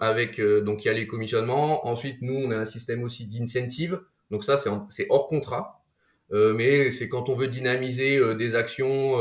avec, 0.00 0.40
donc, 0.40 0.84
il 0.84 0.88
y 0.88 0.90
a 0.90 0.94
les 0.94 1.06
commissionnements. 1.06 1.86
Ensuite, 1.86 2.22
nous, 2.22 2.34
on 2.34 2.50
a 2.50 2.56
un 2.56 2.64
système 2.64 3.02
aussi 3.04 3.26
d'incentive. 3.26 4.00
Donc, 4.30 4.42
ça, 4.42 4.56
c'est 4.56 5.06
hors 5.10 5.28
contrat. 5.28 5.84
mais 6.30 6.90
c'est 6.90 7.08
quand 7.08 7.28
on 7.28 7.34
veut 7.34 7.48
dynamiser 7.48 8.34
des 8.34 8.54
actions 8.54 9.18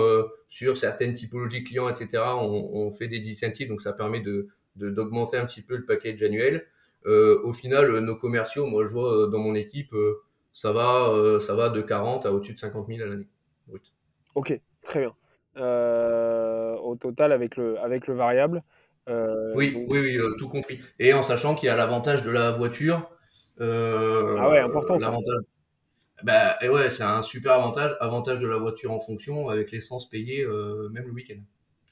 sur 0.49 0.77
certaines 0.77 1.13
typologies 1.13 1.63
clients, 1.63 1.89
etc. 1.89 2.23
On, 2.37 2.69
on, 2.73 2.91
fait 2.93 3.07
des 3.07 3.21
incentives. 3.29 3.67
Donc, 3.67 3.81
ça 3.81 3.91
permet 3.91 4.21
de 4.21 4.47
d'augmenter 4.77 5.35
un 5.35 5.45
petit 5.45 5.61
peu 5.61 5.75
le 5.75 5.85
package 5.85 6.23
annuel. 6.23 6.65
Euh, 7.05 7.41
au 7.43 7.53
final, 7.53 7.99
nos 7.99 8.15
commerciaux, 8.15 8.65
moi 8.65 8.85
je 8.85 8.91
vois 8.91 9.13
euh, 9.13 9.27
dans 9.27 9.39
mon 9.39 9.55
équipe, 9.55 9.93
euh, 9.93 10.21
ça 10.53 10.71
va, 10.71 11.39
ça 11.39 11.55
va 11.55 11.69
de 11.69 11.81
40 11.81 12.25
à 12.25 12.31
au-dessus 12.31 12.53
de 12.53 12.59
50 12.59 12.87
000 12.87 13.01
à 13.01 13.05
l'année. 13.05 13.27
Ok, 14.35 14.59
très 14.81 14.99
bien. 14.99 15.13
au 16.83 16.95
total, 16.95 17.31
avec 17.31 17.55
le, 17.55 17.79
avec 17.79 18.07
le 18.07 18.15
variable. 18.15 18.61
oui, 19.07 19.85
oui, 19.87 20.19
oui, 20.19 20.19
tout 20.37 20.49
compris. 20.49 20.79
Et 20.99 21.13
en 21.13 21.23
sachant 21.23 21.55
qu'il 21.55 21.67
y 21.67 21.69
a 21.69 21.75
l'avantage 21.75 22.21
de 22.23 22.31
la 22.31 22.51
voiture. 22.51 23.09
ah 23.59 24.49
ouais, 24.49 24.59
important 24.59 24.99
ça. 24.99 25.15
Bah, 26.23 26.57
et 26.61 26.69
ouais, 26.69 26.91
c'est 26.91 27.01
un 27.01 27.23
super 27.23 27.53
avantage. 27.53 27.95
Avantage 27.99 28.39
de 28.41 28.47
la 28.47 28.57
voiture 28.57 28.91
en 28.91 28.99
fonction 28.99 29.49
avec 29.49 29.71
l'essence 29.71 30.07
payée 30.09 30.45
même 30.45 31.07
le 31.07 31.13
week-end. 31.13 31.39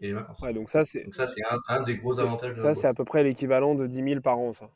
Et 0.01 0.07
les 0.07 0.13
vacances. 0.13 0.39
Ouais, 0.41 0.53
donc 0.53 0.69
ça, 0.69 0.83
c'est 0.83 1.05
ça, 1.13 1.27
c'est 1.27 1.41
un, 1.67 1.83
des 1.83 1.97
gros 1.97 2.19
avantages. 2.19 2.55
ça, 2.55 2.73
c'est 2.73 2.87
à 2.87 2.93
peu 2.93 3.05
près 3.05 3.23
l'équivalent 3.23 3.73
de 3.73 3.87
10 3.87 4.03
000 4.03 4.21
par 4.21 4.37
an, 4.37 4.53
ça. 4.53 4.69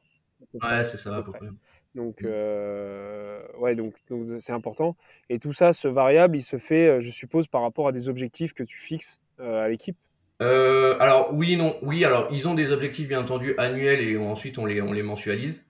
Ouais, 0.62 0.84
c'est 0.84 0.98
ça, 0.98 1.16
à 1.16 1.24
peu 1.24 1.32
près. 1.32 1.48
Donc, 1.96 2.22
mmh. 2.22 2.28
euh, 2.28 3.42
ouais, 3.58 3.76
donc 3.76 3.96
c'est 4.40 4.52
important. 4.52 4.96
Et 5.30 5.40
tout 5.40 5.54
ça, 5.54 5.74
ce 5.74 5.88
variable, 5.88 6.38
il 6.38 6.42
se 6.42 6.58
fait, 6.58 6.88
euh, 6.88 7.00
je 7.00 7.10
suppose, 7.10 7.48
par 7.48 7.62
rapport 7.62 7.88
à 7.88 7.92
des 7.92 8.10
objectifs 8.10 8.54
que 8.54 8.64
tu 8.64 8.78
fixes 8.78 9.20
euh, 9.40 9.64
à 9.64 9.70
l'équipe? 9.70 9.98
Alors, 10.40 11.34
oui, 11.34 11.56
non. 11.56 11.78
Oui, 11.82 12.04
alors, 12.04 12.28
ils 12.32 12.48
ont 12.48 12.54
des 12.54 12.72
objectifs, 12.72 13.08
bien 13.08 13.22
entendu, 13.22 13.56
annuels 13.58 14.02
et 14.02 14.18
ensuite, 14.18 14.58
on 14.58 14.66
les, 14.66 14.82
on 14.82 14.92
les 14.92 15.04
mensualise. 15.04 15.66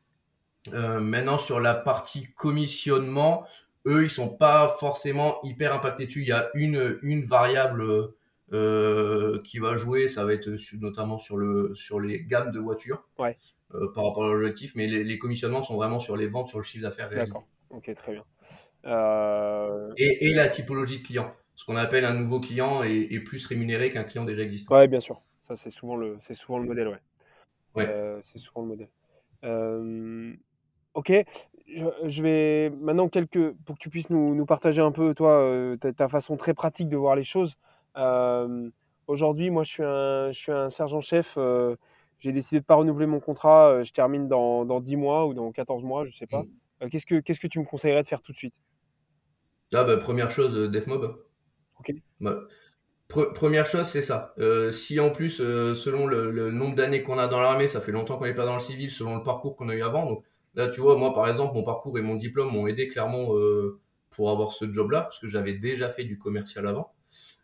maintenant, 0.72 1.38
sur 1.38 1.60
la 1.60 1.76
partie 1.76 2.24
commissionnement, 2.34 3.46
eux, 3.86 4.04
ils 4.06 4.10
sont 4.10 4.30
pas 4.30 4.76
forcément 4.80 5.42
hyper 5.44 5.74
impactés 5.74 6.08
dessus. 6.08 6.22
Il 6.22 6.28
y 6.28 6.32
a 6.32 6.50
une, 6.56 6.98
une 7.04 7.24
variable 7.24 7.84
qui 9.44 9.60
va 9.60 9.78
jouer, 9.78 10.08
ça 10.08 10.26
va 10.26 10.34
être 10.34 10.50
notamment 10.80 11.20
sur, 11.20 11.38
le, 11.38 11.76
sur 11.76 12.00
les 12.00 12.24
gammes 12.24 12.52
de 12.52 12.60
voitures. 12.60 13.04
Ouais. 13.20 13.38
Euh, 13.76 13.92
par 13.94 14.06
rapport 14.06 14.26
à 14.26 14.34
l'objectif, 14.34 14.74
mais 14.76 14.88
les, 14.88 15.18
commissionnements 15.18 15.64
sont 15.64 15.76
vraiment 15.76 16.00
sur 16.00 16.16
les 16.16 16.28
ventes, 16.28 16.48
sur 16.48 16.60
le 16.60 16.64
chiffre 16.64 16.84
d'affaires 16.84 17.10
réalisé. 17.10 17.32
D'accord, 17.32 17.48
ok, 17.72 17.94
très 17.96 18.12
bien. 18.12 18.24
Euh, 18.86 19.92
et, 19.98 20.34
la 20.34 20.48
typologie 20.48 21.00
de 21.00 21.04
client. 21.04 21.34
Ce 21.56 21.66
qu'on 21.66 21.76
appelle 21.76 22.06
un 22.06 22.14
nouveau 22.14 22.40
client 22.40 22.84
est, 22.84 23.20
plus 23.20 23.46
rémunéré 23.48 23.92
qu'un 23.92 24.04
client 24.04 24.26
déjà 24.26 24.44
existant. 24.44 24.78
Oui, 24.78 24.88
bien 24.88 25.00
sûr. 25.00 25.22
Ça, 25.48 25.56
c'est 25.56 25.72
souvent, 25.72 25.96
le, 25.96 26.18
souvent 26.20 26.60
le 26.60 26.66
modèle, 26.66 26.88
ouais. 26.88 27.00
ouais. 27.76 27.88
Euh, 27.88 28.20
c'est 28.22 28.40
souvent 28.40 28.62
le 28.62 28.68
modèle. 28.68 30.38
ok, 30.94 31.12
je, 32.06 32.22
vais 32.22 32.70
maintenant 32.70 33.10
quelques 33.10 33.52
pour 33.66 33.76
que 33.76 33.82
tu 33.82 33.90
puisses 33.90 34.10
nous, 34.10 34.36
nous 34.36 34.46
partager 34.46 34.82
un 34.82 34.92
peu 34.92 35.16
toi 35.16 35.76
ta, 35.80 35.94
ta, 35.94 36.08
façon 36.08 36.38
très 36.38 36.54
pratique 36.54 36.90
de 36.90 36.98
voir 36.98 37.16
les 37.16 37.24
choses. 37.24 37.56
Aujourd'hui, 39.08 39.50
moi, 39.50 39.64
je 39.64 39.72
suis 39.72 39.84
un, 39.84 40.32
je 40.32 40.40
suis 40.40 40.52
un 40.52 40.70
sergent-chef 40.70 41.38
j'ai 42.24 42.32
décidé 42.32 42.60
de 42.60 42.64
ne 42.64 42.66
pas 42.66 42.76
renouveler 42.76 43.06
mon 43.06 43.20
contrat, 43.20 43.70
euh, 43.70 43.84
je 43.84 43.92
termine 43.92 44.30
dans, 44.30 44.64
dans 44.64 44.80
10 44.80 44.96
mois 44.96 45.28
ou 45.28 45.34
dans 45.34 45.52
14 45.52 45.84
mois, 45.84 46.06
je 46.06 46.10
ne 46.10 46.14
sais 46.14 46.26
pas. 46.26 46.44
Mm. 46.44 46.50
Euh, 46.84 46.90
qu'est-ce, 46.90 47.06
que, 47.06 47.20
qu'est-ce 47.20 47.40
que 47.40 47.48
tu 47.48 47.60
me 47.60 47.66
conseillerais 47.66 48.02
de 48.02 48.08
faire 48.08 48.22
tout 48.22 48.32
de 48.32 48.38
suite? 48.38 48.56
Ah 49.74 49.84
bah, 49.84 49.98
Première 49.98 50.32
chose, 50.32 50.56
euh, 50.56 50.70
DefMob. 50.70 51.18
Ok. 51.80 51.94
Bah, 52.22 52.40
première 53.10 53.66
chose, 53.66 53.88
c'est 53.88 54.02
ça. 54.02 54.34
si 54.72 55.00
en 55.00 55.12
plus, 55.12 55.38
selon 55.38 56.08
le, 56.08 56.50
nombre 56.50 56.76
d'années 56.76 57.04
qu'on 57.04 57.18
a 57.18 57.28
dans 57.28 57.42
l'armée, 57.42 57.68
ça 57.68 57.82
fait 57.82 57.92
longtemps 57.92 58.18
qu'on 58.18 58.26
n'est 58.26 58.34
pas 58.34 58.46
dans 58.46 58.56
le 58.56 58.62
civil, 58.62 58.90
selon 58.90 59.18
le 59.18 59.24
parcours 59.24 59.58
qu'on 59.58 59.68
a 59.70 59.76
eu 59.76 59.84
avant. 59.84 60.06
Donc 60.08 60.24
là, 60.56 60.70
tu 60.70 60.80
vois, 60.80 60.96
moi 60.98 61.14
par 61.14 61.28
exemple, 61.28 61.54
mon 61.54 61.64
parcours 61.64 62.00
et 62.00 62.02
mon 62.02 62.16
diplôme 62.16 62.52
m'ont 62.52 62.66
aidé 62.66 62.88
clairement 62.88 63.28
pour 64.10 64.32
avoir 64.32 64.54
ce 64.54 64.72
job-là, 64.72 65.02
parce 65.02 65.20
que 65.20 65.28
j'avais 65.28 65.54
déjà 65.54 65.90
fait 65.90 66.06
du 66.06 66.18
commercial 66.18 66.66
avant. 66.66 66.94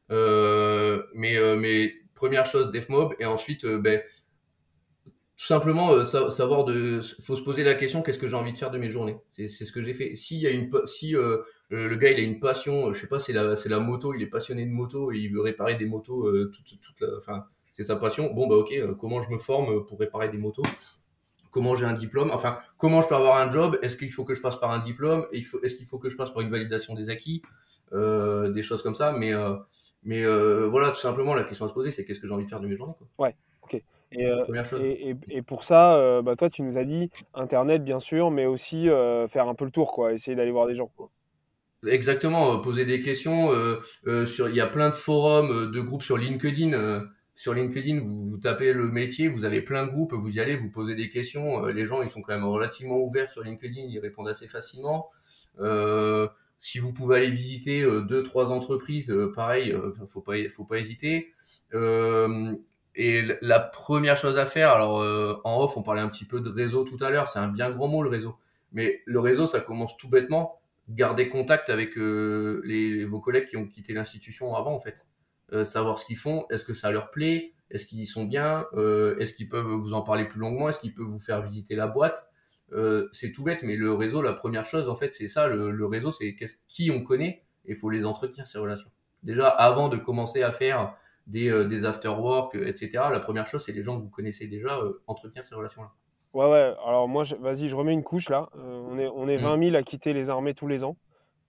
mais, 0.09 1.37
mais 1.57 1.91
première 2.15 2.47
chose, 2.47 2.71
DefMob, 2.71 3.13
et 3.19 3.25
ensuite, 3.25 3.67
ben, 3.67 4.01
simplement 5.49 5.91
euh, 5.91 6.03
savoir 6.03 6.63
de 6.63 7.01
faut 7.21 7.35
se 7.35 7.41
poser 7.41 7.63
la 7.63 7.75
question 7.75 8.01
qu'est-ce 8.01 8.19
que 8.19 8.27
j'ai 8.27 8.35
envie 8.35 8.53
de 8.53 8.57
faire 8.57 8.71
de 8.71 8.77
mes 8.77 8.89
journées? 8.89 9.17
C'est 9.35 9.65
ce 9.65 9.71
que 9.71 9.81
j'ai 9.81 9.93
fait. 9.93 10.15
S'il 10.15 10.39
y 10.39 10.47
a 10.47 10.51
une 10.51 10.69
si 10.85 11.15
euh, 11.15 11.39
le 11.69 11.95
gars 11.95 12.11
il 12.11 12.19
a 12.19 12.23
une 12.23 12.39
passion 12.39 12.93
je 12.93 13.01
sais 13.01 13.07
pas 13.07 13.19
c'est 13.19 13.33
la 13.33 13.55
la 13.65 13.79
moto 13.79 14.13
il 14.13 14.21
est 14.21 14.27
passionné 14.27 14.65
de 14.65 14.71
moto 14.71 15.11
et 15.11 15.17
il 15.17 15.33
veut 15.33 15.41
réparer 15.41 15.75
des 15.75 15.85
motos 15.85 16.27
euh, 16.27 16.51
toute, 16.53 16.79
toute 16.79 17.09
enfin 17.17 17.45
c'est 17.69 17.83
sa 17.83 17.95
passion 17.95 18.31
bon 18.33 18.47
bah 18.47 18.55
ok 18.55 18.95
comment 18.97 19.21
je 19.21 19.31
me 19.31 19.37
forme 19.37 19.85
pour 19.85 19.99
réparer 19.99 20.29
des 20.29 20.37
motos? 20.37 20.63
Comment 21.51 21.73
j'ai 21.75 21.85
un 21.85 21.93
diplôme? 21.93 22.29
Enfin 22.31 22.59
comment 22.77 23.01
je 23.01 23.07
peux 23.07 23.15
avoir 23.15 23.37
un 23.37 23.49
job? 23.51 23.79
Est-ce 23.81 23.97
qu'il 23.97 24.11
faut 24.11 24.23
que 24.23 24.35
je 24.35 24.41
passe 24.41 24.57
par 24.57 24.71
un 24.71 24.79
diplôme? 24.79 25.25
Est-ce 25.31 25.75
qu'il 25.75 25.87
faut 25.87 25.97
que 25.97 26.09
je 26.09 26.15
passe 26.15 26.31
par 26.31 26.41
une 26.41 26.51
validation 26.51 26.93
des 26.93 27.09
acquis? 27.09 27.41
Des 27.91 28.61
choses 28.61 28.83
comme 28.83 28.95
ça 28.95 29.11
mais 29.13 29.33
Mais 30.03 30.23
euh, 30.23 30.67
voilà, 30.67 30.91
tout 30.91 31.01
simplement, 31.01 31.33
la 31.33 31.43
question 31.43 31.65
à 31.65 31.69
se 31.69 31.73
poser, 31.73 31.91
c'est 31.91 32.05
qu'est-ce 32.05 32.21
que 32.21 32.27
j'ai 32.27 32.33
envie 32.33 32.45
de 32.45 32.49
faire 32.49 32.61
de 32.61 32.67
mes 32.67 32.75
journées. 32.75 32.93
Ouais, 33.17 33.35
ok. 33.61 33.81
Et, 34.11 34.25
euh, 34.25 34.43
et, 34.79 35.09
et- 35.11 35.15
et 35.29 35.41
pour 35.41 35.63
ça, 35.63 35.95
euh, 35.95 36.21
bah, 36.21 36.35
toi, 36.35 36.49
tu 36.49 36.63
nous 36.63 36.77
as 36.77 36.83
dit 36.85 37.11
Internet, 37.33 37.83
bien 37.83 37.99
sûr, 37.99 38.31
mais 38.31 38.45
aussi 38.45 38.89
euh, 38.89 39.27
faire 39.27 39.47
un 39.47 39.55
peu 39.55 39.65
le 39.65 39.71
tour, 39.71 39.91
quoi, 39.91 40.13
essayer 40.13 40.35
d'aller 40.35 40.51
voir 40.51 40.67
des 40.67 40.75
gens. 40.75 40.91
Exactement, 41.87 42.59
poser 42.59 42.85
des 42.85 43.01
questions. 43.01 43.51
sur, 44.25 44.49
il 44.49 44.55
y 44.55 44.61
a 44.61 44.67
plein 44.67 44.89
de 44.89 44.95
forums, 44.95 45.71
de 45.71 45.81
groupes 45.81 46.03
sur 46.03 46.17
LinkedIn. 46.17 47.05
sur 47.35 47.53
LinkedIn, 47.53 48.01
vous, 48.01 48.29
vous 48.31 48.37
tapez 48.37 48.73
le 48.73 48.89
métier, 48.89 49.29
vous 49.29 49.45
avez 49.45 49.61
plein 49.61 49.85
de 49.85 49.91
groupes, 49.91 50.13
vous 50.13 50.35
y 50.35 50.39
allez, 50.41 50.57
vous 50.57 50.69
posez 50.69 50.95
des 50.95 51.09
questions. 51.09 51.65
les 51.67 51.85
gens, 51.85 52.01
ils 52.01 52.09
sont 52.09 52.21
quand 52.21 52.33
même 52.33 52.43
relativement 52.45 52.97
ouverts 52.99 53.31
sur 53.31 53.43
LinkedIn, 53.43 53.81
ils 53.87 53.99
répondent 53.99 54.27
assez 54.27 54.47
facilement. 54.49 55.09
Euh, 55.59 56.27
si 56.59 56.79
vous 56.79 56.91
pouvez 56.91 57.17
aller 57.17 57.31
visiter 57.31 57.83
deux, 58.09 58.23
trois 58.23 58.51
entreprises, 58.51 59.15
pareil, 59.33 59.73
faut 60.09 60.21
pas, 60.21 60.33
faut 60.49 60.65
pas 60.65 60.79
hésiter. 60.79 61.33
Euh, 61.73 62.53
et 63.01 63.25
la 63.41 63.61
première 63.61 64.17
chose 64.17 64.37
à 64.37 64.45
faire, 64.45 64.71
alors 64.71 64.99
euh, 64.99 65.39
en 65.45 65.63
off, 65.63 65.77
on 65.77 65.83
parlait 65.83 66.01
un 66.01 66.09
petit 66.09 66.25
peu 66.25 66.41
de 66.41 66.49
réseau 66.49 66.83
tout 66.83 67.01
à 67.01 67.09
l'heure, 67.09 67.29
c'est 67.29 67.39
un 67.39 67.47
bien 67.47 67.71
grand 67.71 67.87
mot 67.87 68.03
le 68.03 68.09
réseau. 68.09 68.37
Mais 68.73 69.01
le 69.05 69.21
réseau, 69.21 69.45
ça 69.45 69.61
commence 69.61 69.95
tout 69.95 70.09
bêtement 70.09 70.59
garder 70.89 71.29
contact 71.29 71.69
avec 71.69 71.97
euh, 71.97 72.61
les, 72.65 73.05
vos 73.05 73.21
collègues 73.21 73.47
qui 73.47 73.55
ont 73.55 73.65
quitté 73.65 73.93
l'institution 73.93 74.53
avant, 74.53 74.73
en 74.73 74.81
fait. 74.81 75.07
Euh, 75.53 75.63
savoir 75.63 75.97
ce 75.97 76.05
qu'ils 76.05 76.17
font, 76.17 76.45
est-ce 76.49 76.65
que 76.65 76.73
ça 76.73 76.91
leur 76.91 77.09
plaît, 77.09 77.53
est-ce 77.71 77.85
qu'ils 77.85 78.01
y 78.01 78.05
sont 78.05 78.25
bien, 78.25 78.65
est-ce 79.17 79.33
qu'ils 79.33 79.47
peuvent 79.47 79.65
vous 79.65 79.93
en 79.93 80.01
parler 80.01 80.25
plus 80.25 80.41
longuement, 80.41 80.67
est-ce 80.67 80.79
qu'ils 80.79 80.93
peuvent 80.93 81.05
vous 81.05 81.19
faire 81.19 81.41
visiter 81.41 81.75
la 81.75 81.87
boîte. 81.87 82.29
C'est 83.13 83.31
tout 83.31 83.43
bête, 83.43 83.63
mais 83.63 83.77
le 83.77 83.93
réseau, 83.93 84.21
la 84.21 84.33
première 84.33 84.65
chose, 84.65 84.89
en 84.89 84.95
fait, 84.95 85.13
c'est 85.13 85.29
ça. 85.29 85.47
Le, 85.47 85.85
réseau, 85.85 86.11
c'est 86.11 86.35
qui 86.67 86.91
on 86.91 87.01
connaît 87.01 87.43
et 87.63 87.71
il 87.71 87.77
faut 87.77 87.89
les 87.89 88.03
entretenir, 88.03 88.45
ces 88.45 88.57
relations. 88.57 88.89
Déjà, 89.23 89.47
avant 89.47 89.87
de 89.87 89.95
commencer 89.95 90.43
à 90.43 90.51
faire 90.51 90.95
des, 91.29 91.47
euh, 91.49 91.63
des 91.65 91.85
after-work, 91.85 92.55
euh, 92.55 92.67
etc., 92.67 93.05
la 93.11 93.19
première 93.19 93.47
chose, 93.47 93.63
c'est 93.63 93.71
les 93.71 93.83
gens 93.83 93.97
que 93.97 94.03
vous 94.03 94.09
connaissez 94.09 94.47
déjà, 94.47 94.77
euh, 94.79 95.01
entretenir 95.07 95.45
ces 95.45 95.55
relations-là. 95.55 95.89
Ouais, 96.33 96.45
ouais. 96.49 96.73
Alors 96.85 97.07
moi, 97.07 97.23
je- 97.23 97.35
vas-y, 97.35 97.69
je 97.69 97.75
remets 97.75 97.93
une 97.93 98.03
couche 98.03 98.29
là. 98.29 98.49
Euh, 98.57 98.83
on 98.89 98.99
est, 98.99 99.07
on 99.07 99.27
est 99.27 99.37
Mm. 99.37 99.41
20 99.41 99.57
000 99.71 99.75
à 99.75 99.83
quitter 99.83 100.13
les 100.13 100.29
armées 100.29 100.53
tous 100.53 100.67
les 100.67 100.83
ans. 100.83 100.95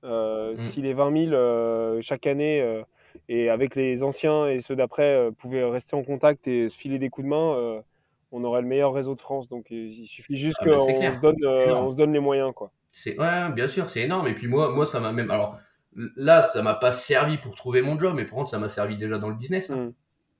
Euh, 0.04 0.52
Mm. 0.54 0.56
Si 0.56 0.80
les 0.82 0.94
20 0.94 1.10
000 1.26 1.32
euh, 1.34 2.00
chaque 2.00 2.26
année 2.26 2.62
euh, 2.62 2.82
et 3.28 3.50
avec 3.50 3.74
les 3.74 4.02
anciens 4.02 4.46
et 4.48 4.60
ceux 4.60 4.76
d'après 4.76 5.14
euh, 5.14 5.30
pouvaient 5.30 5.64
rester 5.64 5.96
en 5.96 6.02
contact 6.02 6.46
et 6.48 6.68
se 6.70 6.76
filer 6.78 6.98
des 6.98 7.10
coups 7.10 7.26
de 7.26 7.30
main, 7.30 7.54
euh, 7.56 7.80
on 8.32 8.42
aurait 8.44 8.62
le 8.62 8.68
meilleur 8.68 8.94
réseau 8.94 9.14
de 9.14 9.20
France. 9.20 9.48
Donc 9.48 9.66
euh, 9.70 9.74
il 9.74 10.06
suffit 10.06 10.36
juste 10.36 10.58
Ah 10.62 10.64
bah, 10.66 10.76
qu'on 10.76 11.14
se 11.14 11.20
donne, 11.20 11.36
euh, 11.44 11.74
on 11.76 11.90
se 11.90 11.96
donne 11.96 12.12
les 12.14 12.20
moyens, 12.20 12.52
quoi. 12.54 12.70
C'est 12.92 13.18
ouais, 13.18 13.50
bien 13.52 13.68
sûr, 13.68 13.90
c'est 13.90 14.00
énorme. 14.02 14.26
Et 14.28 14.34
puis 14.34 14.48
moi, 14.48 14.70
moi, 14.74 14.86
ça 14.86 14.98
m'a 15.00 15.12
même. 15.12 15.30
Alors 15.30 15.58
là, 16.16 16.42
ça 16.42 16.62
m'a 16.62 16.74
pas 16.74 16.92
servi 16.92 17.38
pour 17.38 17.54
trouver 17.54 17.82
mon 17.82 17.98
job, 17.98 18.14
mais 18.16 18.24
par 18.24 18.34
contre, 18.34 18.50
ça 18.50 18.58
m'a 18.58 18.68
servi 18.68 18.96
déjà 18.96 19.18
dans 19.18 19.28
le 19.28 19.34
business. 19.34 19.70
Mm. 19.70 19.92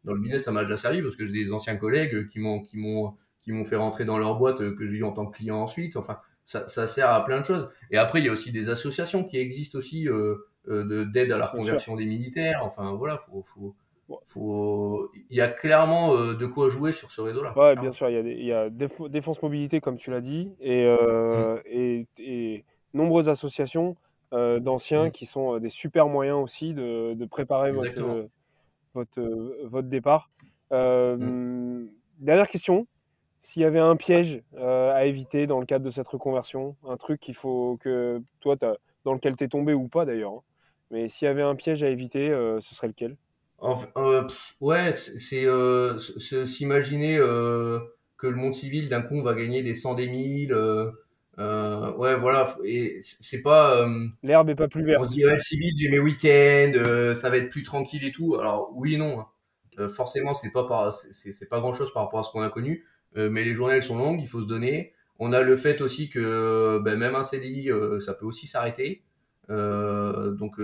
Dans 0.04 0.14
le 0.14 0.20
business, 0.20 0.44
ça 0.44 0.52
m'a 0.52 0.62
déjà 0.64 0.76
servi 0.76 1.02
parce 1.02 1.16
que 1.16 1.26
j'ai 1.26 1.32
des 1.32 1.52
anciens 1.52 1.76
collègues 1.76 2.28
qui 2.28 2.38
m'ont, 2.38 2.60
qui 2.62 2.76
m'ont, 2.78 3.14
qui 3.42 3.52
m'ont 3.52 3.64
fait 3.64 3.76
rentrer 3.76 4.04
dans 4.04 4.18
leur 4.18 4.36
boîte 4.36 4.60
euh, 4.60 4.74
que 4.74 4.86
j'ai 4.86 4.96
eu 4.98 5.04
en 5.04 5.12
tant 5.12 5.26
que 5.26 5.36
client 5.36 5.56
ensuite. 5.56 5.96
Enfin, 5.96 6.18
ça, 6.44 6.66
ça 6.68 6.86
sert 6.86 7.10
à 7.10 7.24
plein 7.24 7.40
de 7.40 7.44
choses. 7.44 7.68
Et 7.90 7.98
après, 7.98 8.20
il 8.20 8.26
y 8.26 8.28
a 8.28 8.32
aussi 8.32 8.50
des 8.52 8.68
associations 8.70 9.24
qui 9.24 9.36
existent 9.38 9.76
aussi 9.78 10.08
euh, 10.08 10.36
euh, 10.68 10.84
de 10.84 11.04
d'aide 11.04 11.32
à 11.32 11.38
la 11.38 11.46
reconversion 11.46 11.96
des 11.96 12.06
militaires. 12.06 12.60
Enfin, 12.64 12.92
voilà, 12.94 13.18
faut, 13.18 13.42
faut, 13.42 13.74
Ouais. 14.08 14.16
faut. 14.26 15.10
Il 15.30 15.36
y 15.36 15.40
a 15.40 15.46
clairement 15.48 16.16
euh, 16.16 16.34
de 16.34 16.44
quoi 16.46 16.68
jouer 16.68 16.90
sur 16.90 17.12
ce 17.12 17.20
réseau-là. 17.20 17.56
Ouais, 17.56 17.76
bien 17.76 17.92
sûr, 17.92 18.08
il 18.08 18.14
y 18.14 18.18
a, 18.18 18.22
des- 18.22 18.32
il 18.34 18.44
y 18.44 18.52
a 18.52 18.68
Défense 18.68 19.40
Mobilité, 19.40 19.80
comme 19.80 19.98
tu 19.98 20.10
l'as 20.10 20.20
dit, 20.20 20.50
et, 20.60 20.84
Mm. 20.84 21.60
et, 21.66 22.06
et 22.18 22.64
nombreuses 22.92 23.28
associations 23.28 23.96
d'anciens 24.32 25.06
Mm. 25.06 25.10
qui 25.10 25.26
sont 25.26 25.56
euh, 25.56 25.60
des 25.60 25.68
super 25.70 26.08
moyens 26.08 26.38
aussi 26.38 26.74
de, 26.74 27.14
de 27.14 27.24
préparer 27.26 27.72
votre, 27.72 28.00
euh, 28.02 28.28
votre, 28.94 29.20
euh, 29.20 29.60
votre 29.64 29.88
départ. 29.88 30.30
Euh, 30.72 31.16
Mm. 31.16 31.88
Dernière 32.18 32.48
question, 32.48 32.86
s'il 33.40 33.62
y 33.62 33.64
avait 33.64 33.80
un 33.80 33.96
piège 33.96 34.42
euh, 34.58 34.92
à 34.92 35.06
éviter 35.06 35.46
dans 35.46 35.58
le 35.58 35.66
cadre 35.66 35.84
de 35.84 35.90
cette 35.90 36.06
reconversion, 36.08 36.76
un 36.86 36.96
truc 36.96 37.18
qu'il 37.20 37.34
faut 37.34 37.78
que 37.80 38.20
toi, 38.40 38.56
dans 39.04 39.14
lequel 39.14 39.36
tu 39.36 39.44
es 39.44 39.48
tombé 39.48 39.72
ou 39.72 39.88
pas 39.88 40.04
d'ailleurs, 40.04 40.32
hein, 40.32 40.42
mais 40.90 41.08
s'il 41.08 41.24
y 41.26 41.28
avait 41.28 41.42
un 41.42 41.54
piège 41.54 41.82
à 41.82 41.88
éviter, 41.88 42.28
euh, 42.28 42.60
ce 42.60 42.74
serait 42.74 42.88
lequel? 42.88 43.16
Enfin, 43.58 43.88
euh, 43.96 44.22
pff, 44.24 44.54
ouais, 44.60 44.94
c'est 44.96 45.44
euh, 45.46 45.98
s'imaginer 45.98 47.16
euh, 47.16 47.78
que 48.18 48.26
le 48.26 48.36
monde 48.36 48.54
civil 48.54 48.88
d'un 48.90 49.02
coup 49.02 49.14
on 49.14 49.22
va 49.22 49.34
gagner 49.34 49.62
des 49.62 49.74
cent 49.74 49.94
des 49.94 50.08
mille. 50.08 50.52
Euh, 51.40 51.92
ouais, 51.96 52.16
voilà. 52.18 52.56
Et 52.64 53.00
c'est 53.02 53.42
pas. 53.42 53.76
euh, 53.82 54.06
L'herbe 54.22 54.50
est 54.50 54.54
pas 54.54 54.68
plus 54.68 54.82
on 54.82 54.86
verte. 54.86 55.04
se 55.04 55.08
dit 55.14 55.24
ouais, 55.26 55.38
civil, 55.38 55.72
j'ai 55.76 55.88
mes 55.88 55.98
week-ends, 55.98 56.72
euh, 56.76 57.14
ça 57.14 57.30
va 57.30 57.38
être 57.38 57.48
plus 57.50 57.62
tranquille 57.62 58.04
et 58.04 58.12
tout. 58.12 58.36
Alors 58.36 58.70
oui 58.74 58.94
et 58.94 58.98
non. 58.98 59.20
hein. 59.20 59.26
Forcément, 59.88 60.34
c'est 60.34 60.50
pas 60.50 60.64
par, 60.64 60.92
c'est- 60.92 61.48
pas 61.48 61.60
grand-chose 61.60 61.92
par 61.94 62.04
rapport 62.04 62.20
à 62.20 62.22
ce 62.22 62.30
qu'on 62.30 62.42
a 62.42 62.50
connu. 62.50 62.84
Mais 63.16 63.42
les 63.44 63.54
journées 63.54 63.74
elles 63.76 63.82
sont 63.82 63.96
longues, 63.98 64.20
il 64.20 64.28
faut 64.28 64.40
se 64.42 64.46
donner. 64.46 64.92
On 65.18 65.32
a 65.32 65.40
le 65.42 65.56
fait 65.56 65.80
aussi 65.80 66.08
que 66.10 66.78
ben, 66.84 66.96
même 66.98 67.14
un 67.14 67.22
CDI, 67.22 67.70
ça 68.00 68.12
peut 68.14 68.26
aussi 68.26 68.46
s'arrêter. 68.46 69.02
Donc 69.48 70.60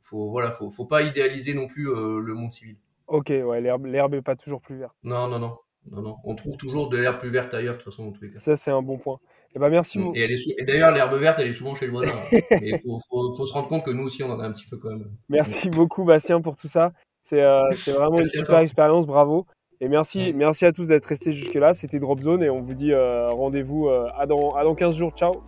faut 0.00 0.30
voilà, 0.30 0.50
faut, 0.50 0.70
faut 0.70 0.86
pas 0.86 1.02
idéaliser 1.02 1.54
non 1.54 1.66
plus 1.66 1.84
le 1.84 2.34
monde 2.34 2.52
civil. 2.52 2.76
Ok, 3.08 3.28
ouais, 3.28 3.60
l'herbe, 3.60 3.86
l'herbe 3.86 4.14
est 4.14 4.22
pas 4.22 4.36
toujours 4.36 4.60
plus 4.60 4.76
verte. 4.76 4.94
Non, 5.04 5.28
non, 5.28 5.38
non, 5.38 5.58
non, 5.90 6.02
non. 6.02 6.16
On 6.24 6.34
trouve 6.34 6.56
toujours 6.56 6.88
de 6.88 6.96
l'herbe 6.98 7.20
plus 7.20 7.30
verte 7.30 7.54
ailleurs, 7.54 7.74
de 7.74 7.82
toute 7.82 7.92
façon, 7.92 8.06
dans 8.06 8.12
tous 8.12 8.24
les 8.24 8.30
cas. 8.30 8.38
Ça, 8.38 8.56
c'est 8.56 8.72
un 8.72 8.82
bon 8.82 8.98
point. 8.98 9.20
Eh 9.56 9.58
ben, 9.58 9.70
merci. 9.70 9.98
Et, 10.14 10.20
elle 10.20 10.32
est 10.32 10.36
sou- 10.38 10.52
et 10.58 10.66
d'ailleurs, 10.66 10.90
l'herbe 10.90 11.14
verte, 11.14 11.38
elle 11.38 11.48
est 11.48 11.54
souvent 11.54 11.74
chez 11.74 11.86
le 11.86 11.92
voisin. 11.92 12.12
Il 12.32 12.78
faut, 12.84 13.00
faut, 13.08 13.34
faut 13.34 13.46
se 13.46 13.54
rendre 13.54 13.68
compte 13.68 13.84
que 13.84 13.90
nous 13.90 14.04
aussi, 14.04 14.22
on 14.22 14.30
en 14.30 14.38
a 14.38 14.46
un 14.46 14.52
petit 14.52 14.66
peu 14.66 14.76
quand 14.76 14.90
même. 14.90 15.06
Merci 15.30 15.70
beaucoup, 15.70 16.04
Bastien, 16.04 16.42
pour 16.42 16.56
tout 16.56 16.68
ça. 16.68 16.92
C'est 17.22 17.40
euh, 17.40 17.62
vraiment 17.86 18.18
Merci 18.18 18.36
une 18.36 18.44
super 18.44 18.58
expérience. 18.58 19.06
Bravo. 19.06 19.46
Et 19.80 19.88
merci, 19.88 20.34
merci 20.34 20.66
à 20.66 20.72
tous 20.72 20.88
d'être 20.88 21.06
restés 21.06 21.32
jusque-là. 21.32 21.72
C'était 21.72 21.98
Drop 21.98 22.20
Zone 22.20 22.42
et 22.42 22.50
on 22.50 22.60
vous 22.60 22.74
dit 22.74 22.92
euh, 22.92 23.28
rendez-vous 23.30 23.88
euh, 23.88 24.08
à, 24.18 24.26
dans, 24.26 24.54
à 24.54 24.62
dans 24.62 24.74
15 24.74 24.94
jours. 24.94 25.12
Ciao. 25.16 25.42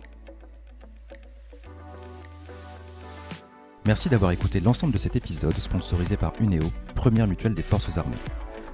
Merci 3.85 4.09
d'avoir 4.09 4.31
écouté 4.31 4.59
l'ensemble 4.59 4.93
de 4.93 4.97
cet 4.97 5.15
épisode 5.15 5.53
sponsorisé 5.53 6.17
par 6.17 6.33
Uneo, 6.39 6.65
première 6.95 7.27
mutuelle 7.27 7.53
des 7.53 7.63
forces 7.63 7.97
armées. 7.97 8.15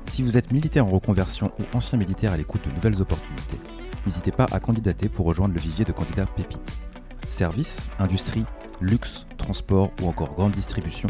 Si 0.08 0.24
vous 0.24 0.38
êtes 0.38 0.52
militaire 0.52 0.86
en 0.86 0.90
reconversion 0.90 1.52
ou 1.60 1.64
ancien 1.76 1.98
militaire 1.98 2.32
à 2.32 2.38
l'écoute 2.38 2.62
de 2.68 2.74
nouvelles 2.74 3.02
opportunités, 3.02 3.58
n'hésitez 4.06 4.32
pas 4.32 4.46
à 4.52 4.60
candidater 4.60 5.10
pour 5.10 5.26
rejoindre 5.26 5.54
le 5.54 5.60
vivier 5.60 5.86
de 5.86 5.92
candidats 5.92 6.26
pépites. 6.26 6.80
Services, 7.28 7.84
industrie, 8.00 8.46
luxe, 8.82 9.28
transport 9.38 9.92
ou 10.02 10.08
encore 10.08 10.34
grande 10.34 10.52
distribution. 10.52 11.10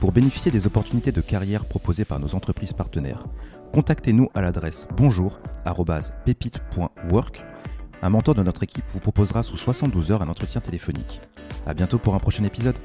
Pour 0.00 0.12
bénéficier 0.12 0.50
des 0.50 0.66
opportunités 0.66 1.12
de 1.12 1.20
carrière 1.20 1.64
proposées 1.64 2.04
par 2.04 2.20
nos 2.20 2.34
entreprises 2.34 2.74
partenaires, 2.74 3.24
contactez-nous 3.72 4.28
à 4.34 4.42
l'adresse 4.42 4.86
bonjour@pépite.work. 4.96 7.44
Un 8.02 8.10
mentor 8.10 8.34
de 8.34 8.42
notre 8.42 8.62
équipe 8.62 8.84
vous 8.88 9.00
proposera 9.00 9.42
sous 9.42 9.56
72 9.56 10.12
heures 10.12 10.20
un 10.22 10.28
entretien 10.28 10.60
téléphonique. 10.60 11.22
À 11.66 11.72
bientôt 11.74 11.98
pour 11.98 12.14
un 12.14 12.18
prochain 12.18 12.44
épisode. 12.44 12.76